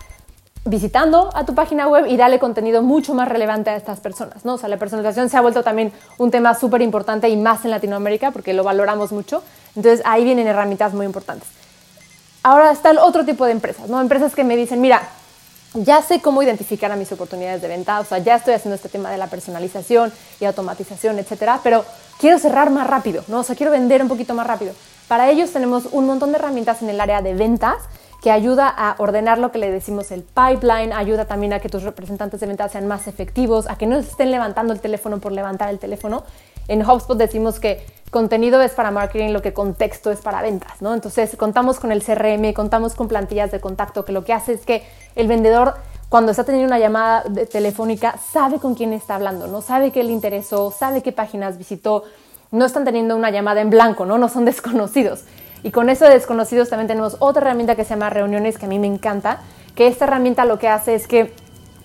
visitando 0.66 1.30
a 1.34 1.46
tu 1.46 1.54
página 1.54 1.88
web 1.88 2.06
y 2.08 2.16
darle 2.16 2.38
contenido 2.38 2.82
mucho 2.82 3.14
más 3.14 3.28
relevante 3.28 3.70
a 3.70 3.76
estas 3.76 4.00
personas, 4.00 4.44
¿no? 4.44 4.54
O 4.54 4.58
sea, 4.58 4.68
la 4.68 4.76
personalización 4.76 5.30
se 5.30 5.36
ha 5.36 5.40
vuelto 5.40 5.62
también 5.62 5.92
un 6.18 6.30
tema 6.30 6.54
súper 6.54 6.82
importante 6.82 7.28
y 7.28 7.36
más 7.36 7.64
en 7.64 7.70
Latinoamérica 7.70 8.32
porque 8.32 8.52
lo 8.52 8.64
valoramos 8.64 9.12
mucho. 9.12 9.42
Entonces, 9.74 10.02
ahí 10.04 10.24
vienen 10.24 10.46
herramientas 10.46 10.92
muy 10.92 11.06
importantes. 11.06 11.48
Ahora 12.42 12.70
está 12.70 12.90
el 12.90 12.98
otro 12.98 13.24
tipo 13.24 13.44
de 13.44 13.52
empresas, 13.52 13.88
¿no? 13.88 14.00
Empresas 14.00 14.34
que 14.34 14.44
me 14.44 14.56
dicen, 14.56 14.80
mira, 14.80 15.02
ya 15.74 16.02
sé 16.02 16.20
cómo 16.20 16.42
identificar 16.42 16.90
a 16.92 16.96
mis 16.96 17.10
oportunidades 17.12 17.60
de 17.62 17.68
venta, 17.68 18.00
o 18.00 18.04
sea, 18.04 18.18
ya 18.18 18.36
estoy 18.36 18.54
haciendo 18.54 18.76
este 18.76 18.88
tema 18.88 19.10
de 19.10 19.18
la 19.18 19.26
personalización 19.26 20.12
y 20.40 20.44
automatización, 20.44 21.18
etcétera, 21.18 21.60
pero 21.62 21.84
quiero 22.18 22.38
cerrar 22.38 22.70
más 22.70 22.86
rápido, 22.86 23.24
¿no? 23.28 23.40
O 23.40 23.42
sea, 23.42 23.56
quiero 23.56 23.72
vender 23.72 24.02
un 24.02 24.08
poquito 24.08 24.34
más 24.34 24.46
rápido. 24.46 24.72
Para 25.08 25.30
ellos 25.30 25.52
tenemos 25.52 25.86
un 25.92 26.06
montón 26.06 26.32
de 26.32 26.38
herramientas 26.38 26.82
en 26.82 26.88
el 26.88 27.00
área 27.00 27.22
de 27.22 27.34
ventas 27.34 27.76
que 28.26 28.32
ayuda 28.32 28.68
a 28.76 28.96
ordenar 28.98 29.38
lo 29.38 29.52
que 29.52 29.58
le 29.60 29.70
decimos 29.70 30.10
el 30.10 30.24
pipeline, 30.24 30.92
ayuda 30.92 31.26
también 31.26 31.52
a 31.52 31.60
que 31.60 31.68
tus 31.68 31.84
representantes 31.84 32.40
de 32.40 32.48
ventas 32.48 32.72
sean 32.72 32.88
más 32.88 33.06
efectivos, 33.06 33.68
a 33.68 33.78
que 33.78 33.86
no 33.86 33.94
estén 33.98 34.32
levantando 34.32 34.72
el 34.72 34.80
teléfono 34.80 35.20
por 35.20 35.30
levantar 35.30 35.70
el 35.70 35.78
teléfono. 35.78 36.24
En 36.66 36.84
HubSpot 36.84 37.16
decimos 37.16 37.60
que 37.60 37.86
contenido 38.10 38.60
es 38.62 38.72
para 38.72 38.90
marketing, 38.90 39.30
lo 39.30 39.42
que 39.42 39.52
contexto 39.52 40.10
es 40.10 40.22
para 40.22 40.42
ventas, 40.42 40.82
¿no? 40.82 40.92
Entonces 40.92 41.36
contamos 41.36 41.78
con 41.78 41.92
el 41.92 42.02
CRM, 42.02 42.52
contamos 42.52 42.96
con 42.96 43.06
plantillas 43.06 43.52
de 43.52 43.60
contacto, 43.60 44.04
que 44.04 44.10
lo 44.10 44.24
que 44.24 44.32
hace 44.32 44.54
es 44.54 44.66
que 44.66 44.82
el 45.14 45.28
vendedor 45.28 45.74
cuando 46.08 46.32
está 46.32 46.42
teniendo 46.42 46.66
una 46.66 46.80
llamada 46.80 47.22
telefónica 47.48 48.18
sabe 48.18 48.58
con 48.58 48.74
quién 48.74 48.92
está 48.92 49.14
hablando, 49.14 49.46
¿no? 49.46 49.62
Sabe 49.62 49.92
qué 49.92 50.02
le 50.02 50.10
interesó, 50.10 50.72
sabe 50.72 51.00
qué 51.00 51.12
páginas 51.12 51.58
visitó, 51.58 52.02
no 52.50 52.64
están 52.64 52.84
teniendo 52.84 53.14
una 53.14 53.30
llamada 53.30 53.60
en 53.60 53.70
blanco, 53.70 54.04
¿no? 54.04 54.18
No 54.18 54.28
son 54.28 54.44
desconocidos. 54.46 55.22
Y 55.66 55.72
con 55.72 55.90
eso 55.90 56.04
de 56.04 56.12
desconocidos 56.12 56.68
también 56.68 56.86
tenemos 56.86 57.16
otra 57.18 57.42
herramienta 57.42 57.74
que 57.74 57.82
se 57.82 57.90
llama 57.90 58.08
reuniones, 58.08 58.56
que 58.56 58.66
a 58.66 58.68
mí 58.68 58.78
me 58.78 58.86
encanta, 58.86 59.40
que 59.74 59.88
esta 59.88 60.04
herramienta 60.04 60.44
lo 60.44 60.60
que 60.60 60.68
hace 60.68 60.94
es 60.94 61.08
que 61.08 61.32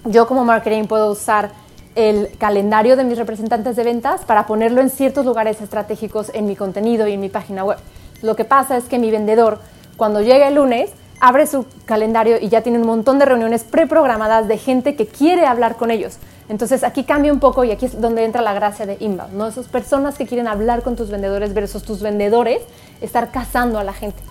yo 0.06 0.28
como 0.28 0.46
marketing 0.46 0.84
puedo 0.84 1.10
usar 1.10 1.50
el 1.96 2.30
calendario 2.38 2.96
de 2.96 3.04
mis 3.04 3.18
representantes 3.18 3.76
de 3.76 3.84
ventas 3.84 4.22
para 4.22 4.46
ponerlo 4.46 4.82
en 4.82 4.92
ciertos 4.92 5.26
lugares 5.26 5.62
estratégicos 5.62 6.30
en 6.36 6.46
mi 6.46 6.56
contenido 6.56 7.08
y 7.08 7.14
en 7.14 7.22
mi 7.22 7.30
página 7.30 7.64
web. 7.64 7.80
Lo 8.22 8.36
que 8.36 8.46
pasa 8.46 8.78
es 8.78 8.84
que 8.84 9.00
mi 9.00 9.10
vendedor, 9.10 9.58
cuando 9.98 10.22
llega 10.22 10.48
el 10.48 10.54
lunes, 10.54 10.92
abre 11.22 11.46
su 11.46 11.66
calendario 11.86 12.38
y 12.42 12.50
ya 12.50 12.62
tiene 12.62 12.80
un 12.80 12.88
montón 12.88 13.20
de 13.20 13.26
reuniones 13.26 13.64
preprogramadas 13.64 14.48
de 14.48 14.58
gente 14.58 14.96
que 14.96 15.06
quiere 15.06 15.46
hablar 15.46 15.78
con 15.78 15.92
ellos. 15.92 16.18
Entonces 16.50 16.84
aquí 16.84 17.04
cambia 17.04 17.32
un 17.32 17.40
poco 17.40 17.64
y 17.64 17.72
aquí 17.72 17.86
es 17.86 18.02
donde 18.02 18.26
entra 18.26 18.42
la 18.42 18.54
gracia 18.54 18.88
de 18.88 18.98
inbound, 19.00 19.34
¿no? 19.34 19.48
Esas 19.48 19.68
personas 19.68 20.18
que 20.18 20.26
quieren 20.26 20.48
hablar 20.48 20.82
con 20.82 20.96
tus 20.96 21.10
vendedores 21.12 21.54
versus 21.54 21.84
tus 21.84 22.02
vendedores, 22.02 22.62
estar 23.02 23.32
cazando 23.32 23.78
a 23.78 23.84
la 23.84 23.94
gente. 23.94 24.22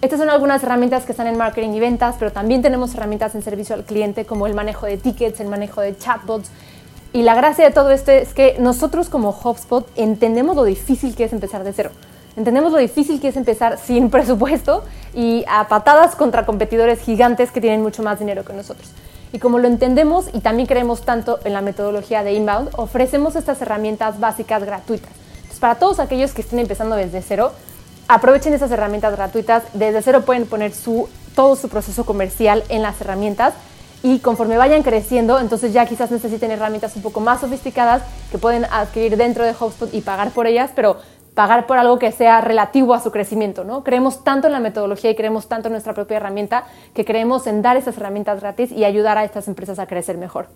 Estas 0.00 0.18
son 0.18 0.30
algunas 0.30 0.62
herramientas 0.64 1.04
que 1.04 1.12
están 1.12 1.26
en 1.26 1.36
marketing 1.36 1.74
y 1.74 1.80
ventas, 1.80 2.16
pero 2.18 2.32
también 2.32 2.62
tenemos 2.62 2.94
herramientas 2.94 3.34
en 3.34 3.42
servicio 3.42 3.74
al 3.74 3.84
cliente 3.84 4.24
como 4.24 4.46
el 4.46 4.54
manejo 4.54 4.86
de 4.86 4.96
tickets, 4.96 5.40
el 5.40 5.48
manejo 5.48 5.82
de 5.82 5.96
chatbots. 5.96 6.50
Y 7.12 7.22
la 7.22 7.34
gracia 7.34 7.66
de 7.66 7.70
todo 7.70 7.90
esto 7.90 8.12
es 8.12 8.32
que 8.32 8.56
nosotros 8.58 9.10
como 9.10 9.30
HubSpot 9.30 9.86
entendemos 9.96 10.56
lo 10.56 10.64
difícil 10.64 11.14
que 11.14 11.24
es 11.24 11.32
empezar 11.34 11.64
de 11.64 11.74
cero. 11.74 11.90
Entendemos 12.36 12.72
lo 12.72 12.78
difícil 12.78 13.20
que 13.20 13.28
es 13.28 13.36
empezar 13.36 13.78
sin 13.78 14.10
presupuesto 14.10 14.84
y 15.14 15.44
a 15.48 15.68
patadas 15.68 16.14
contra 16.14 16.46
competidores 16.46 17.00
gigantes 17.00 17.50
que 17.50 17.60
tienen 17.60 17.82
mucho 17.82 18.02
más 18.02 18.18
dinero 18.18 18.44
que 18.44 18.52
nosotros. 18.52 18.90
Y 19.32 19.38
como 19.38 19.58
lo 19.58 19.68
entendemos 19.68 20.26
y 20.32 20.40
también 20.40 20.66
creemos 20.66 21.02
tanto 21.02 21.38
en 21.44 21.52
la 21.52 21.60
metodología 21.60 22.24
de 22.24 22.32
inbound, 22.32 22.70
ofrecemos 22.76 23.36
estas 23.36 23.62
herramientas 23.62 24.18
básicas 24.18 24.64
gratuitas. 24.64 25.10
Entonces, 25.36 25.60
para 25.60 25.76
todos 25.76 26.00
aquellos 26.00 26.32
que 26.32 26.40
estén 26.40 26.58
empezando 26.58 26.96
desde 26.96 27.22
cero, 27.22 27.52
aprovechen 28.08 28.54
esas 28.54 28.72
herramientas 28.72 29.14
gratuitas. 29.14 29.62
Desde 29.72 30.02
cero 30.02 30.22
pueden 30.26 30.46
poner 30.46 30.72
su, 30.72 31.08
todo 31.36 31.54
su 31.54 31.68
proceso 31.68 32.04
comercial 32.04 32.64
en 32.68 32.82
las 32.82 33.00
herramientas 33.00 33.54
y 34.02 34.18
conforme 34.20 34.56
vayan 34.56 34.82
creciendo, 34.82 35.38
entonces 35.38 35.72
ya 35.72 35.86
quizás 35.86 36.10
necesiten 36.10 36.50
herramientas 36.50 36.96
un 36.96 37.02
poco 37.02 37.20
más 37.20 37.40
sofisticadas 37.40 38.02
que 38.32 38.38
pueden 38.38 38.64
adquirir 38.64 39.16
dentro 39.16 39.44
de 39.44 39.52
HubSpot 39.52 39.92
y 39.92 40.00
pagar 40.00 40.30
por 40.30 40.46
ellas, 40.46 40.70
pero 40.74 40.96
pagar 41.34 41.66
por 41.66 41.78
algo 41.78 41.98
que 41.98 42.12
sea 42.12 42.40
relativo 42.40 42.94
a 42.94 43.00
su 43.00 43.10
crecimiento, 43.12 43.64
¿no? 43.64 43.84
Creemos 43.84 44.24
tanto 44.24 44.48
en 44.48 44.52
la 44.52 44.60
metodología 44.60 45.10
y 45.10 45.14
creemos 45.14 45.48
tanto 45.48 45.68
en 45.68 45.72
nuestra 45.72 45.94
propia 45.94 46.16
herramienta 46.16 46.64
que 46.94 47.04
creemos 47.04 47.46
en 47.46 47.62
dar 47.62 47.76
esas 47.76 47.96
herramientas 47.96 48.40
gratis 48.40 48.72
y 48.72 48.84
ayudar 48.84 49.16
a 49.18 49.24
estas 49.24 49.48
empresas 49.48 49.78
a 49.78 49.86
crecer 49.86 50.18
mejor. 50.18 50.48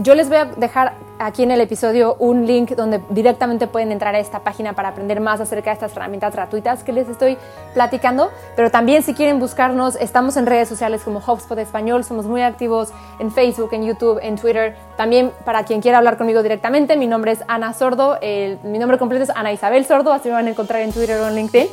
yo 0.00 0.14
les 0.14 0.28
voy 0.28 0.38
a 0.38 0.44
dejar 0.44 0.92
aquí 1.18 1.42
en 1.42 1.50
el 1.50 1.60
episodio 1.60 2.16
un 2.18 2.46
link 2.46 2.70
donde 2.70 3.00
directamente 3.10 3.66
pueden 3.66 3.90
entrar 3.90 4.14
a 4.14 4.18
esta 4.18 4.40
página 4.40 4.74
para 4.74 4.90
aprender 4.90 5.20
más 5.20 5.40
acerca 5.40 5.70
de 5.70 5.74
estas 5.74 5.92
herramientas 5.92 6.34
gratuitas 6.34 6.84
que 6.84 6.92
les 6.92 7.08
estoy 7.08 7.36
platicando, 7.74 8.30
pero 8.54 8.70
también 8.70 9.02
si 9.02 9.14
quieren 9.14 9.40
buscarnos, 9.40 9.96
estamos 9.96 10.36
en 10.36 10.46
redes 10.46 10.68
sociales 10.68 11.02
como 11.02 11.20
HubSpot 11.20 11.58
Español, 11.58 12.04
somos 12.04 12.26
muy 12.26 12.42
activos 12.42 12.90
en 13.18 13.32
Facebook, 13.32 13.70
en 13.72 13.84
YouTube, 13.84 14.20
en 14.22 14.36
Twitter, 14.36 14.76
también 14.96 15.32
para 15.44 15.64
quien 15.64 15.80
quiera 15.80 15.98
hablar 15.98 16.16
conmigo 16.16 16.42
directamente, 16.42 16.96
mi 16.96 17.06
nombre 17.06 17.32
es 17.32 17.40
Ana 17.48 17.72
Sordo, 17.72 18.18
mi 18.62 18.78
nombre 18.78 18.98
completo 18.98 19.24
es 19.24 19.30
Ana 19.30 19.52
Isabel 19.52 19.84
Sordo, 19.84 20.12
así 20.18 20.28
me 20.28 20.34
van 20.34 20.46
a 20.46 20.50
encontrar 20.50 20.82
en 20.82 20.92
Twitter 20.92 21.20
o 21.20 21.28
en 21.28 21.34
LinkedIn. 21.34 21.68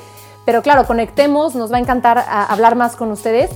Pero 0.46 0.62
claro, 0.62 0.86
conectemos, 0.86 1.56
nos 1.56 1.72
va 1.72 1.78
a 1.78 1.80
encantar 1.80 2.24
hablar 2.28 2.76
más 2.76 2.96
con 2.96 3.12
ustedes. 3.12 3.52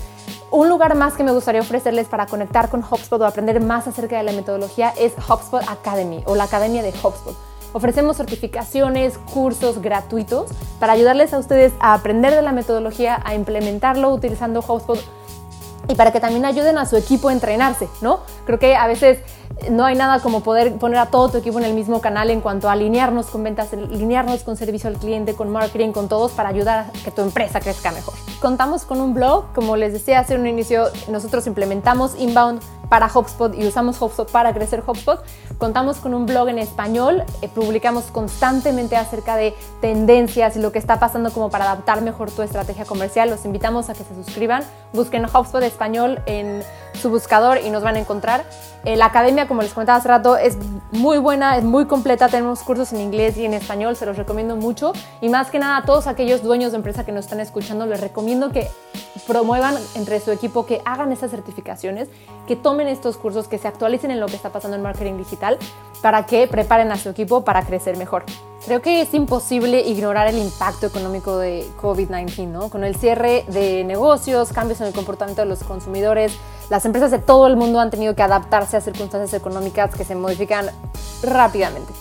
Un 0.51 0.67
lugar 0.67 0.95
más 0.95 1.13
que 1.13 1.23
me 1.23 1.31
gustaría 1.31 1.61
ofrecerles 1.61 2.07
para 2.07 2.25
conectar 2.25 2.69
con 2.69 2.83
HubSpot 2.83 3.21
o 3.21 3.25
aprender 3.25 3.61
más 3.61 3.87
acerca 3.87 4.17
de 4.17 4.23
la 4.23 4.31
metodología 4.31 4.93
es 4.97 5.13
HubSpot 5.17 5.61
Academy 5.69 6.23
o 6.25 6.35
la 6.35 6.45
Academia 6.45 6.81
de 6.81 6.89
HubSpot. 6.89 7.35
Ofrecemos 7.71 8.17
certificaciones, 8.17 9.19
cursos 9.31 9.79
gratuitos 9.79 10.49
para 10.79 10.93
ayudarles 10.93 11.33
a 11.33 11.37
ustedes 11.37 11.71
a 11.79 11.93
aprender 11.93 12.33
de 12.33 12.41
la 12.41 12.51
metodología, 12.51 13.21
a 13.23 13.35
implementarlo 13.35 14.11
utilizando 14.11 14.61
HubSpot 14.67 14.99
y 15.87 15.93
para 15.93 16.11
que 16.11 16.19
también 16.19 16.45
ayuden 16.45 16.79
a 16.79 16.87
su 16.87 16.97
equipo 16.97 17.29
a 17.29 17.33
entrenarse, 17.33 17.87
¿no? 18.01 18.21
Creo 18.45 18.57
que 18.57 18.75
a 18.75 18.87
veces 18.87 19.19
no 19.69 19.85
hay 19.85 19.95
nada 19.95 20.19
como 20.19 20.41
poder 20.41 20.75
poner 20.77 20.99
a 20.99 21.07
todo 21.07 21.29
tu 21.29 21.37
equipo 21.37 21.59
en 21.59 21.65
el 21.65 21.73
mismo 21.73 22.01
canal 22.01 22.29
en 22.29 22.41
cuanto 22.41 22.69
a 22.69 22.73
alinearnos 22.73 23.27
con 23.27 23.43
ventas, 23.43 23.73
alinearnos 23.73 24.43
con 24.43 24.57
servicio 24.57 24.89
al 24.89 24.97
cliente, 24.97 25.35
con 25.35 25.49
marketing, 25.49 25.91
con 25.91 26.07
todos 26.07 26.31
para 26.31 26.49
ayudar 26.49 26.79
a 26.79 26.91
que 27.03 27.11
tu 27.11 27.21
empresa 27.21 27.59
crezca 27.59 27.91
mejor. 27.91 28.13
Contamos 28.39 28.83
con 28.85 29.01
un 29.01 29.13
blog, 29.13 29.51
como 29.53 29.75
les 29.75 29.93
decía 29.93 30.19
hace 30.19 30.35
un 30.35 30.47
inicio, 30.47 30.85
nosotros 31.09 31.45
implementamos 31.47 32.19
Inbound 32.19 32.61
para 32.89 33.07
HubSpot 33.07 33.55
y 33.55 33.65
usamos 33.65 34.01
HubSpot 34.01 34.29
para 34.29 34.53
crecer 34.53 34.83
HubSpot. 34.85 35.23
Contamos 35.57 35.97
con 35.97 36.13
un 36.13 36.25
blog 36.25 36.49
en 36.49 36.59
español, 36.59 37.23
eh, 37.41 37.47
publicamos 37.47 38.05
constantemente 38.05 38.97
acerca 38.97 39.35
de 39.35 39.55
tendencias 39.81 40.57
y 40.57 40.59
lo 40.59 40.71
que 40.71 40.79
está 40.79 40.99
pasando 40.99 41.31
como 41.31 41.49
para 41.49 41.65
adaptar 41.65 42.01
mejor 42.01 42.31
tu 42.31 42.41
estrategia 42.41 42.85
comercial. 42.85 43.29
Los 43.29 43.45
invitamos 43.45 43.89
a 43.89 43.93
que 43.93 44.03
se 44.03 44.15
suscriban, 44.15 44.63
busquen 44.93 45.25
HubSpot 45.25 45.61
español 45.63 46.19
en 46.25 46.63
su 46.93 47.09
buscador 47.09 47.59
y 47.63 47.69
nos 47.69 47.83
van 47.83 47.95
a 47.95 47.99
encontrar. 47.99 48.43
Eh, 48.85 48.95
la 48.95 49.05
academia, 49.05 49.47
como 49.47 49.61
les 49.61 49.73
comentaba 49.73 49.99
hace 49.99 50.07
rato, 50.07 50.37
es 50.37 50.57
muy 50.91 51.17
buena, 51.17 51.57
es 51.57 51.63
muy 51.63 51.85
completa. 51.85 52.29
Tenemos 52.29 52.61
cursos 52.63 52.93
en 52.93 53.01
inglés 53.01 53.37
y 53.37 53.45
en 53.45 53.53
español, 53.53 53.95
se 53.95 54.05
los 54.05 54.17
recomiendo 54.17 54.55
mucho. 54.55 54.93
Y 55.21 55.29
más 55.29 55.49
que 55.49 55.59
nada 55.59 55.77
a 55.77 55.83
todos 55.83 56.07
aquellos 56.07 56.41
dueños 56.41 56.71
de 56.71 56.77
empresa 56.77 57.05
que 57.05 57.11
nos 57.11 57.25
están 57.25 57.39
escuchando, 57.39 57.85
les 57.85 57.99
recomiendo 57.99 58.51
que 58.51 58.69
promuevan 59.27 59.75
entre 59.95 60.19
su 60.19 60.31
equipo, 60.31 60.65
que 60.65 60.81
hagan 60.85 61.11
esas 61.11 61.31
certificaciones, 61.31 62.09
que 62.47 62.55
tomen 62.55 62.87
estos 62.87 63.17
cursos, 63.17 63.47
que 63.47 63.57
se 63.57 63.67
actualicen 63.67 64.11
en 64.11 64.19
lo 64.19 64.27
que 64.27 64.35
está 64.35 64.51
pasando 64.51 64.75
en 64.75 64.83
marketing 64.83 65.17
digital 65.17 65.57
para 66.01 66.25
que 66.25 66.47
preparen 66.47 66.91
a 66.91 66.97
su 66.97 67.09
equipo 67.09 67.43
para 67.43 67.65
crecer 67.65 67.97
mejor. 67.97 68.23
Creo 68.65 68.81
que 68.81 69.01
es 69.01 69.13
imposible 69.13 69.81
ignorar 69.81 70.27
el 70.27 70.37
impacto 70.37 70.87
económico 70.87 71.37
de 71.37 71.65
COVID-19, 71.81 72.47
¿no? 72.47 72.69
Con 72.69 72.83
el 72.83 72.95
cierre 72.95 73.45
de 73.47 73.83
negocios, 73.83 74.51
cambios 74.51 74.81
en 74.81 74.87
el 74.87 74.93
comportamiento 74.93 75.41
de 75.41 75.47
los 75.47 75.63
consumidores, 75.63 76.37
las 76.69 76.85
empresas 76.85 77.11
de 77.11 77.19
todo 77.19 77.47
el 77.47 77.55
mundo 77.55 77.79
han 77.79 77.89
tenido 77.89 78.15
que 78.15 78.23
adaptarse 78.23 78.77
a 78.77 78.81
circunstancias 78.81 79.33
económicas 79.33 79.95
que 79.95 80.03
se 80.03 80.15
modifican 80.15 80.69
rápidamente 81.23 81.93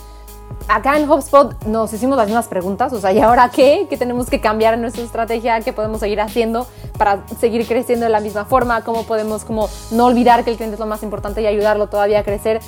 acá 0.69 0.97
en 0.97 1.09
HubSpot 1.09 1.65
nos 1.65 1.91
hicimos 1.91 2.15
las 2.15 2.27
mismas 2.27 2.47
preguntas, 2.47 2.93
o 2.93 3.01
sea, 3.01 3.11
¿y 3.11 3.19
ahora 3.19 3.49
qué? 3.49 3.87
¿Qué 3.89 3.97
tenemos 3.97 4.29
que 4.29 4.39
cambiar 4.39 4.75
en 4.75 4.81
nuestra 4.81 5.03
estrategia? 5.03 5.59
¿Qué 5.61 5.73
podemos 5.73 5.99
seguir 5.99 6.21
haciendo 6.21 6.67
para 6.97 7.23
seguir 7.39 7.67
creciendo 7.67 8.05
de 8.05 8.11
la 8.11 8.19
misma 8.19 8.45
forma? 8.45 8.83
¿Cómo 8.83 9.03
podemos 9.03 9.43
como 9.43 9.67
no 9.91 10.05
olvidar 10.05 10.43
que 10.43 10.51
el 10.51 10.57
cliente 10.57 10.75
es 10.75 10.79
lo 10.79 10.85
más 10.85 11.01
importante 11.01 11.41
y 11.41 11.47
ayudarlo 11.47 11.87
todavía 11.87 12.19
a 12.19 12.23
crecer? 12.23 12.61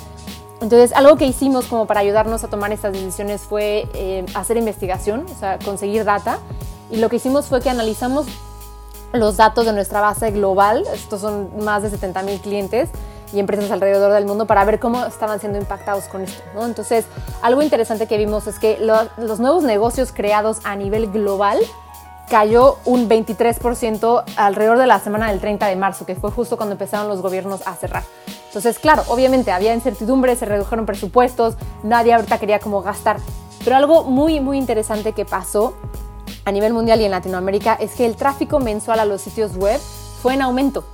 Entonces, 0.60 0.92
algo 0.92 1.16
que 1.16 1.26
hicimos 1.26 1.66
como 1.66 1.86
para 1.86 2.00
ayudarnos 2.00 2.42
a 2.44 2.48
tomar 2.48 2.72
estas 2.72 2.92
decisiones 2.92 3.42
fue 3.42 3.88
eh, 3.94 4.26
hacer 4.34 4.56
investigación, 4.56 5.24
o 5.30 5.38
sea, 5.38 5.58
conseguir 5.64 6.04
data. 6.04 6.38
Y 6.90 6.96
lo 6.96 7.08
que 7.08 7.16
hicimos 7.16 7.46
fue 7.46 7.60
que 7.60 7.70
analizamos 7.70 8.26
los 9.12 9.36
datos 9.36 9.64
de 9.64 9.72
nuestra 9.72 10.00
base 10.00 10.30
global, 10.30 10.84
estos 10.92 11.20
son 11.20 11.50
más 11.64 11.82
de 11.82 11.90
70 11.90 12.22
mil 12.22 12.40
clientes, 12.40 12.90
y 13.32 13.40
empresas 13.40 13.70
alrededor 13.70 14.12
del 14.12 14.26
mundo 14.26 14.46
para 14.46 14.64
ver 14.64 14.78
cómo 14.78 15.04
estaban 15.04 15.40
siendo 15.40 15.58
impactados 15.58 16.04
con 16.04 16.22
esto. 16.22 16.42
¿no? 16.54 16.66
Entonces, 16.66 17.06
algo 17.42 17.62
interesante 17.62 18.06
que 18.06 18.18
vimos 18.18 18.46
es 18.46 18.58
que 18.58 18.78
los 18.78 19.40
nuevos 19.40 19.64
negocios 19.64 20.12
creados 20.12 20.58
a 20.64 20.76
nivel 20.76 21.10
global 21.10 21.58
cayó 22.28 22.78
un 22.84 23.08
23% 23.08 24.24
alrededor 24.36 24.78
de 24.78 24.86
la 24.86 25.00
semana 25.00 25.30
del 25.30 25.40
30 25.40 25.66
de 25.66 25.76
marzo, 25.76 26.06
que 26.06 26.14
fue 26.14 26.30
justo 26.30 26.56
cuando 26.56 26.72
empezaron 26.72 27.08
los 27.08 27.20
gobiernos 27.20 27.66
a 27.66 27.74
cerrar. 27.74 28.04
Entonces, 28.46 28.78
claro, 28.78 29.02
obviamente 29.08 29.50
había 29.52 29.74
incertidumbre, 29.74 30.36
se 30.36 30.46
redujeron 30.46 30.86
presupuestos, 30.86 31.56
nadie 31.82 32.14
ahorita 32.14 32.38
quería 32.38 32.58
como 32.58 32.82
gastar. 32.82 33.18
Pero 33.64 33.76
algo 33.76 34.04
muy, 34.04 34.40
muy 34.40 34.58
interesante 34.58 35.12
que 35.12 35.24
pasó 35.24 35.74
a 36.44 36.52
nivel 36.52 36.72
mundial 36.72 37.00
y 37.00 37.04
en 37.04 37.10
Latinoamérica 37.10 37.74
es 37.74 37.92
que 37.92 38.06
el 38.06 38.16
tráfico 38.16 38.60
mensual 38.60 39.00
a 39.00 39.04
los 39.04 39.20
sitios 39.20 39.56
web 39.56 39.80
fue 40.22 40.34
en 40.34 40.42
aumento. 40.42 40.84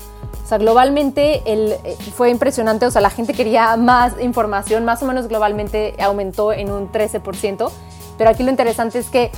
O 0.48 0.52
sea, 0.56 0.56
globalmente 0.56 1.42
eh, 1.44 1.98
fue 2.16 2.30
impresionante, 2.30 2.86
o 2.86 2.90
sea, 2.90 3.02
la 3.02 3.10
gente 3.10 3.34
quería 3.34 3.76
más 3.76 4.14
información, 4.18 4.82
más 4.82 5.02
o 5.02 5.04
menos 5.04 5.28
globalmente 5.28 5.94
aumentó 6.00 6.54
en 6.54 6.70
un 6.70 6.90
13%, 6.90 7.70
pero 8.16 8.30
aquí 8.30 8.44
lo 8.44 8.48
interesante 8.48 8.98
es 8.98 9.10
que 9.10 9.30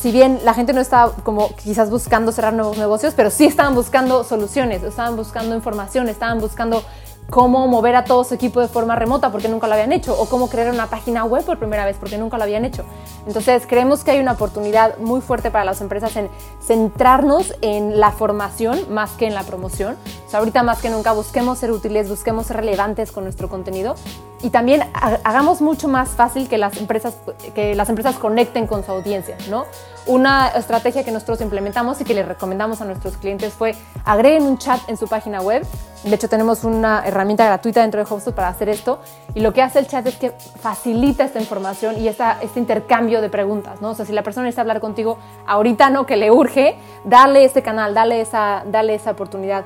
si 0.00 0.12
bien 0.12 0.38
la 0.44 0.54
gente 0.54 0.72
no 0.72 0.80
estaba 0.80 1.10
como 1.24 1.48
quizás 1.56 1.90
buscando 1.90 2.30
cerrar 2.30 2.52
nuevos 2.52 2.78
negocios, 2.78 3.14
pero 3.16 3.30
sí 3.30 3.46
estaban 3.46 3.74
buscando 3.74 4.22
soluciones, 4.22 4.84
estaban 4.84 5.16
buscando 5.16 5.56
información, 5.56 6.08
estaban 6.08 6.38
buscando 6.38 6.84
cómo 7.30 7.66
mover 7.66 7.96
a 7.96 8.04
todo 8.04 8.24
su 8.24 8.34
equipo 8.34 8.60
de 8.60 8.68
forma 8.68 8.96
remota 8.96 9.32
porque 9.32 9.48
nunca 9.48 9.66
lo 9.66 9.74
habían 9.74 9.92
hecho 9.92 10.18
o 10.18 10.26
cómo 10.26 10.48
crear 10.48 10.72
una 10.72 10.86
página 10.86 11.24
web 11.24 11.44
por 11.44 11.58
primera 11.58 11.84
vez 11.84 11.96
porque 11.98 12.18
nunca 12.18 12.36
lo 12.36 12.44
habían 12.44 12.64
hecho. 12.64 12.84
Entonces 13.26 13.64
creemos 13.66 14.04
que 14.04 14.12
hay 14.12 14.20
una 14.20 14.32
oportunidad 14.32 14.98
muy 14.98 15.20
fuerte 15.20 15.50
para 15.50 15.64
las 15.64 15.80
empresas 15.80 16.14
en 16.16 16.28
centrarnos 16.62 17.54
en 17.60 17.98
la 17.98 18.12
formación 18.12 18.92
más 18.92 19.12
que 19.12 19.26
en 19.26 19.34
la 19.34 19.42
promoción. 19.42 19.96
O 20.32 20.36
ahorita 20.36 20.62
más 20.64 20.80
que 20.80 20.90
nunca 20.90 21.12
busquemos 21.12 21.58
ser 21.58 21.70
útiles, 21.70 22.08
busquemos 22.08 22.46
ser 22.46 22.56
relevantes 22.56 23.12
con 23.12 23.24
nuestro 23.24 23.48
contenido 23.48 23.94
y 24.42 24.50
también 24.50 24.82
hagamos 24.92 25.62
mucho 25.62 25.88
más 25.88 26.10
fácil 26.10 26.48
que 26.48 26.58
las 26.58 26.76
empresas, 26.76 27.14
que 27.54 27.74
las 27.74 27.88
empresas 27.88 28.16
conecten 28.16 28.66
con 28.66 28.84
su 28.84 28.92
audiencia, 28.92 29.38
¿no? 29.48 29.64
Una 30.06 30.48
estrategia 30.48 31.02
que 31.02 31.12
nosotros 31.12 31.40
implementamos 31.40 31.98
y 32.02 32.04
que 32.04 32.12
le 32.12 32.22
recomendamos 32.22 32.82
a 32.82 32.84
nuestros 32.84 33.16
clientes 33.16 33.54
fue 33.54 33.74
agreguen 34.04 34.42
un 34.42 34.58
chat 34.58 34.80
en 34.88 34.98
su 34.98 35.08
página 35.08 35.40
web. 35.40 35.66
De 36.04 36.14
hecho, 36.14 36.28
tenemos 36.28 36.64
una 36.64 37.02
herramienta 37.06 37.46
gratuita 37.46 37.80
dentro 37.80 38.04
de 38.04 38.12
HubSpot 38.12 38.34
para 38.34 38.48
hacer 38.48 38.68
esto. 38.68 39.00
Y 39.34 39.40
lo 39.40 39.54
que 39.54 39.62
hace 39.62 39.78
el 39.78 39.86
chat 39.86 40.06
es 40.06 40.16
que 40.16 40.30
facilita 40.30 41.24
esta 41.24 41.40
información 41.40 41.98
y 41.98 42.08
esta, 42.08 42.38
este 42.42 42.60
intercambio 42.60 43.22
de 43.22 43.30
preguntas, 43.30 43.80
¿no? 43.80 43.90
O 43.90 43.94
sea, 43.94 44.04
si 44.04 44.12
la 44.12 44.22
persona 44.22 44.44
necesita 44.44 44.60
hablar 44.60 44.80
contigo 44.80 45.16
ahorita, 45.46 45.88
¿no? 45.88 46.04
Que 46.04 46.16
le 46.16 46.30
urge, 46.30 46.76
dale 47.04 47.44
este 47.44 47.62
canal, 47.62 47.94
dale 47.94 48.20
esa, 48.20 48.64
dale 48.66 48.94
esa 48.94 49.12
oportunidad. 49.12 49.64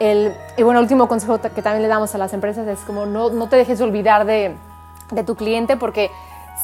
El, 0.00 0.34
y 0.56 0.62
bueno, 0.64 0.80
el 0.80 0.84
último 0.84 1.06
consejo 1.06 1.40
que 1.40 1.62
también 1.62 1.82
le 1.82 1.88
damos 1.88 2.14
a 2.16 2.18
las 2.18 2.32
empresas 2.32 2.66
es 2.66 2.80
como 2.80 3.06
no, 3.06 3.30
no 3.30 3.48
te 3.48 3.56
dejes 3.56 3.80
olvidar 3.80 4.26
de, 4.26 4.56
de 5.10 5.24
tu 5.24 5.36
cliente 5.36 5.76
porque 5.76 6.10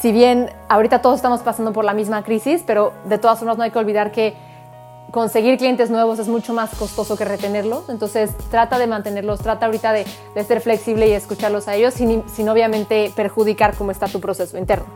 si 0.01 0.11
bien 0.11 0.51
ahorita 0.69 1.01
todos 1.01 1.17
estamos 1.17 1.41
pasando 1.43 1.73
por 1.73 1.85
la 1.85 1.95
misma 1.95 2.25
crisis, 2.25 2.65
pero 2.67 2.93
de 3.05 3.19
todas 3.19 3.39
formas 3.39 3.57
no 3.57 3.63
hay 3.63 3.71
que 3.71 3.79
olvidar 3.79 4.11
que 4.11 4.35
conseguir 5.13 5.59
clientes 5.59 5.91
nuevos 5.91 6.19
es 6.19 6.27
mucho 6.27 6.55
más 6.55 6.71
costoso 6.75 7.17
que 7.17 7.25
retenerlos. 7.25 7.89
Entonces 7.89 8.31
trata 8.51 8.79
de 8.79 8.89
mantenerlos, 8.89 9.41
trata 9.41 9.67
ahorita 9.67 9.93
de, 9.93 10.05
ser 10.45 10.61
flexible 10.61 11.07
y 11.07 11.13
escucharlos 11.13 11.69
a 11.69 11.77
ellos 11.77 11.95
sin, 11.95 12.25
sin 12.29 12.49
obviamente 12.49 13.13
perjudicar 13.15 13.77
cómo 13.77 13.93
está 13.93 14.09
tu 14.09 14.21
proceso 14.21 14.59
interno. 14.59 14.87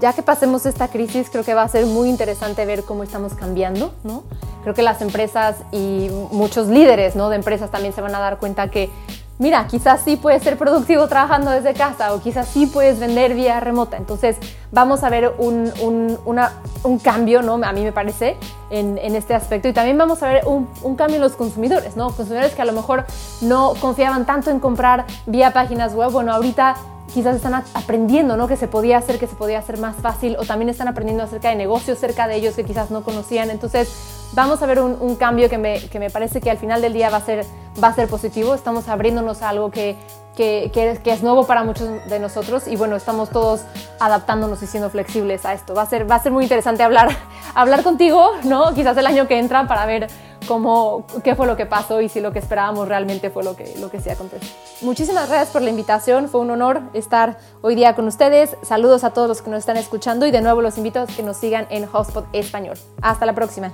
Ya 0.00 0.12
que 0.12 0.22
pasemos 0.22 0.66
esta 0.66 0.88
crisis, 0.88 1.30
creo 1.30 1.44
que 1.44 1.54
va 1.54 1.62
a 1.62 1.68
ser 1.68 1.86
muy 1.86 2.10
interesante 2.10 2.66
ver 2.66 2.84
cómo 2.84 3.02
estamos 3.02 3.32
cambiando, 3.32 3.94
¿no? 4.04 4.22
Creo 4.62 4.74
que 4.74 4.82
las 4.82 5.00
empresas 5.00 5.56
y 5.72 6.10
muchos 6.30 6.68
líderes, 6.68 7.16
¿no? 7.16 7.30
De 7.30 7.36
empresas 7.36 7.70
también 7.70 7.94
se 7.94 8.02
van 8.02 8.14
a 8.14 8.18
dar 8.18 8.38
cuenta 8.38 8.70
que 8.70 8.90
mira, 9.38 9.66
quizás 9.66 10.02
sí 10.04 10.16
puedes 10.16 10.42
ser 10.42 10.58
productivo 10.58 11.06
trabajando 11.08 11.50
desde 11.50 11.74
casa 11.74 12.12
o 12.14 12.20
quizás 12.20 12.48
sí 12.48 12.66
puedes 12.66 12.98
vender 12.98 13.34
vía 13.34 13.60
remota. 13.60 13.96
Entonces 13.96 14.36
vamos 14.72 15.02
a 15.04 15.10
ver 15.10 15.32
un, 15.38 15.72
un, 15.84 16.98
cambio, 16.98 17.42
¿no? 17.42 17.54
A 17.54 17.72
mí 17.72 17.82
me 17.82 17.92
parece, 17.92 18.36
en, 18.70 18.98
este 18.98 19.34
aspecto. 19.34 19.68
Y 19.68 19.72
también 19.72 19.96
vamos 19.96 20.22
a 20.22 20.28
ver 20.28 20.46
un, 20.46 20.68
un, 20.82 20.96
cambio 20.96 21.16
en 21.16 21.22
los 21.22 21.36
consumidores, 21.36 21.96
¿no? 21.96 22.10
Consumidores 22.10 22.54
que 22.54 22.62
a 22.62 22.66
lo 22.66 22.72
mejor 22.72 23.04
no 23.40 23.74
confiaban 23.80 24.26
tanto 24.26 24.50
en 24.50 24.60
comprar 24.60 25.06
vía 25.26 25.52
páginas 25.52 25.94
web. 25.94 26.10
Bueno, 26.10 26.32
ahorita 26.32 26.76
quizás 27.12 27.36
están 27.36 27.54
aprendiendo, 27.54 28.36
¿no? 28.36 28.48
Que 28.48 28.56
se 28.56 28.68
podía 28.68 28.98
hacer, 28.98 29.18
que 29.18 29.26
se 29.26 29.34
podía 29.34 29.58
hacer 29.58 29.78
más 29.78 29.96
fácil 29.96 30.36
o 30.38 30.44
también 30.44 30.68
están 30.68 30.88
aprendiendo 30.88 31.24
acerca 31.24 31.48
de 31.48 31.56
negocios 31.56 31.98
cerca 31.98 32.28
de 32.28 32.36
ellos 32.36 32.54
que 32.54 32.64
quizás 32.64 32.90
no 32.90 33.02
conocían. 33.02 33.50
Entonces, 33.50 33.90
vamos 34.32 34.62
a 34.62 34.66
ver 34.66 34.80
un, 34.80 35.16
cambio 35.16 35.48
que 35.48 35.58
me, 35.58 35.80
que 35.80 35.98
me, 35.98 36.10
parece 36.10 36.40
que 36.40 36.50
al 36.50 36.58
final 36.58 36.82
del 36.82 36.92
día 36.92 37.10
va 37.10 37.18
a 37.18 37.22
ser, 37.22 37.44
va 37.82 37.88
a 37.88 37.94
ser 37.94 38.08
positivo. 38.08 38.54
Estamos 38.54 38.88
abriéndonos 38.88 39.42
a 39.42 39.48
algo 39.48 39.70
que, 39.70 39.96
que, 40.36 40.70
que, 40.72 41.10
es, 41.10 41.22
nuevo 41.22 41.46
para 41.46 41.64
muchos 41.64 41.88
de 42.08 42.18
nosotros 42.20 42.68
y 42.68 42.76
bueno, 42.76 42.94
estamos 42.94 43.30
todos 43.30 43.62
adaptándonos 43.98 44.62
y 44.62 44.66
siendo 44.66 44.90
flexibles 44.90 45.44
a 45.44 45.54
esto. 45.54 45.74
Va 45.74 45.82
a 45.82 45.86
ser, 45.86 46.08
va 46.08 46.16
a 46.16 46.22
ser 46.22 46.32
muy 46.32 46.44
interesante 46.44 46.82
hablar, 46.82 47.08
hablar 47.54 47.82
contigo, 47.82 48.30
¿no? 48.44 48.74
Quizás 48.74 48.96
el 48.96 49.06
año 49.06 49.26
que 49.26 49.38
entra 49.38 49.66
para 49.66 49.86
ver 49.86 50.08
cómo, 50.46 51.06
qué 51.24 51.34
fue 51.34 51.46
lo 51.46 51.56
que 51.56 51.66
pasó 51.66 52.00
y 52.00 52.08
si 52.08 52.20
lo 52.20 52.32
que 52.32 52.38
esperábamos 52.38 52.88
realmente 52.88 53.30
fue 53.30 53.44
lo 53.44 53.56
que, 53.56 53.74
lo 53.80 53.90
que 53.90 54.00
se 54.00 54.10
aconteció. 54.10 54.48
Muchísimas 54.82 55.28
gracias 55.28 55.50
por 55.50 55.62
la 55.62 55.70
invitación, 55.70 56.28
fue 56.28 56.40
un 56.40 56.50
honor 56.50 56.80
estar 56.94 57.38
hoy 57.62 57.74
día 57.74 57.94
con 57.94 58.06
ustedes. 58.06 58.56
Saludos 58.62 59.04
a 59.04 59.10
todos 59.10 59.28
los 59.28 59.42
que 59.42 59.50
nos 59.50 59.60
están 59.60 59.76
escuchando 59.76 60.26
y 60.26 60.30
de 60.30 60.40
nuevo 60.40 60.62
los 60.62 60.76
invito 60.78 61.00
a 61.00 61.06
que 61.06 61.22
nos 61.22 61.36
sigan 61.36 61.66
en 61.70 61.86
Hotspot 61.86 62.26
Español. 62.32 62.76
Hasta 63.02 63.26
la 63.26 63.34
próxima. 63.34 63.72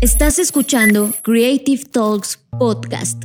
Estás 0.00 0.38
escuchando 0.38 1.10
Creative 1.22 1.84
Talks 1.92 2.38
Podcast. 2.58 3.24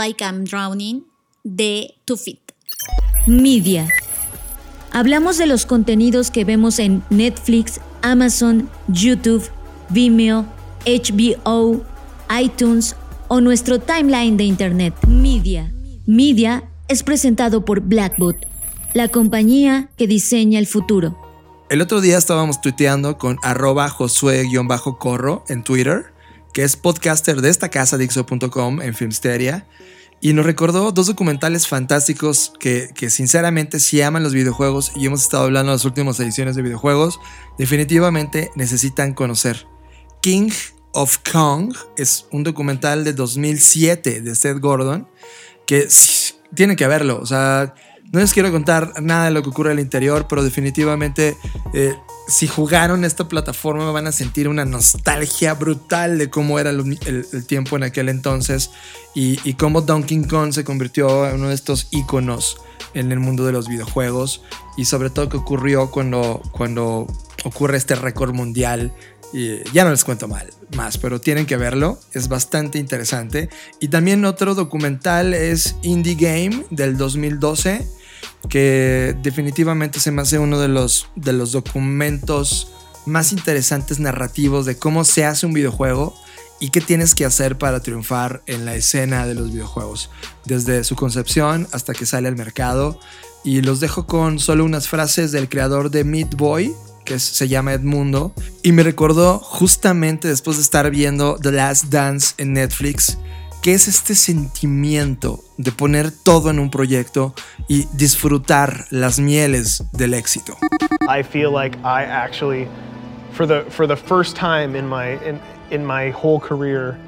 Like 0.00 0.24
I'm 0.24 0.44
Drowning 0.44 1.04
de 1.44 1.94
To 2.06 2.16
Fit. 2.16 2.40
Media. 3.26 3.86
Hablamos 4.92 5.36
de 5.36 5.46
los 5.46 5.66
contenidos 5.66 6.30
que 6.30 6.46
vemos 6.46 6.78
en 6.78 7.02
Netflix, 7.10 7.82
Amazon, 8.00 8.70
YouTube, 8.88 9.46
Vimeo, 9.90 10.46
HBO, 10.86 11.84
iTunes 12.42 12.96
o 13.28 13.42
nuestro 13.42 13.78
timeline 13.78 14.38
de 14.38 14.44
Internet. 14.44 14.94
Media. 15.06 15.70
Media 16.06 16.64
es 16.88 17.02
presentado 17.02 17.66
por 17.66 17.82
Blackbot, 17.82 18.36
la 18.94 19.08
compañía 19.08 19.90
que 19.98 20.06
diseña 20.06 20.58
el 20.58 20.66
futuro. 20.66 21.18
El 21.68 21.82
otro 21.82 22.00
día 22.00 22.16
estábamos 22.16 22.62
tuiteando 22.62 23.18
con 23.18 23.36
arroba 23.42 23.90
josué-corro 23.90 25.44
en 25.48 25.62
Twitter 25.62 26.06
que 26.52 26.62
es 26.62 26.76
podcaster 26.76 27.40
de 27.40 27.50
esta 27.50 27.68
casa, 27.68 27.98
Dixo.com, 27.98 28.82
en 28.82 28.94
Filmsteria, 28.94 29.66
y 30.20 30.34
nos 30.34 30.44
recordó 30.44 30.92
dos 30.92 31.06
documentales 31.06 31.66
fantásticos 31.66 32.52
que, 32.60 32.90
que, 32.94 33.08
sinceramente 33.08 33.80
si 33.80 34.02
aman 34.02 34.22
los 34.22 34.34
videojuegos 34.34 34.92
y 34.94 35.06
hemos 35.06 35.22
estado 35.22 35.44
hablando 35.44 35.72
en 35.72 35.76
las 35.76 35.84
últimas 35.84 36.20
ediciones 36.20 36.56
de 36.56 36.62
videojuegos, 36.62 37.18
definitivamente 37.56 38.50
necesitan 38.54 39.14
conocer. 39.14 39.66
King 40.20 40.50
of 40.92 41.18
Kong. 41.30 41.74
Es 41.96 42.26
un 42.30 42.44
documental 42.44 43.04
de 43.04 43.12
2007 43.12 44.20
de 44.20 44.34
Seth 44.34 44.58
Gordon 44.58 45.08
que 45.66 45.88
tiene 46.54 46.76
que 46.76 46.86
verlo. 46.86 47.20
O 47.20 47.26
sea, 47.26 47.74
no 48.12 48.18
les 48.20 48.32
quiero 48.32 48.50
contar 48.50 49.00
nada 49.00 49.26
de 49.26 49.30
lo 49.30 49.42
que 49.42 49.50
ocurre 49.50 49.70
al 49.70 49.78
interior, 49.78 50.26
pero 50.28 50.42
definitivamente 50.42 51.36
eh, 51.74 51.94
si 52.26 52.48
jugaron 52.48 53.04
esta 53.04 53.28
plataforma 53.28 53.90
van 53.92 54.06
a 54.06 54.12
sentir 54.12 54.48
una 54.48 54.64
nostalgia 54.64 55.54
brutal 55.54 56.18
de 56.18 56.28
cómo 56.28 56.58
era 56.58 56.70
el, 56.70 57.46
tiempo 57.46 57.76
en 57.76 57.84
aquel 57.84 58.08
entonces 58.08 58.70
y, 59.14 59.54
cómo 59.54 59.82
Donkey 59.82 60.22
Kong 60.22 60.52
se 60.52 60.64
convirtió 60.64 61.28
en 61.28 61.36
uno 61.36 61.48
de 61.48 61.54
estos 61.54 61.88
iconos 61.90 62.58
en 62.94 63.12
el 63.12 63.20
mundo 63.20 63.46
de 63.46 63.52
los 63.52 63.68
videojuegos 63.68 64.42
y 64.76 64.86
sobre 64.86 65.10
todo 65.10 65.28
qué 65.28 65.36
ocurrió 65.36 65.90
cuando, 65.90 66.42
cuando 66.52 67.06
ocurre 67.44 67.76
este 67.76 67.94
récord 67.94 68.34
mundial. 68.34 68.92
Y 69.32 69.62
ya 69.72 69.84
no 69.84 69.90
les 69.90 70.02
cuento 70.02 70.26
mal, 70.26 70.50
más, 70.76 70.98
pero 70.98 71.20
tienen 71.20 71.46
que 71.46 71.56
verlo, 71.56 72.00
es 72.12 72.26
bastante 72.26 72.78
interesante. 72.78 73.48
Y 73.78 73.86
también 73.86 74.24
otro 74.24 74.56
documental 74.56 75.34
es 75.34 75.76
Indie 75.82 76.16
Game 76.16 76.64
del 76.70 76.96
2012, 76.96 77.86
que 78.48 79.16
definitivamente 79.22 80.00
se 80.00 80.10
me 80.10 80.22
hace 80.22 80.38
uno 80.38 80.58
de 80.58 80.68
los, 80.68 81.08
de 81.16 81.32
los 81.32 81.52
documentos 81.52 82.72
más 83.06 83.32
interesantes 83.32 83.98
narrativos 84.00 84.66
de 84.66 84.76
cómo 84.76 85.04
se 85.04 85.24
hace 85.24 85.46
un 85.46 85.52
videojuego 85.52 86.14
y 86.60 86.68
qué 86.68 86.80
tienes 86.80 87.14
que 87.14 87.24
hacer 87.24 87.56
para 87.56 87.80
triunfar 87.80 88.42
en 88.46 88.66
la 88.66 88.74
escena 88.74 89.26
de 89.26 89.34
los 89.34 89.50
videojuegos, 89.50 90.10
desde 90.44 90.84
su 90.84 90.94
concepción 90.94 91.66
hasta 91.72 91.94
que 91.94 92.06
sale 92.06 92.28
al 92.28 92.36
mercado. 92.36 93.00
Y 93.42 93.62
los 93.62 93.80
dejo 93.80 94.06
con 94.06 94.38
solo 94.38 94.64
unas 94.66 94.86
frases 94.86 95.32
del 95.32 95.48
creador 95.48 95.90
de 95.90 96.04
Meat 96.04 96.34
Boy, 96.34 96.74
que 97.06 97.18
se 97.18 97.48
llama 97.48 97.72
Edmundo, 97.72 98.34
y 98.62 98.72
me 98.72 98.82
recordó 98.82 99.38
justamente 99.38 100.28
después 100.28 100.58
de 100.58 100.62
estar 100.62 100.90
viendo 100.90 101.38
The 101.40 101.50
Last 101.50 101.86
Dance 101.86 102.34
en 102.36 102.52
Netflix, 102.52 103.16
que 103.62 103.74
es 103.74 103.88
este 103.88 104.14
sentimiento 104.14 105.40
de 105.58 105.70
poner 105.72 106.10
todo 106.10 106.50
en 106.50 106.58
un 106.58 106.70
proyecto 106.70 107.34
y 107.68 107.86
disfrutar 107.92 108.86
las 108.90 109.18
mieles 109.18 109.84
del 109.92 110.14
éxito. 110.14 110.56
I 111.08 111.22
feel 111.22 111.52
like 111.52 111.76
I 111.84 112.04
actually, 112.04 112.68
for 113.32 113.46
the, 113.46 113.64
for 113.70 113.86
the 113.86 113.96
first 113.96 114.36
time 114.36 114.74
in 114.76 114.88
my, 114.88 115.18
in 115.70 115.84
my 115.84 116.10
whole 116.10 116.40
career, 116.40 116.98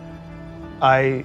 I 0.82 1.24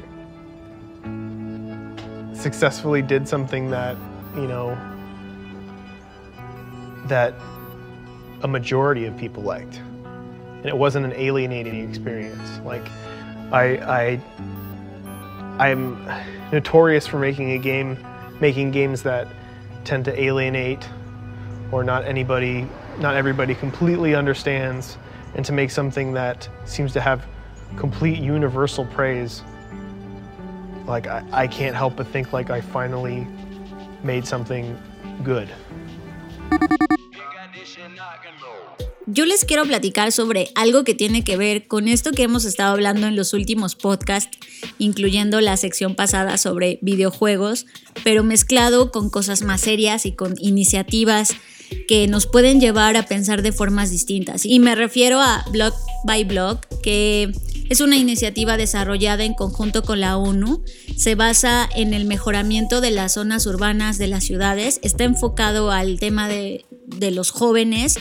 successfully 2.34 3.02
did 3.02 3.28
something 3.28 3.70
that, 3.72 3.98
you 4.36 4.48
know, 4.48 4.78
that 7.08 7.34
a 8.44 8.48
majority 8.48 9.06
of 9.06 9.18
people 9.18 9.44
liked. 9.44 9.82
And 10.58 10.68
it 10.68 10.78
wasn't 10.78 11.06
an 11.06 11.14
alienating 11.14 11.88
experience. 11.90 12.60
Like, 12.64 12.88
I, 13.52 13.78
I, 13.78 14.22
I'm 15.60 15.98
notorious 16.52 17.08
for 17.08 17.20
making 17.20 17.52
a 17.52 17.58
game, 17.58 17.98
making 18.40 18.72
games 18.72 19.04
that 19.04 19.28
tend 19.84 20.06
to 20.06 20.22
alienate 20.22 20.88
or 21.72 21.84
not 21.84 22.06
anybody, 22.06 22.68
not 23.00 23.16
everybody 23.16 23.56
completely 23.56 24.16
understands 24.16 24.98
and 25.36 25.46
to 25.46 25.54
make 25.54 25.72
something 25.72 26.14
that 26.14 26.48
seems 26.66 26.94
to 26.94 27.02
have 27.02 27.26
complete 27.76 28.20
universal 28.20 28.86
praise 28.86 29.44
like 30.88 31.08
I, 31.08 31.24
I 31.32 31.48
can't 31.48 31.76
help 31.76 31.98
but 31.98 32.08
think 32.08 32.32
like 32.32 32.50
I 32.50 32.62
finally 32.62 33.28
made 34.04 34.26
something 34.26 34.78
good. 35.24 35.50
Yo 39.06 39.26
les 39.26 39.46
quiero 39.46 39.64
platicar 39.66 40.12
sobre 40.12 40.50
algo 40.56 40.84
que 40.84 40.94
tiene 40.94 41.24
que 41.24 41.38
ver 41.38 41.68
con 41.68 41.88
esto 41.88 42.12
que 42.12 42.24
hemos 42.24 42.46
estado 42.46 42.74
hablando 42.74 43.08
en 43.08 43.16
los 43.16 43.34
últimos 43.34 43.76
podcasts, 43.76 44.38
incluyendo 44.80 45.42
la 45.42 45.58
sección 45.58 45.96
pasada 45.96 46.38
sobre 46.38 46.80
videojuegos, 46.82 47.66
pero 48.04 48.24
mezclado 48.24 48.92
con 48.92 49.10
cosas 49.10 49.42
más 49.42 49.62
serias 49.62 50.06
y 50.06 50.12
con 50.12 50.36
iniciativas 50.40 51.36
que 51.88 52.08
nos 52.08 52.28
pueden 52.28 52.60
llevar 52.60 52.98
a 52.98 53.06
pensar 53.06 53.42
de 53.42 53.52
formas 53.52 53.92
distintas. 53.92 54.46
Y 54.46 54.60
me 54.60 54.76
refiero 54.76 55.22
a 55.22 55.46
Block 55.52 55.74
by 56.06 56.24
Block, 56.24 56.66
que 56.82 57.32
es 57.70 57.82
una 57.82 57.98
iniciativa 57.98 58.58
desarrollada 58.58 59.26
en 59.26 59.34
conjunto 59.34 59.84
con 59.84 60.00
la 60.00 60.18
ONU. 60.18 60.64
Se 60.96 61.16
basa 61.16 61.70
en 61.76 61.94
el 61.94 62.06
mejoramiento 62.06 62.80
de 62.82 62.92
las 62.92 63.14
zonas 63.14 63.46
urbanas 63.46 63.98
de 63.98 64.08
las 64.08 64.24
ciudades. 64.24 64.80
Está 64.84 65.04
enfocado 65.04 65.72
al 65.72 66.00
tema 66.00 66.30
de, 66.30 66.66
de 66.86 67.12
los 67.12 67.32
jóvenes. 67.32 67.96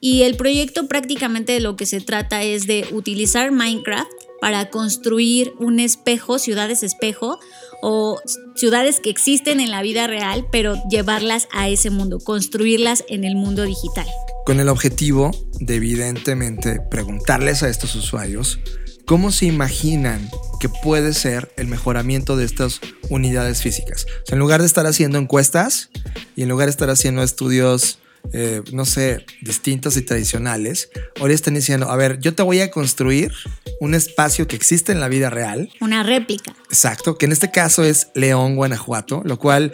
Y 0.00 0.22
el 0.22 0.36
proyecto 0.36 0.88
prácticamente 0.88 1.52
de 1.52 1.60
lo 1.60 1.76
que 1.76 1.84
se 1.84 2.00
trata 2.00 2.42
es 2.42 2.66
de 2.66 2.86
utilizar 2.92 3.52
Minecraft 3.52 4.10
para 4.40 4.70
construir 4.70 5.52
un 5.58 5.80
espejo, 5.80 6.38
ciudades 6.38 6.82
espejo, 6.82 7.38
o 7.82 8.20
ciudades 8.54 9.00
que 9.00 9.10
existen 9.10 9.60
en 9.60 9.70
la 9.70 9.82
vida 9.82 10.06
real, 10.06 10.46
pero 10.50 10.76
llevarlas 10.90 11.48
a 11.52 11.68
ese 11.68 11.90
mundo, 11.90 12.18
construirlas 12.18 13.04
en 13.08 13.24
el 13.24 13.36
mundo 13.36 13.64
digital. 13.64 14.06
Con 14.44 14.60
el 14.60 14.68
objetivo 14.68 15.30
de 15.60 15.76
evidentemente 15.76 16.80
preguntarles 16.90 17.62
a 17.62 17.68
estos 17.68 17.94
usuarios 17.94 18.58
cómo 19.06 19.32
se 19.32 19.46
imaginan 19.46 20.30
que 20.60 20.68
puede 20.68 21.14
ser 21.14 21.52
el 21.56 21.66
mejoramiento 21.66 22.36
de 22.36 22.44
estas 22.44 22.80
unidades 23.08 23.62
físicas. 23.62 24.06
en 24.28 24.38
lugar 24.38 24.60
de 24.60 24.66
estar 24.66 24.86
haciendo 24.86 25.18
encuestas 25.18 25.90
y 26.36 26.42
en 26.42 26.48
lugar 26.48 26.66
de 26.66 26.70
estar 26.70 26.90
haciendo 26.90 27.22
estudios 27.22 27.98
eh, 28.32 28.62
no 28.72 28.84
sé, 28.84 29.26
distintos 29.42 29.96
y 29.96 30.02
tradicionales, 30.02 30.90
ahora 31.18 31.34
están 31.34 31.54
diciendo, 31.54 31.90
a 31.90 31.96
ver, 31.96 32.20
yo 32.20 32.34
te 32.34 32.42
voy 32.42 32.60
a 32.60 32.70
construir 32.70 33.32
un 33.80 33.94
espacio 33.94 34.46
que 34.46 34.54
existe 34.54 34.92
en 34.92 35.00
la 35.00 35.08
vida 35.08 35.30
real. 35.30 35.68
Una 35.80 36.02
réplica. 36.02 36.54
Exacto, 36.68 37.18
que 37.18 37.26
en 37.26 37.32
este 37.32 37.50
caso 37.50 37.82
es 37.82 38.08
León, 38.14 38.54
Guanajuato, 38.54 39.22
lo 39.24 39.38
cual, 39.38 39.72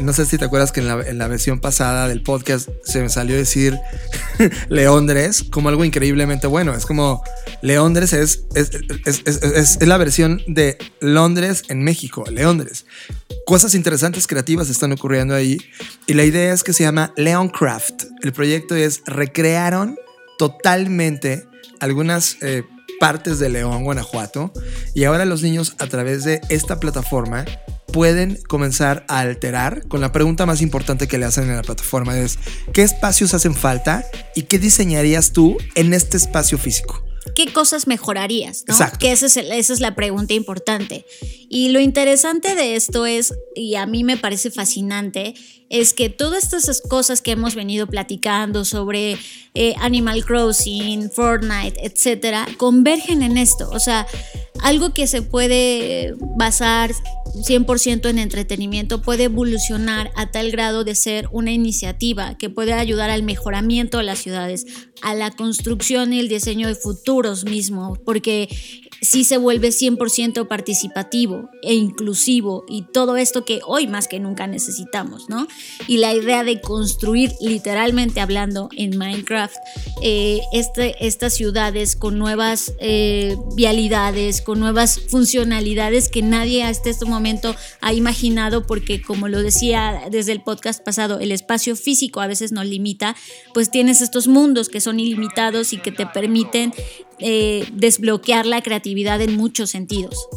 no 0.00 0.12
sé 0.12 0.26
si 0.26 0.38
te 0.38 0.44
acuerdas 0.44 0.72
que 0.72 0.80
en 0.80 1.18
la, 1.18 1.28
versión 1.28 1.60
pasada 1.60 2.08
del 2.08 2.22
podcast 2.22 2.68
se 2.84 3.00
me 3.00 3.08
salió 3.08 3.36
decir 3.36 3.78
Leondres 4.68 5.44
como 5.50 5.68
algo 5.68 5.84
increíblemente 5.84 6.46
bueno. 6.46 6.74
Es 6.74 6.86
como 6.86 7.22
Leondres 7.62 8.12
es, 8.12 8.44
es, 8.54 8.70
es, 9.04 9.22
es 9.80 9.86
la 9.86 9.96
versión 9.96 10.42
de 10.48 10.76
Londres 11.00 11.62
en 11.68 11.82
México, 11.82 12.24
Leondres. 12.30 12.86
Cosas 13.46 13.74
interesantes, 13.74 14.26
creativas 14.26 14.68
están 14.68 14.92
ocurriendo 14.92 15.34
ahí 15.34 15.58
y 16.06 16.14
la 16.14 16.24
idea 16.24 16.52
es 16.52 16.64
que 16.64 16.72
se 16.72 16.82
llama 16.82 17.12
Leoncraft 17.16 17.73
el 18.22 18.32
proyecto 18.32 18.74
es 18.74 19.02
recrearon 19.06 19.96
totalmente 20.38 21.46
algunas 21.80 22.36
eh, 22.42 22.64
partes 23.00 23.38
de 23.38 23.48
León, 23.48 23.84
Guanajuato, 23.84 24.52
y 24.94 25.04
ahora 25.04 25.24
los 25.24 25.42
niños 25.42 25.74
a 25.78 25.86
través 25.86 26.24
de 26.24 26.40
esta 26.48 26.80
plataforma 26.80 27.44
pueden 27.92 28.40
comenzar 28.48 29.04
a 29.08 29.20
alterar 29.20 29.86
con 29.86 30.00
la 30.00 30.10
pregunta 30.10 30.46
más 30.46 30.60
importante 30.62 31.06
que 31.06 31.18
le 31.18 31.26
hacen 31.26 31.48
en 31.48 31.56
la 31.56 31.62
plataforma 31.62 32.18
es 32.18 32.38
¿qué 32.72 32.82
espacios 32.82 33.34
hacen 33.34 33.54
falta 33.54 34.04
y 34.34 34.42
qué 34.42 34.58
diseñarías 34.58 35.30
tú 35.30 35.56
en 35.76 35.94
este 35.94 36.16
espacio 36.16 36.58
físico? 36.58 37.03
¿Qué 37.34 37.52
cosas 37.52 37.86
mejorarías? 37.86 38.64
Que 38.98 39.12
esa 39.12 39.26
es, 39.26 39.36
esa 39.36 39.72
es 39.72 39.80
la 39.80 39.94
pregunta 39.94 40.34
importante. 40.34 41.06
Y 41.48 41.70
lo 41.70 41.80
interesante 41.80 42.54
de 42.54 42.76
esto 42.76 43.06
es, 43.06 43.34
y 43.54 43.76
a 43.76 43.86
mí 43.86 44.04
me 44.04 44.16
parece 44.16 44.50
fascinante, 44.50 45.34
es 45.70 45.94
que 45.94 46.10
todas 46.10 46.52
estas 46.52 46.80
cosas 46.82 47.22
que 47.22 47.32
hemos 47.32 47.54
venido 47.54 47.86
platicando 47.86 48.64
sobre 48.64 49.18
eh, 49.54 49.74
Animal 49.80 50.24
Crossing, 50.24 51.10
Fortnite, 51.10 51.84
etcétera, 51.84 52.46
convergen 52.58 53.22
en 53.22 53.38
esto. 53.38 53.70
O 53.70 53.80
sea, 53.80 54.06
algo 54.64 54.94
que 54.94 55.06
se 55.06 55.20
puede 55.20 56.14
basar 56.36 56.90
100% 57.34 58.08
en 58.08 58.18
entretenimiento 58.18 59.02
puede 59.02 59.24
evolucionar 59.24 60.10
a 60.16 60.30
tal 60.30 60.50
grado 60.50 60.84
de 60.84 60.94
ser 60.94 61.28
una 61.32 61.52
iniciativa 61.52 62.38
que 62.38 62.48
puede 62.48 62.72
ayudar 62.72 63.10
al 63.10 63.22
mejoramiento 63.22 63.98
de 63.98 64.04
las 64.04 64.20
ciudades, 64.20 64.64
a 65.02 65.14
la 65.14 65.30
construcción 65.30 66.14
y 66.14 66.20
el 66.20 66.28
diseño 66.28 66.66
de 66.66 66.76
futuros 66.76 67.44
mismo, 67.44 67.98
porque 68.06 68.48
sí 69.04 69.24
se 69.24 69.36
vuelve 69.36 69.68
100% 69.68 70.48
participativo 70.48 71.50
e 71.62 71.74
inclusivo 71.74 72.64
y 72.68 72.82
todo 72.92 73.16
esto 73.16 73.44
que 73.44 73.60
hoy 73.66 73.86
más 73.86 74.08
que 74.08 74.18
nunca 74.18 74.46
necesitamos, 74.46 75.28
¿no? 75.28 75.46
Y 75.86 75.98
la 75.98 76.14
idea 76.14 76.42
de 76.42 76.60
construir 76.60 77.32
literalmente 77.40 78.20
hablando 78.20 78.68
en 78.76 78.96
Minecraft 78.96 79.56
eh, 80.02 80.40
este, 80.52 81.06
estas 81.06 81.34
ciudades 81.34 81.96
con 81.96 82.18
nuevas 82.18 82.72
eh, 82.78 83.36
vialidades, 83.54 84.40
con 84.40 84.53
nuevas 84.56 85.00
funcionalidades 85.08 86.08
que 86.08 86.22
nadie 86.22 86.64
hasta 86.64 86.90
este 86.90 87.04
momento 87.04 87.54
ha 87.80 87.92
imaginado 87.92 88.66
porque 88.66 89.02
como 89.02 89.28
lo 89.28 89.42
decía 89.42 90.02
desde 90.10 90.32
el 90.32 90.42
podcast 90.42 90.82
pasado, 90.82 91.20
el 91.20 91.32
espacio 91.32 91.76
físico 91.76 92.20
a 92.20 92.26
veces 92.26 92.52
nos 92.52 92.66
limita, 92.66 93.16
pues 93.52 93.70
tienes 93.70 94.00
estos 94.00 94.28
mundos 94.28 94.68
que 94.68 94.80
son 94.80 95.00
ilimitados 95.00 95.72
y 95.72 95.78
que 95.78 95.92
te 95.92 96.06
permiten 96.06 96.72
eh, 97.18 97.66
desbloquear 97.72 98.46
la 98.46 98.62
creatividad 98.62 99.20
en 99.20 99.36
muchos 99.36 99.70
sentidos. 99.70 100.28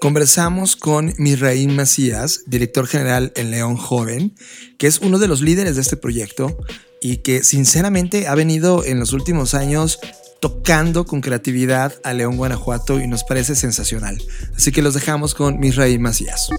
Conversamos 0.00 0.74
con 0.74 1.14
Misraín 1.18 1.76
Macías, 1.76 2.42
director 2.46 2.88
general 2.88 3.32
en 3.36 3.52
León 3.52 3.76
Joven, 3.76 4.34
que 4.76 4.88
es 4.88 4.98
uno 4.98 5.20
de 5.20 5.28
los 5.28 5.42
líderes 5.42 5.76
de 5.76 5.82
este 5.82 5.96
proyecto 5.96 6.58
y 7.00 7.18
que 7.18 7.44
sinceramente 7.44 8.26
ha 8.26 8.34
venido 8.34 8.84
en 8.84 8.98
los 8.98 9.12
últimos 9.12 9.54
años 9.54 10.00
tocando 10.42 11.04
con 11.04 11.20
creatividad 11.20 11.92
a 12.02 12.12
León, 12.12 12.36
Guanajuato 12.36 12.98
y 12.98 13.06
nos 13.06 13.22
parece 13.22 13.54
sensacional. 13.54 14.20
Así 14.56 14.72
que 14.72 14.82
los 14.82 14.92
dejamos 14.92 15.36
con 15.36 15.60
Misraim 15.60 16.02
Macías. 16.02 16.50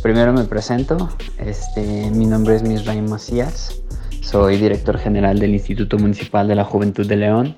Primero 0.00 0.32
me 0.32 0.44
presento, 0.44 1.10
este, 1.38 2.08
mi 2.12 2.24
nombre 2.24 2.54
es 2.54 2.62
Misraim 2.62 3.08
Macías, 3.08 3.80
soy 4.20 4.58
director 4.58 4.96
general 4.96 5.40
del 5.40 5.54
Instituto 5.54 5.98
Municipal 5.98 6.46
de 6.46 6.54
la 6.54 6.62
Juventud 6.62 7.04
de 7.04 7.16
León 7.16 7.56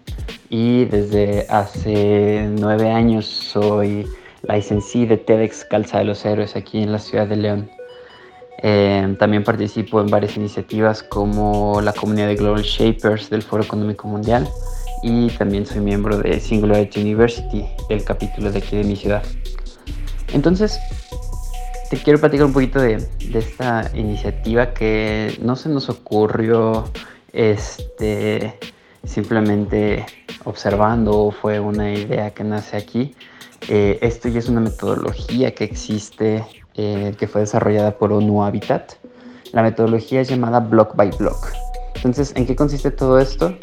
y 0.48 0.86
desde 0.86 1.46
hace 1.50 2.48
nueve 2.58 2.90
años 2.90 3.26
soy 3.26 4.08
licencié 4.48 5.06
de 5.06 5.18
TEDx 5.18 5.66
Calza 5.66 5.98
de 5.98 6.04
los 6.04 6.24
Héroes 6.24 6.56
aquí 6.56 6.82
en 6.82 6.92
la 6.92 6.98
ciudad 6.98 7.26
de 7.26 7.36
León. 7.36 7.70
Eh, 8.62 9.16
también 9.18 9.44
participo 9.44 10.00
en 10.00 10.06
varias 10.06 10.34
iniciativas 10.38 11.02
como 11.02 11.82
la 11.82 11.92
comunidad 11.92 12.28
de 12.28 12.36
Global 12.36 12.62
Shapers 12.62 13.28
del 13.28 13.42
Foro 13.42 13.62
Económico 13.62 14.08
Mundial 14.08 14.48
y 15.02 15.28
también 15.30 15.66
soy 15.66 15.80
miembro 15.80 16.18
de 16.18 16.40
Singularity 16.40 17.00
University, 17.00 17.64
el 17.88 18.04
capítulo 18.04 18.50
de 18.50 18.58
aquí 18.58 18.76
de 18.76 18.84
mi 18.84 18.96
ciudad. 18.96 19.22
Entonces, 20.32 20.78
te 21.90 21.96
quiero 21.96 22.18
platicar 22.18 22.46
un 22.46 22.52
poquito 22.52 22.80
de, 22.80 23.02
esta 23.32 23.90
iniciativa 23.94 24.74
que 24.74 25.38
no 25.40 25.56
se 25.56 25.68
nos 25.68 25.88
ocurrió 25.88 26.90
este, 27.32 28.58
simplemente 29.04 30.04
observando, 30.44 31.30
fue 31.30 31.60
una 31.60 31.92
idea 31.92 32.30
que 32.30 32.44
nace 32.44 32.76
aquí. 32.76 33.14
Eh, 33.68 33.98
esto 34.02 34.28
ya 34.28 34.38
es 34.38 34.48
una 34.48 34.60
metodología 34.60 35.54
que 35.54 35.64
existe, 35.64 36.44
eh, 36.74 37.14
que 37.18 37.26
fue 37.26 37.42
desarrollada 37.42 37.96
por 37.96 38.12
ONU 38.12 38.44
Habitat. 38.44 38.94
La 39.52 39.62
metodología 39.62 40.20
es 40.20 40.28
llamada 40.28 40.60
Block 40.60 40.94
by 40.94 41.10
Block. 41.18 41.67
Entonces, 41.98 42.32
¿en 42.36 42.46
qué 42.46 42.54
consiste 42.54 42.92
todo 42.92 43.18
esto? 43.18 43.56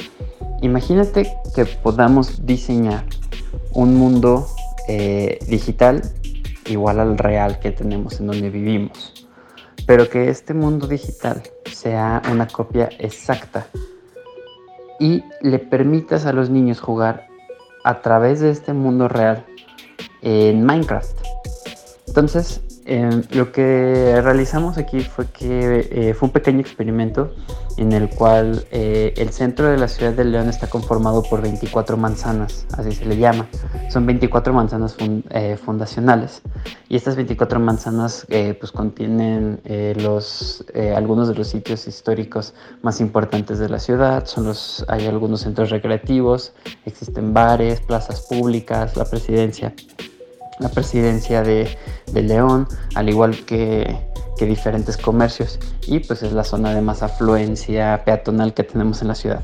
Imagínate 0.61 1.33
que 1.55 1.63
podamos 1.63 2.45
diseñar 2.45 3.05
un 3.71 3.95
mundo 3.95 4.45
eh, 4.89 5.39
digital 5.47 6.01
igual 6.65 6.99
al 6.99 7.17
real 7.17 7.59
que 7.59 7.71
tenemos 7.71 8.19
en 8.19 8.27
donde 8.27 8.49
vivimos, 8.49 9.25
pero 9.88 10.09
que 10.09 10.29
este 10.29 10.53
mundo 10.53 10.86
digital 10.86 11.43
sea 11.71 12.21
una 12.29 12.45
copia 12.45 12.89
exacta 12.99 13.67
y 14.99 15.23
le 15.41 15.59
permitas 15.59 16.25
a 16.25 16.33
los 16.33 16.49
niños 16.49 16.81
jugar 16.81 17.27
a 17.86 18.01
través 18.01 18.41
de 18.41 18.49
este 18.49 18.73
mundo 18.73 19.07
real 19.07 19.45
en 20.21 20.65
Minecraft. 20.65 21.17
Entonces, 22.07 22.61
Em, 22.88 23.23
lo 23.31 23.51
que 23.51 24.21
realizamos 24.21 24.77
aquí 24.77 24.99
fue 25.01 25.25
que 25.25 25.89
eh, 25.89 26.13
fue 26.13 26.27
un 26.27 26.31
pequeño 26.33 26.59
experimento 26.59 27.33
en 27.77 27.93
el 27.93 28.09
cual 28.09 28.63
eh, 28.69 29.11
el 29.17 29.31
centro 29.31 29.67
de 29.67 29.77
la 29.77 29.88
ciudad 29.88 30.13
de 30.13 30.23
León 30.23 30.49
está 30.49 30.67
conformado 30.67 31.23
por 31.23 31.41
24 31.41 31.97
manzanas, 31.97 32.67
así 32.77 32.91
se 32.91 33.05
le 33.05 33.17
llama. 33.17 33.47
Son 33.89 34.05
24 34.05 34.53
manzanas 34.53 34.95
eh, 34.99 35.57
fundacionales 35.57 36.43
y 36.88 36.95
estas 36.95 37.15
24 37.15 37.59
manzanas 37.59 38.27
pues 38.59 38.71
contienen 38.71 39.59
los, 39.95 40.63
algunos 40.95 41.27
de 41.27 41.36
los 41.36 41.47
sitios 41.47 41.88
históricos 41.88 42.53
más 42.83 43.01
importantes 43.01 43.57
de 43.57 43.67
la 43.67 43.79
ciudad. 43.79 44.25
Son 44.25 44.45
los, 44.45 44.86
hay 44.88 45.07
algunos 45.07 45.41
centros 45.41 45.71
recreativos, 45.71 46.53
existen 46.86 47.33
bares, 47.33 47.81
plazas 47.81 48.21
públicas, 48.21 48.95
la 48.95 49.05
presidencia 49.05 49.73
la 50.59 50.69
presidencia 50.69 51.41
de, 51.41 51.77
León, 52.13 52.67
al 52.95 53.09
igual 53.09 53.45
que, 53.45 53.97
diferentes 54.39 54.97
comercios, 54.97 55.59
y 55.87 55.99
pues 55.99 56.21
es 56.21 56.33
la 56.33 56.43
zona 56.43 56.73
de 56.73 56.81
más 56.81 57.01
afluencia 57.01 58.03
peatonal 58.05 58.53
que 58.53 58.63
tenemos 58.63 59.01
en 59.01 59.07
la 59.07 59.15
ciudad. 59.15 59.41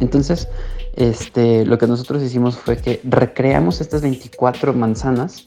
Entonces, 0.00 0.48
este, 0.96 1.64
lo 1.66 1.76
que 1.78 1.86
nosotros 1.86 2.22
hicimos 2.22 2.56
fue 2.56 2.76
que 2.76 3.00
recreamos 3.04 3.80
estas 3.80 4.02
24 4.02 4.72
manzanas, 4.72 5.46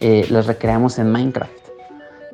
eh, 0.00 0.26
las 0.30 0.46
recreamos 0.46 0.98
en 0.98 1.12
Minecraft. 1.12 1.52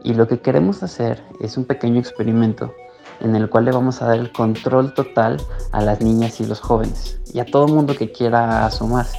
Y 0.05 0.15
lo 0.15 0.29
que 0.29 0.41
queremos 0.41 0.83
hacer 0.83 1.23
es 1.41 1.57
un 1.57 1.65
pequeño 1.65 1.99
experimento 1.99 2.73
en 3.21 3.35
el 3.35 3.49
cual 3.51 3.65
le 3.65 3.73
vamos 3.73 4.01
a 4.01 4.07
dar 4.07 4.19
el 4.19 4.33
control 4.33 4.95
total 4.95 5.39
a 5.73 5.83
las 5.83 6.01
niñas 6.01 6.41
y 6.41 6.47
los 6.47 6.61
jóvenes 6.61 7.21
y 7.33 7.41
a 7.41 7.45
todo 7.45 7.67
mundo 7.67 7.95
que 7.95 8.13
quiera 8.13 8.65
asomarse. 8.65 9.19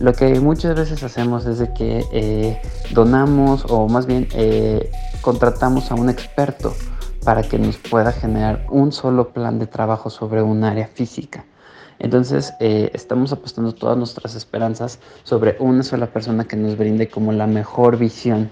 Lo 0.00 0.12
que 0.12 0.40
muchas 0.40 0.74
veces 0.74 1.02
hacemos 1.02 1.46
es 1.46 1.58
de 1.58 1.72
que 1.72 2.04
eh, 2.12 2.60
donamos 2.90 3.64
o 3.68 3.88
más 3.88 4.06
bien 4.06 4.28
eh, 4.34 4.90
contratamos 5.20 5.90
a 5.90 5.94
un 5.94 6.10
experto 6.10 6.74
para 7.24 7.42
que 7.42 7.58
nos 7.58 7.76
pueda 7.76 8.12
generar 8.12 8.66
un 8.70 8.92
solo 8.92 9.28
plan 9.28 9.58
de 9.58 9.66
trabajo 9.66 10.10
sobre 10.10 10.42
un 10.42 10.64
área 10.64 10.88
física. 10.88 11.44
Entonces 12.00 12.52
eh, 12.60 12.90
estamos 12.92 13.32
apostando 13.32 13.72
todas 13.72 13.96
nuestras 13.96 14.34
esperanzas 14.34 14.98
sobre 15.22 15.56
una 15.60 15.82
sola 15.84 16.08
persona 16.08 16.44
que 16.44 16.56
nos 16.56 16.76
brinde 16.76 17.08
como 17.08 17.32
la 17.32 17.46
mejor 17.46 17.96
visión 17.96 18.50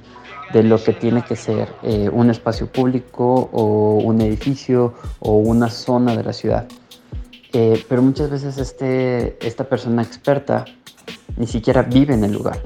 de 0.52 0.62
lo 0.62 0.82
que 0.82 0.92
tiene 0.92 1.24
que 1.24 1.34
ser 1.34 1.68
un 2.12 2.28
espacio 2.28 2.66
público 2.66 3.48
o 3.52 3.94
un 4.04 4.20
edificio 4.20 4.92
o 5.20 5.38
una 5.38 5.70
zona 5.70 6.14
de 6.14 6.22
la 6.22 6.34
ciudad. 6.34 6.66
pero 7.50 8.02
muchas 8.02 8.28
veces 8.28 8.58
este, 8.58 9.38
esta 9.46 9.64
persona 9.64 10.02
experta 10.02 10.66
ni 11.36 11.46
siquiera 11.46 11.82
vive 11.82 12.14
en 12.14 12.24
el 12.24 12.32
lugar. 12.32 12.60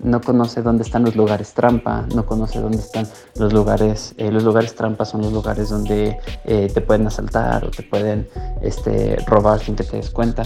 No 0.00 0.20
conoce 0.20 0.62
dónde 0.62 0.84
están 0.84 1.04
los 1.04 1.16
lugares 1.16 1.54
trampa, 1.54 2.06
no 2.14 2.24
conoce 2.24 2.60
dónde 2.60 2.78
están 2.78 3.08
los 3.36 3.52
lugares, 3.52 4.14
eh, 4.16 4.30
los 4.30 4.44
lugares 4.44 4.76
trampa 4.76 5.04
son 5.04 5.22
los 5.22 5.32
lugares 5.32 5.70
donde 5.70 6.16
eh, 6.44 6.70
te 6.72 6.80
pueden 6.80 7.08
asaltar 7.08 7.64
o 7.64 7.70
te 7.70 7.82
pueden 7.82 8.28
este, 8.62 9.16
robar 9.26 9.58
sin 9.58 9.74
que 9.74 9.82
te 9.82 9.96
des 9.96 10.10
cuenta. 10.10 10.44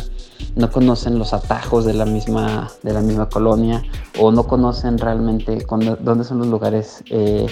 No 0.56 0.70
conocen 0.70 1.18
los 1.18 1.34
atajos 1.34 1.84
de 1.84 1.92
la 1.92 2.06
misma, 2.06 2.70
de 2.82 2.94
la 2.94 3.02
misma 3.02 3.28
colonia 3.28 3.82
o 4.18 4.32
no 4.32 4.44
conocen 4.44 4.96
realmente 4.96 5.66
dónde 6.00 6.24
son 6.24 6.38
los 6.38 6.46
lugares 6.46 7.04
eh, 7.10 7.46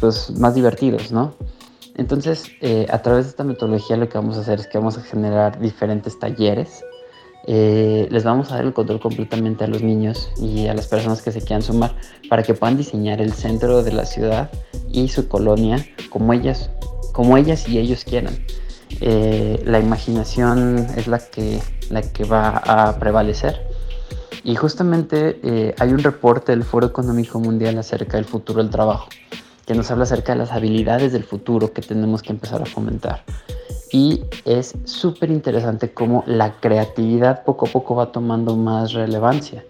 pues, 0.00 0.30
más 0.38 0.54
divertidos, 0.54 1.12
¿no? 1.12 1.34
Entonces, 1.98 2.44
a 2.90 3.00
través 3.00 3.24
de 3.24 3.30
esta 3.30 3.44
metodología 3.44 3.96
lo 3.96 4.06
que 4.06 4.18
vamos 4.18 4.36
a 4.36 4.40
hacer 4.40 4.60
es 4.60 4.66
que 4.66 4.76
vamos 4.76 4.98
a 4.98 5.02
generar 5.02 5.58
diferentes 5.58 6.18
talleres 6.18 6.82
eh, 7.48 8.08
les 8.10 8.24
vamos 8.24 8.50
a 8.50 8.56
dar 8.56 8.64
el 8.64 8.72
control 8.72 8.98
completamente 8.98 9.64
a 9.64 9.68
los 9.68 9.82
niños 9.82 10.30
y 10.36 10.66
a 10.66 10.74
las 10.74 10.88
personas 10.88 11.22
que 11.22 11.30
se 11.30 11.40
quieran 11.40 11.62
sumar 11.62 11.94
para 12.28 12.42
que 12.42 12.54
puedan 12.54 12.76
diseñar 12.76 13.20
el 13.20 13.32
centro 13.32 13.84
de 13.84 13.92
la 13.92 14.04
ciudad 14.04 14.50
y 14.90 15.08
su 15.08 15.28
colonia 15.28 15.84
como 16.10 16.32
ellas, 16.32 16.70
como 17.12 17.36
ellas 17.36 17.68
y 17.68 17.78
ellos 17.78 18.04
quieran. 18.04 18.36
Eh, 19.00 19.62
la 19.64 19.78
imaginación 19.78 20.86
es 20.96 21.06
la 21.06 21.18
que, 21.18 21.60
la 21.90 22.02
que 22.02 22.24
va 22.24 22.48
a 22.48 22.98
prevalecer. 22.98 23.60
Y 24.42 24.56
justamente 24.56 25.40
eh, 25.42 25.74
hay 25.78 25.92
un 25.92 25.98
reporte 25.98 26.52
del 26.52 26.64
Foro 26.64 26.86
Económico 26.86 27.38
Mundial 27.38 27.78
acerca 27.78 28.16
del 28.16 28.24
futuro 28.24 28.62
del 28.62 28.70
trabajo, 28.70 29.08
que 29.66 29.74
nos 29.74 29.90
habla 29.90 30.04
acerca 30.04 30.32
de 30.32 30.38
las 30.38 30.52
habilidades 30.52 31.12
del 31.12 31.24
futuro 31.24 31.72
que 31.72 31.82
tenemos 31.82 32.22
que 32.22 32.32
empezar 32.32 32.62
a 32.62 32.66
fomentar 32.66 33.24
y 33.96 34.22
es 34.44 34.74
súper 34.84 35.30
interesante 35.30 35.90
cómo 35.90 36.22
la 36.26 36.52
creatividad 36.60 37.44
poco 37.44 37.66
a 37.66 37.70
poco 37.70 37.94
va 37.94 38.12
tomando 38.12 38.54
más 38.54 38.92
relevancia. 38.92 39.64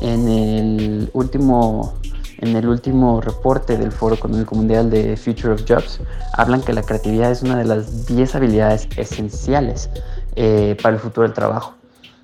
En 0.00 0.26
el 0.30 1.10
último, 1.12 1.92
en 2.38 2.56
el 2.56 2.66
último 2.66 3.20
reporte 3.20 3.76
del 3.76 3.92
Foro 3.92 4.14
Económico 4.14 4.54
Mundial 4.54 4.88
de 4.88 5.14
Future 5.18 5.52
of 5.52 5.64
Jobs, 5.68 6.00
hablan 6.38 6.62
que 6.62 6.72
la 6.72 6.80
creatividad 6.80 7.30
es 7.30 7.42
una 7.42 7.58
de 7.58 7.66
las 7.66 8.06
10 8.06 8.36
habilidades 8.36 8.88
esenciales 8.96 9.90
eh, 10.36 10.74
para 10.82 10.94
el 10.94 11.00
futuro 11.02 11.26
del 11.26 11.34
trabajo. 11.34 11.74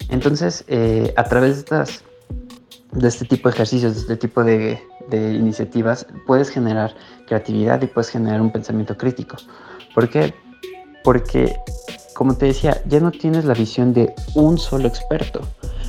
Entonces, 0.08 0.64
eh, 0.68 1.12
a 1.18 1.24
través 1.24 1.56
de, 1.56 1.60
estas, 1.60 2.02
de 2.92 3.08
este 3.08 3.26
tipo 3.26 3.50
de 3.50 3.54
ejercicios, 3.56 3.94
de 3.94 4.00
este 4.00 4.16
tipo 4.16 4.42
de, 4.42 4.82
de 5.10 5.34
iniciativas, 5.34 6.06
puedes 6.26 6.48
generar 6.48 6.94
creatividad 7.26 7.82
y 7.82 7.88
puedes 7.88 8.08
generar 8.08 8.40
un 8.40 8.50
pensamiento 8.50 8.96
crítico. 8.96 9.36
¿Por 9.94 10.08
qué? 10.08 10.32
Porque, 11.04 11.56
como 12.14 12.36
te 12.36 12.46
decía, 12.46 12.80
ya 12.86 13.00
no 13.00 13.10
tienes 13.10 13.44
la 13.44 13.54
visión 13.54 13.92
de 13.92 14.14
un 14.34 14.58
solo 14.58 14.88
experto, 14.88 15.40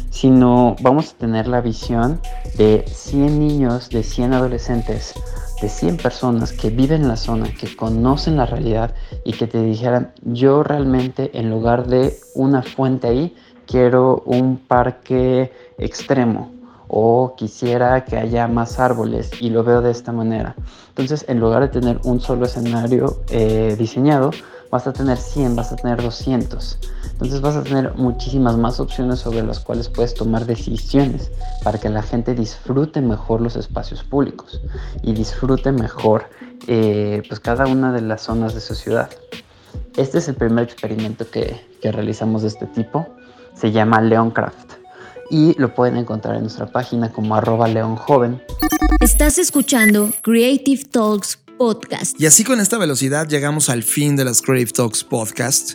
sino 0.10 0.76
vamos 0.82 1.12
a 1.12 1.18
tener 1.18 1.48
la 1.48 1.62
visión 1.62 2.20
de 2.58 2.86
100 2.88 3.40
niños, 3.40 3.90
de 3.90 4.04
100 4.04 4.34
adolescentes, 4.34 5.14
de 5.62 5.70
100 5.70 5.98
personas 5.98 6.52
que 6.52 6.70
viven 6.70 7.04
en 7.04 7.08
la 7.08 7.18
zona, 7.18 7.48
que 7.54 7.76
conocen 7.76 8.38
la 8.38 8.46
realidad 8.46 8.94
y 9.24 9.34
que 9.34 9.48
te 9.48 9.62
dijeran, 9.62 10.14
yo 10.22 10.64
realmente 10.64 11.32
en 11.34 11.50
lugar 11.50 11.88
de 11.88 12.18
una 12.36 12.62
fuente 12.62 13.08
ahí, 13.08 13.36
quiero 13.66 14.22
un 14.26 14.58
parque 14.58 15.52
extremo 15.78 16.52
o 16.88 17.34
quisiera 17.36 18.06
que 18.06 18.18
haya 18.18 18.48
más 18.48 18.80
árboles 18.80 19.32
y 19.42 19.50
lo 19.50 19.64
veo 19.64 19.82
de 19.82 19.90
esta 19.90 20.12
manera. 20.12 20.56
Entonces, 20.90 21.26
en 21.28 21.40
lugar 21.40 21.62
de 21.64 21.70
tener 21.70 22.00
un 22.04 22.20
solo 22.20 22.46
escenario 22.46 23.24
eh, 23.30 23.76
diseñado, 23.80 24.30
vas 24.74 24.88
a 24.88 24.92
tener 24.92 25.20
100, 25.20 25.56
vas 25.56 25.72
a 25.72 25.76
tener 25.76 26.02
200. 26.02 26.80
Entonces 27.12 27.42
vas 27.42 27.56
a 27.56 27.62
tener 27.62 27.94
muchísimas 27.94 28.58
más 28.58 28.80
opciones 28.80 29.20
sobre 29.20 29.44
las 29.44 29.60
cuales 29.60 29.88
puedes 29.88 30.16
tomar 30.16 30.48
decisiones 30.48 31.30
para 31.64 31.78
que 31.78 31.90
la 31.90 32.02
gente 32.02 32.34
disfrute 32.34 33.00
mejor 33.00 33.40
los 33.40 33.56
espacios 33.56 34.04
públicos 34.04 34.62
y 35.04 35.14
disfrute 35.14 35.72
mejor 35.72 36.28
eh, 36.66 37.22
pues 37.28 37.40
cada 37.40 37.68
una 37.68 37.94
de 37.94 38.02
las 38.02 38.24
zonas 38.24 38.56
de 38.56 38.62
su 38.62 38.74
ciudad. 38.74 39.12
Este 39.96 40.18
es 40.18 40.28
el 40.28 40.34
primer 40.34 40.64
experimento 40.64 41.30
que, 41.30 41.64
que 41.80 41.92
realizamos 41.92 42.42
de 42.42 42.48
este 42.48 42.66
tipo. 42.66 43.06
se 43.54 43.72
llama 43.72 44.02
Leoncraft 44.02 44.74
y 45.30 45.54
lo 45.60 45.76
pueden 45.76 45.98
encontrar 45.98 46.36
en 46.38 46.42
nuestra 46.42 46.66
página 46.66 47.12
como 47.12 47.36
arroba 47.36 47.68
leonjoven. 47.68 48.42
Estás 49.00 49.38
escuchando 49.38 50.10
Creative 50.24 50.84
Talks 50.86 51.43
Podcast. 51.58 52.20
Y 52.20 52.26
así 52.26 52.44
con 52.44 52.60
esta 52.60 52.78
velocidad 52.78 53.28
llegamos 53.28 53.70
al 53.70 53.84
fin 53.84 54.16
de 54.16 54.26
las 54.26 54.42
Creative 54.42 54.72
Talks 54.72 55.04
Podcast. 55.04 55.74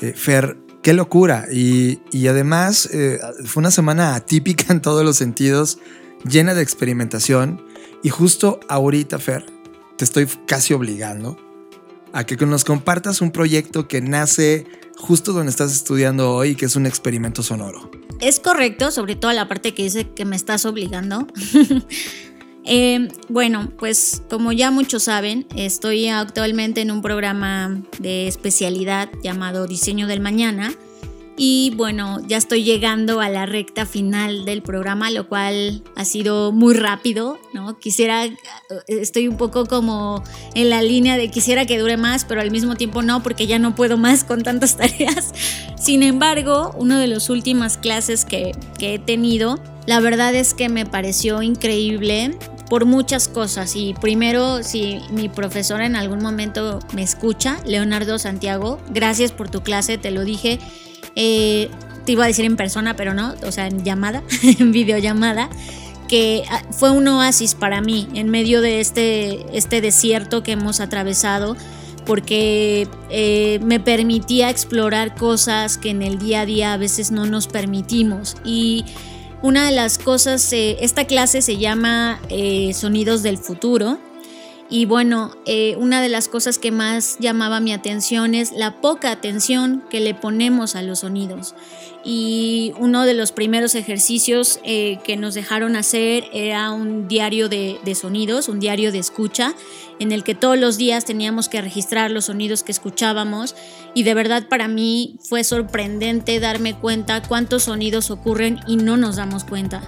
Eh, 0.00 0.12
Fer, 0.14 0.56
qué 0.82 0.92
locura. 0.92 1.46
Y, 1.52 1.98
además 2.26 2.88
eh, 2.92 3.18
fue 3.44 3.60
una 3.60 3.70
semana 3.70 4.14
atípica 4.14 4.66
en 4.72 4.80
todos 4.80 5.04
los 5.04 5.16
sentidos, 5.16 5.78
llena 6.28 6.54
de 6.54 6.62
experimentación. 6.62 7.64
Y 8.02 8.10
justo 8.10 8.60
ahorita, 8.68 9.18
Fer, 9.18 9.46
te 9.96 10.04
estoy 10.04 10.26
casi 10.46 10.74
obligando 10.74 11.36
a 12.12 12.24
que 12.24 12.36
nos 12.46 12.64
compartas 12.64 13.20
un 13.20 13.32
proyecto 13.32 13.88
que 13.88 14.00
nace 14.00 14.66
justo 14.96 15.32
donde 15.32 15.50
estás 15.50 15.72
estudiando 15.72 16.32
hoy, 16.34 16.54
que 16.54 16.66
es 16.66 16.76
un 16.76 16.86
experimento 16.86 17.42
sonoro. 17.42 17.90
Es 18.20 18.38
correcto, 18.40 18.90
sobre 18.90 19.16
todo 19.16 19.32
la 19.32 19.48
parte 19.48 19.74
que 19.74 19.82
dice 19.82 20.08
que 20.10 20.24
me 20.24 20.36
estás 20.36 20.64
obligando. 20.64 21.26
Eh, 22.64 23.08
bueno, 23.28 23.70
pues 23.78 24.22
como 24.30 24.52
ya 24.52 24.70
muchos 24.70 25.04
saben, 25.04 25.46
estoy 25.54 26.08
actualmente 26.08 26.80
en 26.80 26.90
un 26.90 27.02
programa 27.02 27.82
de 27.98 28.26
especialidad 28.26 29.10
llamado 29.22 29.66
Diseño 29.66 30.06
del 30.06 30.20
Mañana 30.20 30.74
y 31.36 31.72
bueno, 31.76 32.20
ya 32.26 32.36
estoy 32.36 32.62
llegando 32.62 33.20
a 33.20 33.28
la 33.28 33.44
recta 33.44 33.86
final 33.86 34.44
del 34.44 34.62
programa, 34.62 35.10
lo 35.10 35.28
cual 35.28 35.82
ha 35.96 36.04
sido 36.04 36.52
muy 36.52 36.74
rápido, 36.74 37.38
¿no? 37.52 37.76
Quisiera, 37.78 38.24
estoy 38.86 39.26
un 39.26 39.36
poco 39.36 39.66
como 39.66 40.22
en 40.54 40.70
la 40.70 40.80
línea 40.80 41.16
de 41.16 41.30
quisiera 41.30 41.66
que 41.66 41.78
dure 41.78 41.96
más, 41.96 42.24
pero 42.24 42.40
al 42.40 42.52
mismo 42.52 42.76
tiempo 42.76 43.02
no, 43.02 43.22
porque 43.22 43.48
ya 43.48 43.58
no 43.58 43.74
puedo 43.74 43.96
más 43.96 44.22
con 44.22 44.44
tantas 44.44 44.76
tareas. 44.78 45.32
Sin 45.76 46.04
embargo, 46.04 46.72
una 46.78 47.00
de 47.00 47.08
las 47.08 47.28
últimas 47.28 47.78
clases 47.78 48.24
que 48.24 48.52
he 48.78 48.98
tenido, 49.00 49.58
la 49.86 49.98
verdad 49.98 50.34
es 50.36 50.54
que 50.54 50.68
me 50.68 50.86
pareció 50.86 51.42
increíble 51.42 52.38
por 52.68 52.84
muchas 52.84 53.28
cosas. 53.28 53.76
Y 53.76 53.94
primero, 53.94 54.62
si 54.62 55.00
mi 55.10 55.28
profesor 55.28 55.80
en 55.80 55.96
algún 55.96 56.22
momento 56.22 56.80
me 56.92 57.02
escucha, 57.02 57.58
Leonardo 57.66 58.18
Santiago, 58.18 58.80
gracias 58.90 59.32
por 59.32 59.48
tu 59.50 59.62
clase, 59.62 59.98
te 59.98 60.10
lo 60.10 60.24
dije 60.24 60.58
eh, 61.16 61.70
te 62.04 62.12
iba 62.12 62.24
a 62.24 62.26
decir 62.26 62.44
en 62.44 62.56
persona, 62.56 62.96
pero 62.96 63.14
no, 63.14 63.34
o 63.46 63.52
sea, 63.52 63.66
en 63.66 63.82
llamada, 63.82 64.22
en 64.42 64.72
videollamada, 64.72 65.48
que 66.08 66.44
ah, 66.50 66.62
fue 66.70 66.90
un 66.90 67.08
oasis 67.08 67.54
para 67.54 67.80
mí 67.80 68.08
en 68.14 68.28
medio 68.28 68.60
de 68.60 68.80
este, 68.80 69.56
este 69.56 69.80
desierto 69.80 70.42
que 70.42 70.52
hemos 70.52 70.80
atravesado, 70.80 71.56
porque 72.04 72.86
eh, 73.08 73.58
me 73.62 73.80
permitía 73.80 74.50
explorar 74.50 75.14
cosas 75.14 75.78
que 75.78 75.88
en 75.88 76.02
el 76.02 76.18
día 76.18 76.42
a 76.42 76.46
día 76.46 76.72
a 76.74 76.76
veces 76.76 77.10
no 77.10 77.24
nos 77.24 77.46
permitimos. 77.46 78.36
Y 78.44 78.84
una 79.44 79.66
de 79.66 79.72
las 79.72 79.98
cosas, 79.98 80.50
eh, 80.54 80.78
esta 80.80 81.04
clase 81.04 81.42
se 81.42 81.58
llama 81.58 82.18
Sonidos 82.72 83.22
del 83.22 83.36
Futuro 83.36 83.98
y 84.70 84.86
bueno, 84.86 85.36
eh, 85.44 85.76
una 85.78 86.00
de 86.00 86.08
las 86.08 86.28
cosas 86.28 86.58
que 86.58 86.70
más 86.70 87.18
llamaba 87.18 87.60
mi 87.60 87.72
atención 87.72 88.34
es 88.34 88.52
la 88.52 88.80
poca 88.80 89.10
atención 89.10 89.84
que 89.90 90.00
le 90.00 90.14
ponemos 90.14 90.74
a 90.74 90.82
los 90.82 91.00
sonidos. 91.00 91.54
Y 92.02 92.72
uno 92.78 93.04
de 93.04 93.14
los 93.14 93.32
primeros 93.32 93.74
ejercicios 93.74 94.60
eh, 94.64 94.98
que 95.04 95.16
nos 95.16 95.34
dejaron 95.34 95.76
hacer 95.76 96.24
era 96.32 96.70
un 96.70 97.08
diario 97.08 97.48
de, 97.48 97.78
de, 97.84 97.94
sonidos, 97.94 98.48
un 98.48 98.58
diario 98.58 98.90
de 98.90 98.98
escucha, 98.98 99.54
en 99.98 100.12
el 100.12 100.24
que 100.24 100.34
todos 100.34 100.58
los 100.58 100.76
días 100.76 101.04
teníamos 101.04 101.48
que 101.48 101.60
registrar 101.60 102.10
los 102.10 102.26
sonidos 102.26 102.62
que 102.62 102.72
escuchábamos. 102.72 103.54
Y 103.94 104.02
de 104.02 104.14
verdad 104.14 104.48
para 104.48 104.66
mí 104.66 105.16
fue 105.22 105.44
sorprendente 105.44 106.40
darme 106.40 106.74
cuenta 106.74 107.22
cuántos 107.22 107.64
sonidos 107.64 108.10
ocurren 108.10 108.60
y 108.66 108.76
no 108.76 108.96
nos 108.96 109.16
damos 109.16 109.44
cuenta. 109.44 109.82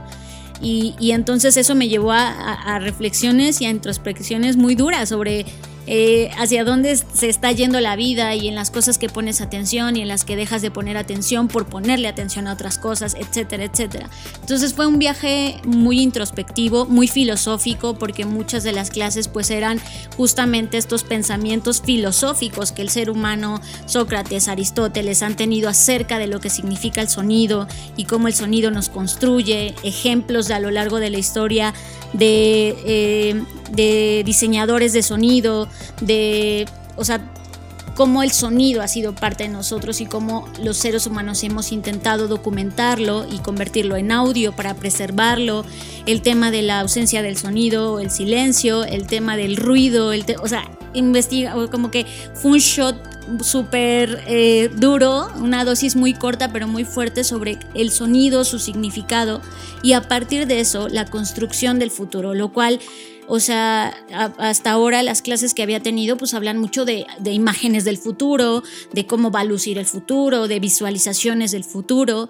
Y, 0.61 0.95
entonces 1.11 1.57
eso 1.57 1.75
me 1.75 1.89
llevó 1.89 2.13
a, 2.13 2.79
reflexiones 2.81 3.61
y 3.61 3.67
a 3.67 3.71
introspecciones 3.71 4.57
muy 4.57 4.75
duras 4.75 5.09
sobre 5.09 5.47
eh, 5.87 6.31
hacia 6.37 6.65
dónde 6.65 6.97
se 6.97 7.29
está 7.29 7.53
yendo 7.53 7.81
la 7.81 7.97
vida 7.97 8.35
y 8.35 8.49
en 8.49 8.55
las 8.55 8.71
cosas 8.71 8.99
que 8.99 9.09
pones 9.09 9.41
atención 9.41 9.97
y 9.97 10.03
en 10.03 10.09
las 10.09 10.25
que 10.25 10.37
dejas 10.37 10.63
de 10.63 10.71
poner 10.71 10.97
atención 10.97 11.49
por 11.49 11.67
ponerle 11.67 12.09
atención 12.09 12.47
a 12.49 12.53
otras 12.53 12.79
cosas, 12.79 13.17
etcétera, 13.19 13.65
etcétera. 13.65 14.11
Entonces 14.41 14.75
fue 14.75 14.87
un 14.87 14.99
viaje 14.99 15.61
muy 15.65 16.01
introspectivo, 16.01 16.87
muy 16.87 17.09
filosófico, 17.09 17.95
porque 17.95 18.25
muchas 18.25 18.65
de 18.65 18.73
las 18.73 18.91
clases 18.91 19.29
pues 19.29 19.51
eran 19.51 19.81
justamente 20.17 20.77
estos 20.77 21.05
pensamientos 21.05 21.83
filosóficos 21.83 22.73
que 22.73 22.83
el 22.83 22.91
ser 22.91 23.11
humano, 23.11 23.61
Sócrates, 23.87 24.49
Aristóteles 24.49 25.23
han 25.23 25.37
tenido 25.37 25.69
acerca 25.69 26.19
de 26.19 26.27
lo 26.27 26.41
que 26.41 26.51
significa 26.51 27.01
el 27.01 27.09
sonido 27.09 27.69
y 27.97 28.05
cómo 28.05 28.29
el 28.29 28.35
sonido 28.35 28.71
nos 28.71 28.89
construye, 28.89 29.75
ejemplos 29.83 30.49
de 30.49 30.55
a 30.55 30.61
lo 30.61 30.71
largo 30.71 31.01
de 31.01 31.11
la 31.11 31.19
historia 31.19 31.75
de, 32.13 32.77
eh, 32.87 33.43
de 33.71 34.23
diseñadores 34.25 34.93
de 34.93 35.03
sonido, 35.03 35.69
de, 36.01 36.67
o 36.97 37.05
sea, 37.05 37.21
cómo 37.97 38.23
el 38.23 38.31
sonido 38.31 38.83
ha 38.83 38.89
sido 38.89 39.15
parte 39.15 39.45
de 39.45 39.49
nosotros 39.49 40.01
y 40.03 40.07
cómo 40.07 40.47
los 40.63 40.77
seres 40.77 41.07
humanos 41.07 41.43
hemos 41.43 41.73
intentado 41.73 42.29
documentarlo 42.29 43.27
y 43.31 43.39
convertirlo 43.39 43.97
en 43.97 44.13
audio 44.13 44.55
para 44.55 44.75
preservarlo, 44.75 45.65
el 46.05 46.21
tema 46.21 46.51
de 46.51 46.63
la 46.63 46.81
ausencia 46.81 47.23
del 47.23 47.39
sonido, 47.39 47.99
el 47.99 48.11
silencio, 48.11 48.85
el 48.85 49.07
tema 49.07 49.37
del 49.37 49.57
ruido, 49.57 50.13
el 50.13 50.25
o 50.43 50.47
sea, 50.47 50.71
investiga, 50.93 51.55
como 51.71 51.91
que 51.91 52.07
fue 52.35 52.53
un 52.53 52.59
shot 52.59 52.97
súper 53.43 54.23
eh, 54.27 54.71
duro, 54.77 55.29
una 55.37 55.65
dosis 55.65 55.97
muy 55.97 56.15
corta 56.15 56.53
pero 56.53 56.69
muy 56.69 56.85
fuerte 56.85 57.25
sobre 57.25 57.59
el 57.75 57.91
sonido, 57.91 58.45
su 58.45 58.59
significado 58.59 59.41
y 59.83 59.95
a 59.95 60.03
partir 60.03 60.47
de 60.47 60.61
eso 60.61 60.89
la 60.89 61.07
construcción 61.07 61.79
del 61.79 61.91
futuro, 61.91 62.35
lo 62.35 62.53
cual 62.53 62.79
o 63.29 63.41
sea, 63.41 63.95
hasta 64.39 64.71
ahora 64.71 65.03
las 65.03 65.23
clases 65.23 65.55
que 65.55 65.63
había 65.63 65.81
tenido 65.81 66.17
pues 66.17 66.35
hablan 66.35 66.59
mucho 66.59 66.85
de, 66.85 67.07
de, 67.19 67.33
imágenes 67.33 67.85
del 67.85 67.99
futuro, 67.99 68.63
de 68.93 69.07
cómo 69.07 69.31
va 69.31 69.41
a 69.41 69.45
lucir 69.45 69.79
el 69.79 69.87
futuro, 69.87 70.49
de 70.49 70.61
visualizaciones 70.61 71.53
del 71.53 71.65
futuro 71.65 72.29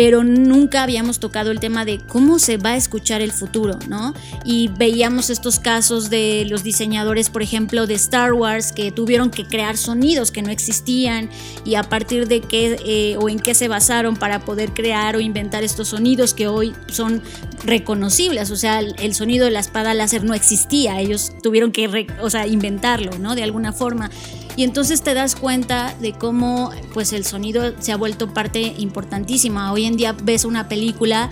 pero 0.00 0.24
nunca 0.24 0.82
habíamos 0.82 1.20
tocado 1.20 1.50
el 1.50 1.60
tema 1.60 1.84
de 1.84 1.98
cómo 1.98 2.38
se 2.38 2.56
va 2.56 2.70
a 2.70 2.76
escuchar 2.78 3.20
el 3.20 3.32
futuro, 3.32 3.78
¿no? 3.86 4.14
Y 4.46 4.68
veíamos 4.68 5.28
estos 5.28 5.60
casos 5.60 6.08
de 6.08 6.46
los 6.48 6.64
diseñadores, 6.64 7.28
por 7.28 7.42
ejemplo, 7.42 7.86
de 7.86 7.96
Star 7.96 8.32
Wars, 8.32 8.72
que 8.72 8.92
tuvieron 8.92 9.28
que 9.28 9.44
crear 9.44 9.76
sonidos 9.76 10.30
que 10.30 10.40
no 10.40 10.48
existían 10.48 11.28
y 11.66 11.74
a 11.74 11.82
partir 11.82 12.28
de 12.28 12.40
qué 12.40 12.80
eh, 12.82 13.18
o 13.18 13.28
en 13.28 13.38
qué 13.40 13.52
se 13.52 13.68
basaron 13.68 14.16
para 14.16 14.40
poder 14.40 14.72
crear 14.72 15.16
o 15.16 15.20
inventar 15.20 15.64
estos 15.64 15.88
sonidos 15.88 16.32
que 16.32 16.48
hoy 16.48 16.74
son 16.90 17.22
reconocibles, 17.64 18.50
o 18.50 18.56
sea, 18.56 18.80
el, 18.80 19.14
sonido 19.14 19.44
de 19.44 19.50
la 19.50 19.60
espada 19.60 19.92
láser 19.92 20.24
no 20.24 20.32
existía, 20.32 20.98
ellos 20.98 21.30
tuvieron 21.42 21.72
que, 21.72 22.06
o 22.22 22.30
sea, 22.30 22.46
inventarlo, 22.46 23.18
¿no? 23.18 23.34
De 23.34 23.42
alguna 23.42 23.74
forma. 23.74 24.10
Y 24.56 24.64
entonces 24.64 25.02
te 25.02 25.14
das 25.14 25.36
cuenta 25.36 25.94
de 26.00 26.12
cómo 26.12 26.70
pues 26.92 27.12
el 27.12 27.24
sonido 27.24 27.74
se 27.80 27.92
ha 27.92 27.96
vuelto 27.96 28.32
parte 28.34 28.74
importantísima. 28.78 29.72
Hoy 29.72 29.84
en 29.84 29.96
día 29.96 30.12
ves 30.12 30.44
una 30.44 30.68
película 30.68 31.30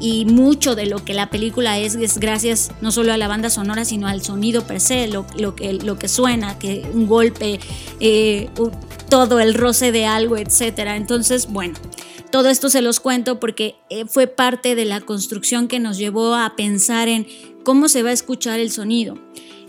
y 0.00 0.24
mucho 0.24 0.74
de 0.74 0.86
lo 0.86 1.04
que 1.04 1.12
la 1.12 1.28
película 1.28 1.78
es 1.78 1.94
es 1.94 2.18
gracias 2.18 2.70
no 2.80 2.90
solo 2.90 3.12
a 3.12 3.18
la 3.18 3.28
banda 3.28 3.50
sonora, 3.50 3.84
sino 3.84 4.06
al 4.06 4.22
sonido 4.22 4.66
per 4.66 4.80
se, 4.80 5.08
lo, 5.08 5.26
que, 5.26 5.74
lo 5.74 5.98
que 5.98 6.08
suena, 6.08 6.58
que 6.58 6.88
un 6.94 7.06
golpe, 7.06 7.60
eh, 8.00 8.48
todo 9.10 9.40
el 9.40 9.54
roce 9.54 9.92
de 9.92 10.06
algo, 10.06 10.38
etc. 10.38 10.78
Entonces, 10.96 11.48
bueno, 11.48 11.74
todo 12.30 12.48
esto 12.48 12.70
se 12.70 12.80
los 12.80 13.00
cuento 13.00 13.38
porque 13.40 13.76
eh, 13.90 14.06
fue 14.06 14.26
parte 14.26 14.74
de 14.74 14.86
la 14.86 15.00
construcción 15.00 15.68
que 15.68 15.80
nos 15.80 15.98
llevó 15.98 16.34
a 16.34 16.56
pensar 16.56 17.08
en 17.08 17.26
cómo 17.64 17.88
se 17.88 18.02
va 18.02 18.10
a 18.10 18.14
escuchar 18.14 18.58
el 18.58 18.70
sonido. 18.70 19.18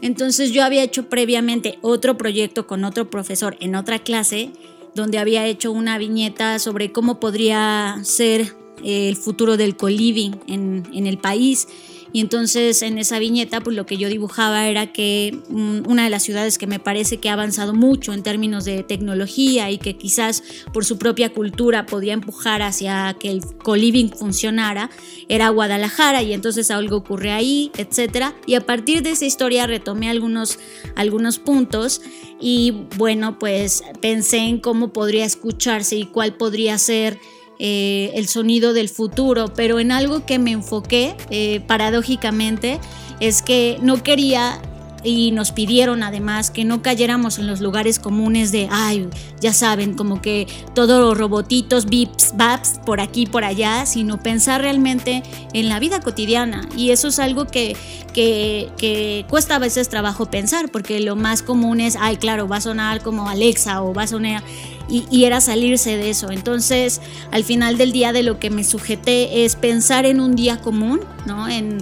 Entonces 0.02 0.52
yo 0.52 0.64
había 0.64 0.84
hecho 0.84 1.10
previamente 1.10 1.78
otro 1.82 2.18
proyecto 2.18 2.68
con 2.68 2.84
otro 2.84 3.10
profesor 3.10 3.56
en 3.60 3.76
otra 3.76 4.00
clase 4.00 4.52
donde 4.96 5.20
había 5.20 5.46
hecho 5.46 5.72
una 5.72 5.98
viñeta 5.98 6.60
sobre 6.60 6.92
cómo 6.92 7.20
podría 7.20 8.00
ser 8.04 8.56
el 8.84 9.16
futuro 9.16 9.58
del 9.58 9.78
co-living 9.78 10.32
en, 10.48 10.88
en 10.94 11.06
el 11.08 11.18
país 11.18 11.68
y 12.14 12.20
entonces 12.20 12.82
en 12.82 12.98
esa 12.98 13.20
viñeta, 13.20 13.62
pues 13.62 13.76
lo 13.76 13.86
que 13.86 13.98
yo 13.98 14.10
dibujaba 14.10 14.68
era 14.68 14.92
que 14.92 15.38
mm, 15.50 15.88
una 15.88 16.04
de 16.04 16.10
las 16.10 16.24
ciudades 16.24 16.58
que 16.58 16.68
me 16.68 16.80
parece 16.80 17.18
que 17.18 17.30
ha 17.30 17.34
avanzado 17.34 17.74
mucho 17.74 18.14
en 18.14 18.24
términos 18.24 18.66
de 18.66 18.84
tecnología 18.84 19.72
y 19.72 19.78
que 19.78 19.98
quizás 19.98 20.44
por 20.74 20.84
su 20.84 20.98
propia 20.98 21.32
cultura 21.32 21.86
podía 21.86 22.14
empujar 22.14 22.62
hacia 22.62 23.16
que 23.20 23.30
el 23.32 23.42
co-living 23.64 24.10
funcionara, 24.10 24.90
era 25.30 25.50
Guadalajara 25.50 26.22
y 26.22 26.34
entonces 26.34 26.70
algo 26.72 26.98
ocurre 26.98 27.32
ahí, 27.32 27.72
etcétera. 27.78 28.36
Y 28.46 28.56
a 28.56 28.62
partir 28.62 29.04
de 29.04 29.12
esa 29.12 29.26
historia 29.26 29.68
retomé 29.68 30.10
algunos, 30.10 30.60
algunos 30.96 31.40
puntos 31.40 32.02
y 32.42 32.88
bueno, 32.98 33.40
pues 33.40 33.84
pensé 34.02 34.40
en 34.40 34.60
cómo 34.60 34.92
podría 34.92 35.26
escucharse 35.26 35.96
y 35.96 36.06
cuál 36.06 36.34
podría 36.34 36.78
ser 36.78 37.18
eh, 37.64 38.12
el 38.16 38.28
sonido 38.28 38.74
del 38.74 38.90
futuro, 38.90 39.54
pero 39.56 39.80
en 39.80 39.92
algo 39.92 40.26
que 40.26 40.40
me 40.40 40.50
enfoqué 40.50 41.16
eh, 41.30 41.62
paradójicamente 41.68 42.80
es 43.20 43.44
que 43.44 43.78
no 43.84 44.02
quería 44.02 44.60
y 45.04 45.32
nos 45.32 45.52
pidieron 45.52 46.04
además 46.04 46.52
que 46.52 46.66
no 46.66 46.82
cayéramos 46.82 47.40
en 47.40 47.48
los 47.48 47.62
lugares 47.62 48.00
comunes 48.00 48.52
de, 48.52 48.68
ay, 48.72 49.08
ya 49.40 49.54
saben, 49.54 49.96
como 49.96 50.22
que 50.22 50.48
todos 50.74 51.02
los 51.02 51.18
robotitos, 51.18 51.86
bips, 51.86 52.34
baps, 52.36 52.80
por 52.86 53.00
aquí, 53.00 53.26
por 53.26 53.44
allá, 53.44 53.86
sino 53.86 54.22
pensar 54.22 54.62
realmente 54.62 55.24
en 55.54 55.70
la 55.70 55.80
vida 55.80 56.00
cotidiana. 56.02 56.68
Y 56.76 56.92
eso 56.92 57.08
es 57.08 57.20
algo 57.20 57.48
que, 57.48 57.76
que, 58.14 59.26
cuesta 59.30 59.56
a 59.56 59.60
veces 59.60 59.90
trabajo 59.90 60.26
pensar, 60.28 60.70
porque 60.70 61.00
lo 61.00 61.16
más 61.16 61.42
común 61.42 61.80
es, 61.80 61.98
ay, 62.00 62.18
claro, 62.18 62.48
va 62.48 62.58
a 62.58 62.62
sonar 62.62 63.02
como 63.02 63.30
Alexa 63.30 63.82
o 63.82 63.94
va 63.94 64.04
a 64.04 64.08
sonar... 64.08 64.44
Y, 64.90 65.06
y, 65.10 65.24
era 65.24 65.40
salirse 65.40 65.96
de 65.96 66.10
eso. 66.10 66.32
Entonces, 66.32 67.00
al 67.32 67.46
final 67.46 67.78
del 67.78 67.94
día 67.94 68.12
de 68.12 68.24
lo 68.24 68.40
que 68.40 68.50
me 68.50 68.66
sujeté 68.66 69.46
es 69.46 69.56
pensar 69.56 70.06
en 70.06 70.20
un 70.20 70.36
día 70.36 70.60
común, 70.60 71.00
¿no? 71.26 71.48
En, 71.48 71.82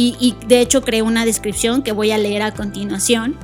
y, 0.00 0.36
de 0.46 0.60
hecho 0.60 0.82
creé 0.82 1.02
una 1.02 1.24
descripción 1.24 1.82
que 1.82 1.90
voy 1.90 2.12
a 2.12 2.18
leer 2.18 2.42
a 2.42 2.54
continuación. 2.54 3.36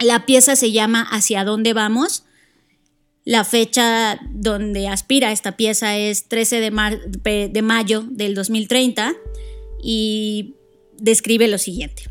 La 0.00 0.26
pieza 0.26 0.54
se 0.54 0.70
llama 0.70 1.02
Hacia 1.02 1.44
dónde 1.44 1.72
vamos. 1.72 2.24
La 3.24 3.44
fecha 3.44 4.20
donde 4.32 4.88
aspira 4.88 5.32
esta 5.32 5.56
pieza 5.56 5.96
es 5.96 6.28
13 6.28 6.60
de, 6.60 7.50
de 7.50 7.62
mayo 7.62 8.04
del 8.10 8.34
2030 8.34 9.14
y 9.82 10.56
describe 10.98 11.48
lo 11.48 11.56
siguiente. 11.56 12.10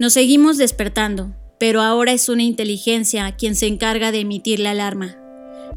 Nos 0.00 0.14
seguimos 0.14 0.56
despertando, 0.56 1.36
pero 1.60 1.82
ahora 1.82 2.12
es 2.12 2.28
una 2.28 2.42
inteligencia 2.42 3.36
quien 3.36 3.54
se 3.54 3.66
encarga 3.66 4.10
de 4.10 4.20
emitir 4.20 4.58
la 4.58 4.70
alarma. 4.72 5.18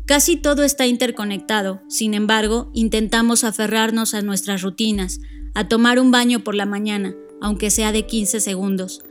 Casi 0.08 0.38
todo 0.38 0.64
está 0.64 0.88
interconectado, 0.88 1.84
sin 1.88 2.16
embargo, 2.16 2.72
intentamos 2.74 3.44
aferrarnos 3.44 4.16
a 4.16 4.22
nuestras 4.22 4.64
rutinas, 4.64 5.20
a 5.54 5.68
tomar 5.68 6.00
un 6.00 6.12
baño 6.12 6.44
por 6.44 6.56
la 6.56 6.66
mañana, 6.66 7.16
aunque 7.42 7.70
sea 7.72 7.92
de 7.92 8.06
15 8.06 8.40
segundos, 8.40 9.02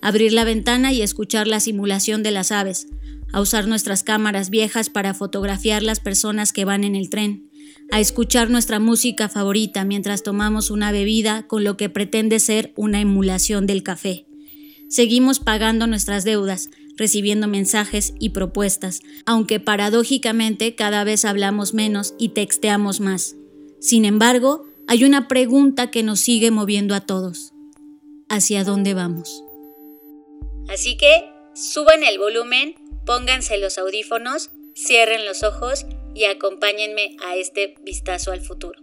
abrir 0.00 0.32
la 0.32 0.44
ventana 0.44 0.92
y 0.92 1.02
escuchar 1.02 1.46
la 1.46 1.60
simulación 1.60 2.22
de 2.22 2.30
las 2.30 2.52
aves, 2.52 2.88
a 3.32 3.40
usar 3.40 3.66
nuestras 3.66 4.02
cámaras 4.02 4.50
viejas 4.50 4.90
para 4.90 5.14
fotografiar 5.14 5.82
las 5.82 6.00
personas 6.00 6.52
que 6.52 6.64
van 6.64 6.84
en 6.84 6.96
el 6.96 7.10
tren, 7.10 7.50
a 7.90 8.00
escuchar 8.00 8.50
nuestra 8.50 8.80
música 8.80 9.28
favorita 9.28 9.84
mientras 9.84 10.22
tomamos 10.22 10.70
una 10.70 10.92
bebida 10.92 11.46
con 11.46 11.64
lo 11.64 11.76
que 11.76 11.88
pretende 11.88 12.38
ser 12.38 12.72
una 12.76 13.00
emulación 13.00 13.66
del 13.66 13.82
café. 13.82 14.26
Seguimos 14.88 15.40
pagando 15.40 15.86
nuestras 15.86 16.24
deudas, 16.24 16.70
recibiendo 16.96 17.46
mensajes 17.46 18.14
y 18.18 18.30
propuestas, 18.30 19.00
aunque 19.26 19.60
paradójicamente 19.60 20.74
cada 20.74 21.04
vez 21.04 21.24
hablamos 21.24 21.74
menos 21.74 22.14
y 22.18 22.30
texteamos 22.30 23.00
más. 23.00 23.36
Sin 23.80 24.04
embargo, 24.04 24.64
hay 24.88 25.04
una 25.04 25.28
pregunta 25.28 25.90
que 25.90 26.02
nos 26.02 26.20
sigue 26.20 26.50
moviendo 26.50 26.94
a 26.94 27.02
todos. 27.02 27.52
¿Hacia 28.30 28.64
dónde 28.64 28.94
vamos? 28.94 29.44
Así 30.68 30.96
que 30.96 31.30
suban 31.54 32.02
el 32.04 32.18
volumen, 32.18 32.74
pónganse 33.04 33.58
los 33.58 33.76
audífonos, 33.76 34.50
cierren 34.74 35.26
los 35.26 35.42
ojos 35.42 35.84
y 36.14 36.24
acompáñenme 36.24 37.16
a 37.22 37.36
este 37.36 37.74
vistazo 37.82 38.32
al 38.32 38.40
futuro. 38.40 38.80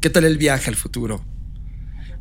¿Qué 0.00 0.10
tal 0.10 0.22
el 0.22 0.38
viaje 0.38 0.70
al 0.70 0.76
futuro? 0.76 1.24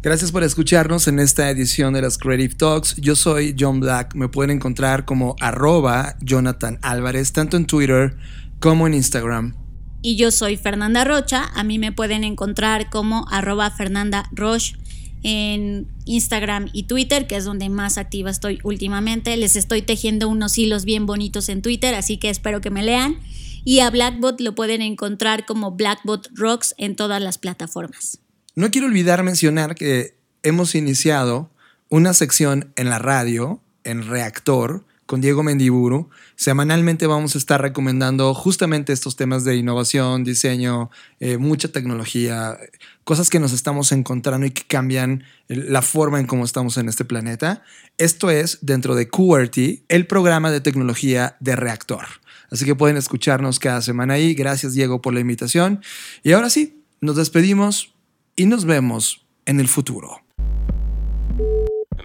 Gracias 0.02 0.32
por 0.32 0.41
escucharnos 0.41 1.08
en 1.08 1.20
esta 1.20 1.48
edición 1.52 1.94
de 1.94 2.02
las 2.02 2.18
Creative 2.18 2.56
Talks. 2.56 2.95
Yo 2.95 3.16
soy 3.16 3.56
John 3.58 3.80
Black. 3.80 4.16
Me 4.16 4.30
pueden 4.30 4.49
encontrar 4.49 5.06
como 5.06 5.36
arroba 5.40 6.16
Jonathan 6.22 6.80
Álvarez, 6.82 7.34
tanto 7.34 7.56
en 7.56 7.68
Twitter 7.68 8.18
como 8.60 8.88
en 8.88 8.95
Instagram. 8.95 9.56
Y 10.02 10.16
yo 10.16 10.32
soy 10.32 10.58
Fernanda 10.58 11.04
Rocha. 11.04 11.52
A 11.54 11.64
mí 11.64 11.78
me 11.78 11.91
pueden 11.91 12.24
encontrar 12.24 12.90
como 12.90 13.28
arroba 13.30 13.70
Fernanda 13.70 14.28
Roche 14.32 14.76
en 15.22 15.88
Instagram 16.06 16.70
y 16.74 16.84
Twitter, 16.84 17.28
que 17.28 17.36
es 17.36 17.45
donde 17.45 17.70
más 17.70 17.99
activa 17.99 18.32
estoy 18.32 18.58
últimamente. 18.64 19.38
Les 19.38 19.56
estoy 19.56 19.84
tejiendo 19.84 20.30
unos 20.30 20.58
hilos 20.58 20.84
bien 20.84 21.06
bonitos 21.06 21.48
en 21.48 21.62
Twitter, 21.62 21.94
así 21.94 22.18
que 22.18 22.32
espero 22.32 22.60
que 22.60 22.72
me 22.72 22.82
lean. 22.82 23.18
Y 23.64 23.80
a 23.80 23.90
Blackbot 23.90 24.40
lo 24.42 24.56
pueden 24.56 24.82
encontrar 24.82 25.46
como 25.46 25.72
Blackbot 25.72 26.30
Rocks 26.34 26.76
en 26.78 26.96
todas 26.96 27.22
las 27.22 27.38
plataformas. 27.38 28.20
No 28.56 28.72
quiero 28.72 28.88
olvidar 28.88 29.24
mencionar 29.24 29.76
que 29.76 30.16
hemos 30.44 30.76
iniciado 30.76 31.52
una 31.90 32.14
sección 32.14 32.72
en 32.76 32.90
la 32.90 33.00
radio, 33.00 33.62
en 33.84 34.08
Reactor, 34.08 34.86
con 35.08 35.22
Diego 35.22 35.42
Mendiburu. 35.42 36.10
Semanalmente 36.36 37.08
vamos 37.08 37.34
a 37.34 37.38
estar 37.40 37.62
recomendando 37.62 38.34
justamente 38.36 38.94
estos 38.94 39.16
temas 39.16 39.44
de 39.44 39.56
innovación, 39.56 40.24
diseño, 40.24 40.92
eh, 41.20 41.38
mucha 41.38 41.70
tecnología, 41.70 42.58
cosas 43.04 43.30
que 43.30 43.40
nos 43.40 43.54
estamos 43.54 43.92
encontrando 43.92 44.46
y 44.46 44.52
que 44.52 44.64
cambian 44.68 45.24
la 45.48 45.82
forma 45.82 46.20
en 46.20 46.28
cómo 46.28 46.44
estamos 46.44 46.78
en 46.78 46.90
este 46.90 47.06
planeta. 47.06 47.64
Esto 47.98 48.30
es 48.30 48.60
dentro 48.62 48.94
de 48.94 49.08
QWERTY, 49.08 49.86
el 49.88 50.06
programa 50.06 50.52
de 50.52 50.62
tecnología 50.62 51.38
de 51.40 51.56
Reactor. 51.56 52.06
Así 52.52 52.65
que 52.65 52.76
pueden 52.76 52.98
escucharnos 52.98 53.60
cada 53.60 53.82
semana 53.82 54.15
ahí. 54.15 54.34
Gracias 54.34 54.74
Diego 54.74 55.02
por 55.02 55.14
la 55.14 55.19
invitación. 55.19 55.82
Y 56.24 56.32
ahora 56.32 56.49
sí, 56.49 56.84
nos 57.02 57.15
despedimos 57.15 57.94
y 58.36 58.45
nos 58.45 58.65
vemos 58.65 59.26
en 59.45 59.60
el 59.60 59.68
futuro. 59.68 60.22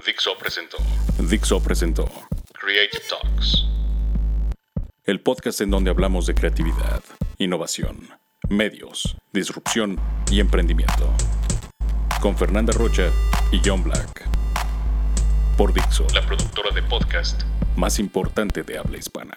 Dixo 0.05 0.37
presentó. 0.39 0.79
Dixo 1.19 1.63
presentó 1.63 2.11
Creative 2.53 3.03
Talks. 3.09 3.67
El 5.05 5.21
podcast 5.21 5.61
en 5.61 5.71
donde 5.71 5.91
hablamos 5.91 6.27
de 6.27 6.35
creatividad, 6.35 7.03
innovación, 7.39 8.09
medios, 8.49 9.17
disrupción 9.33 9.99
y 10.31 10.41
emprendimiento. 10.41 11.13
Con 12.21 12.37
Fernanda 12.37 12.73
Rocha 12.73 13.11
y 13.51 13.61
John 13.65 13.83
Black. 13.83 14.29
Por 15.57 15.73
Dixo, 15.73 16.07
la 16.15 16.25
productora 16.27 16.71
de 16.73 16.83
podcast 16.83 17.43
más 17.77 17.99
importante 17.99 18.63
de 18.63 18.79
habla 18.79 18.99
hispana. 18.99 19.37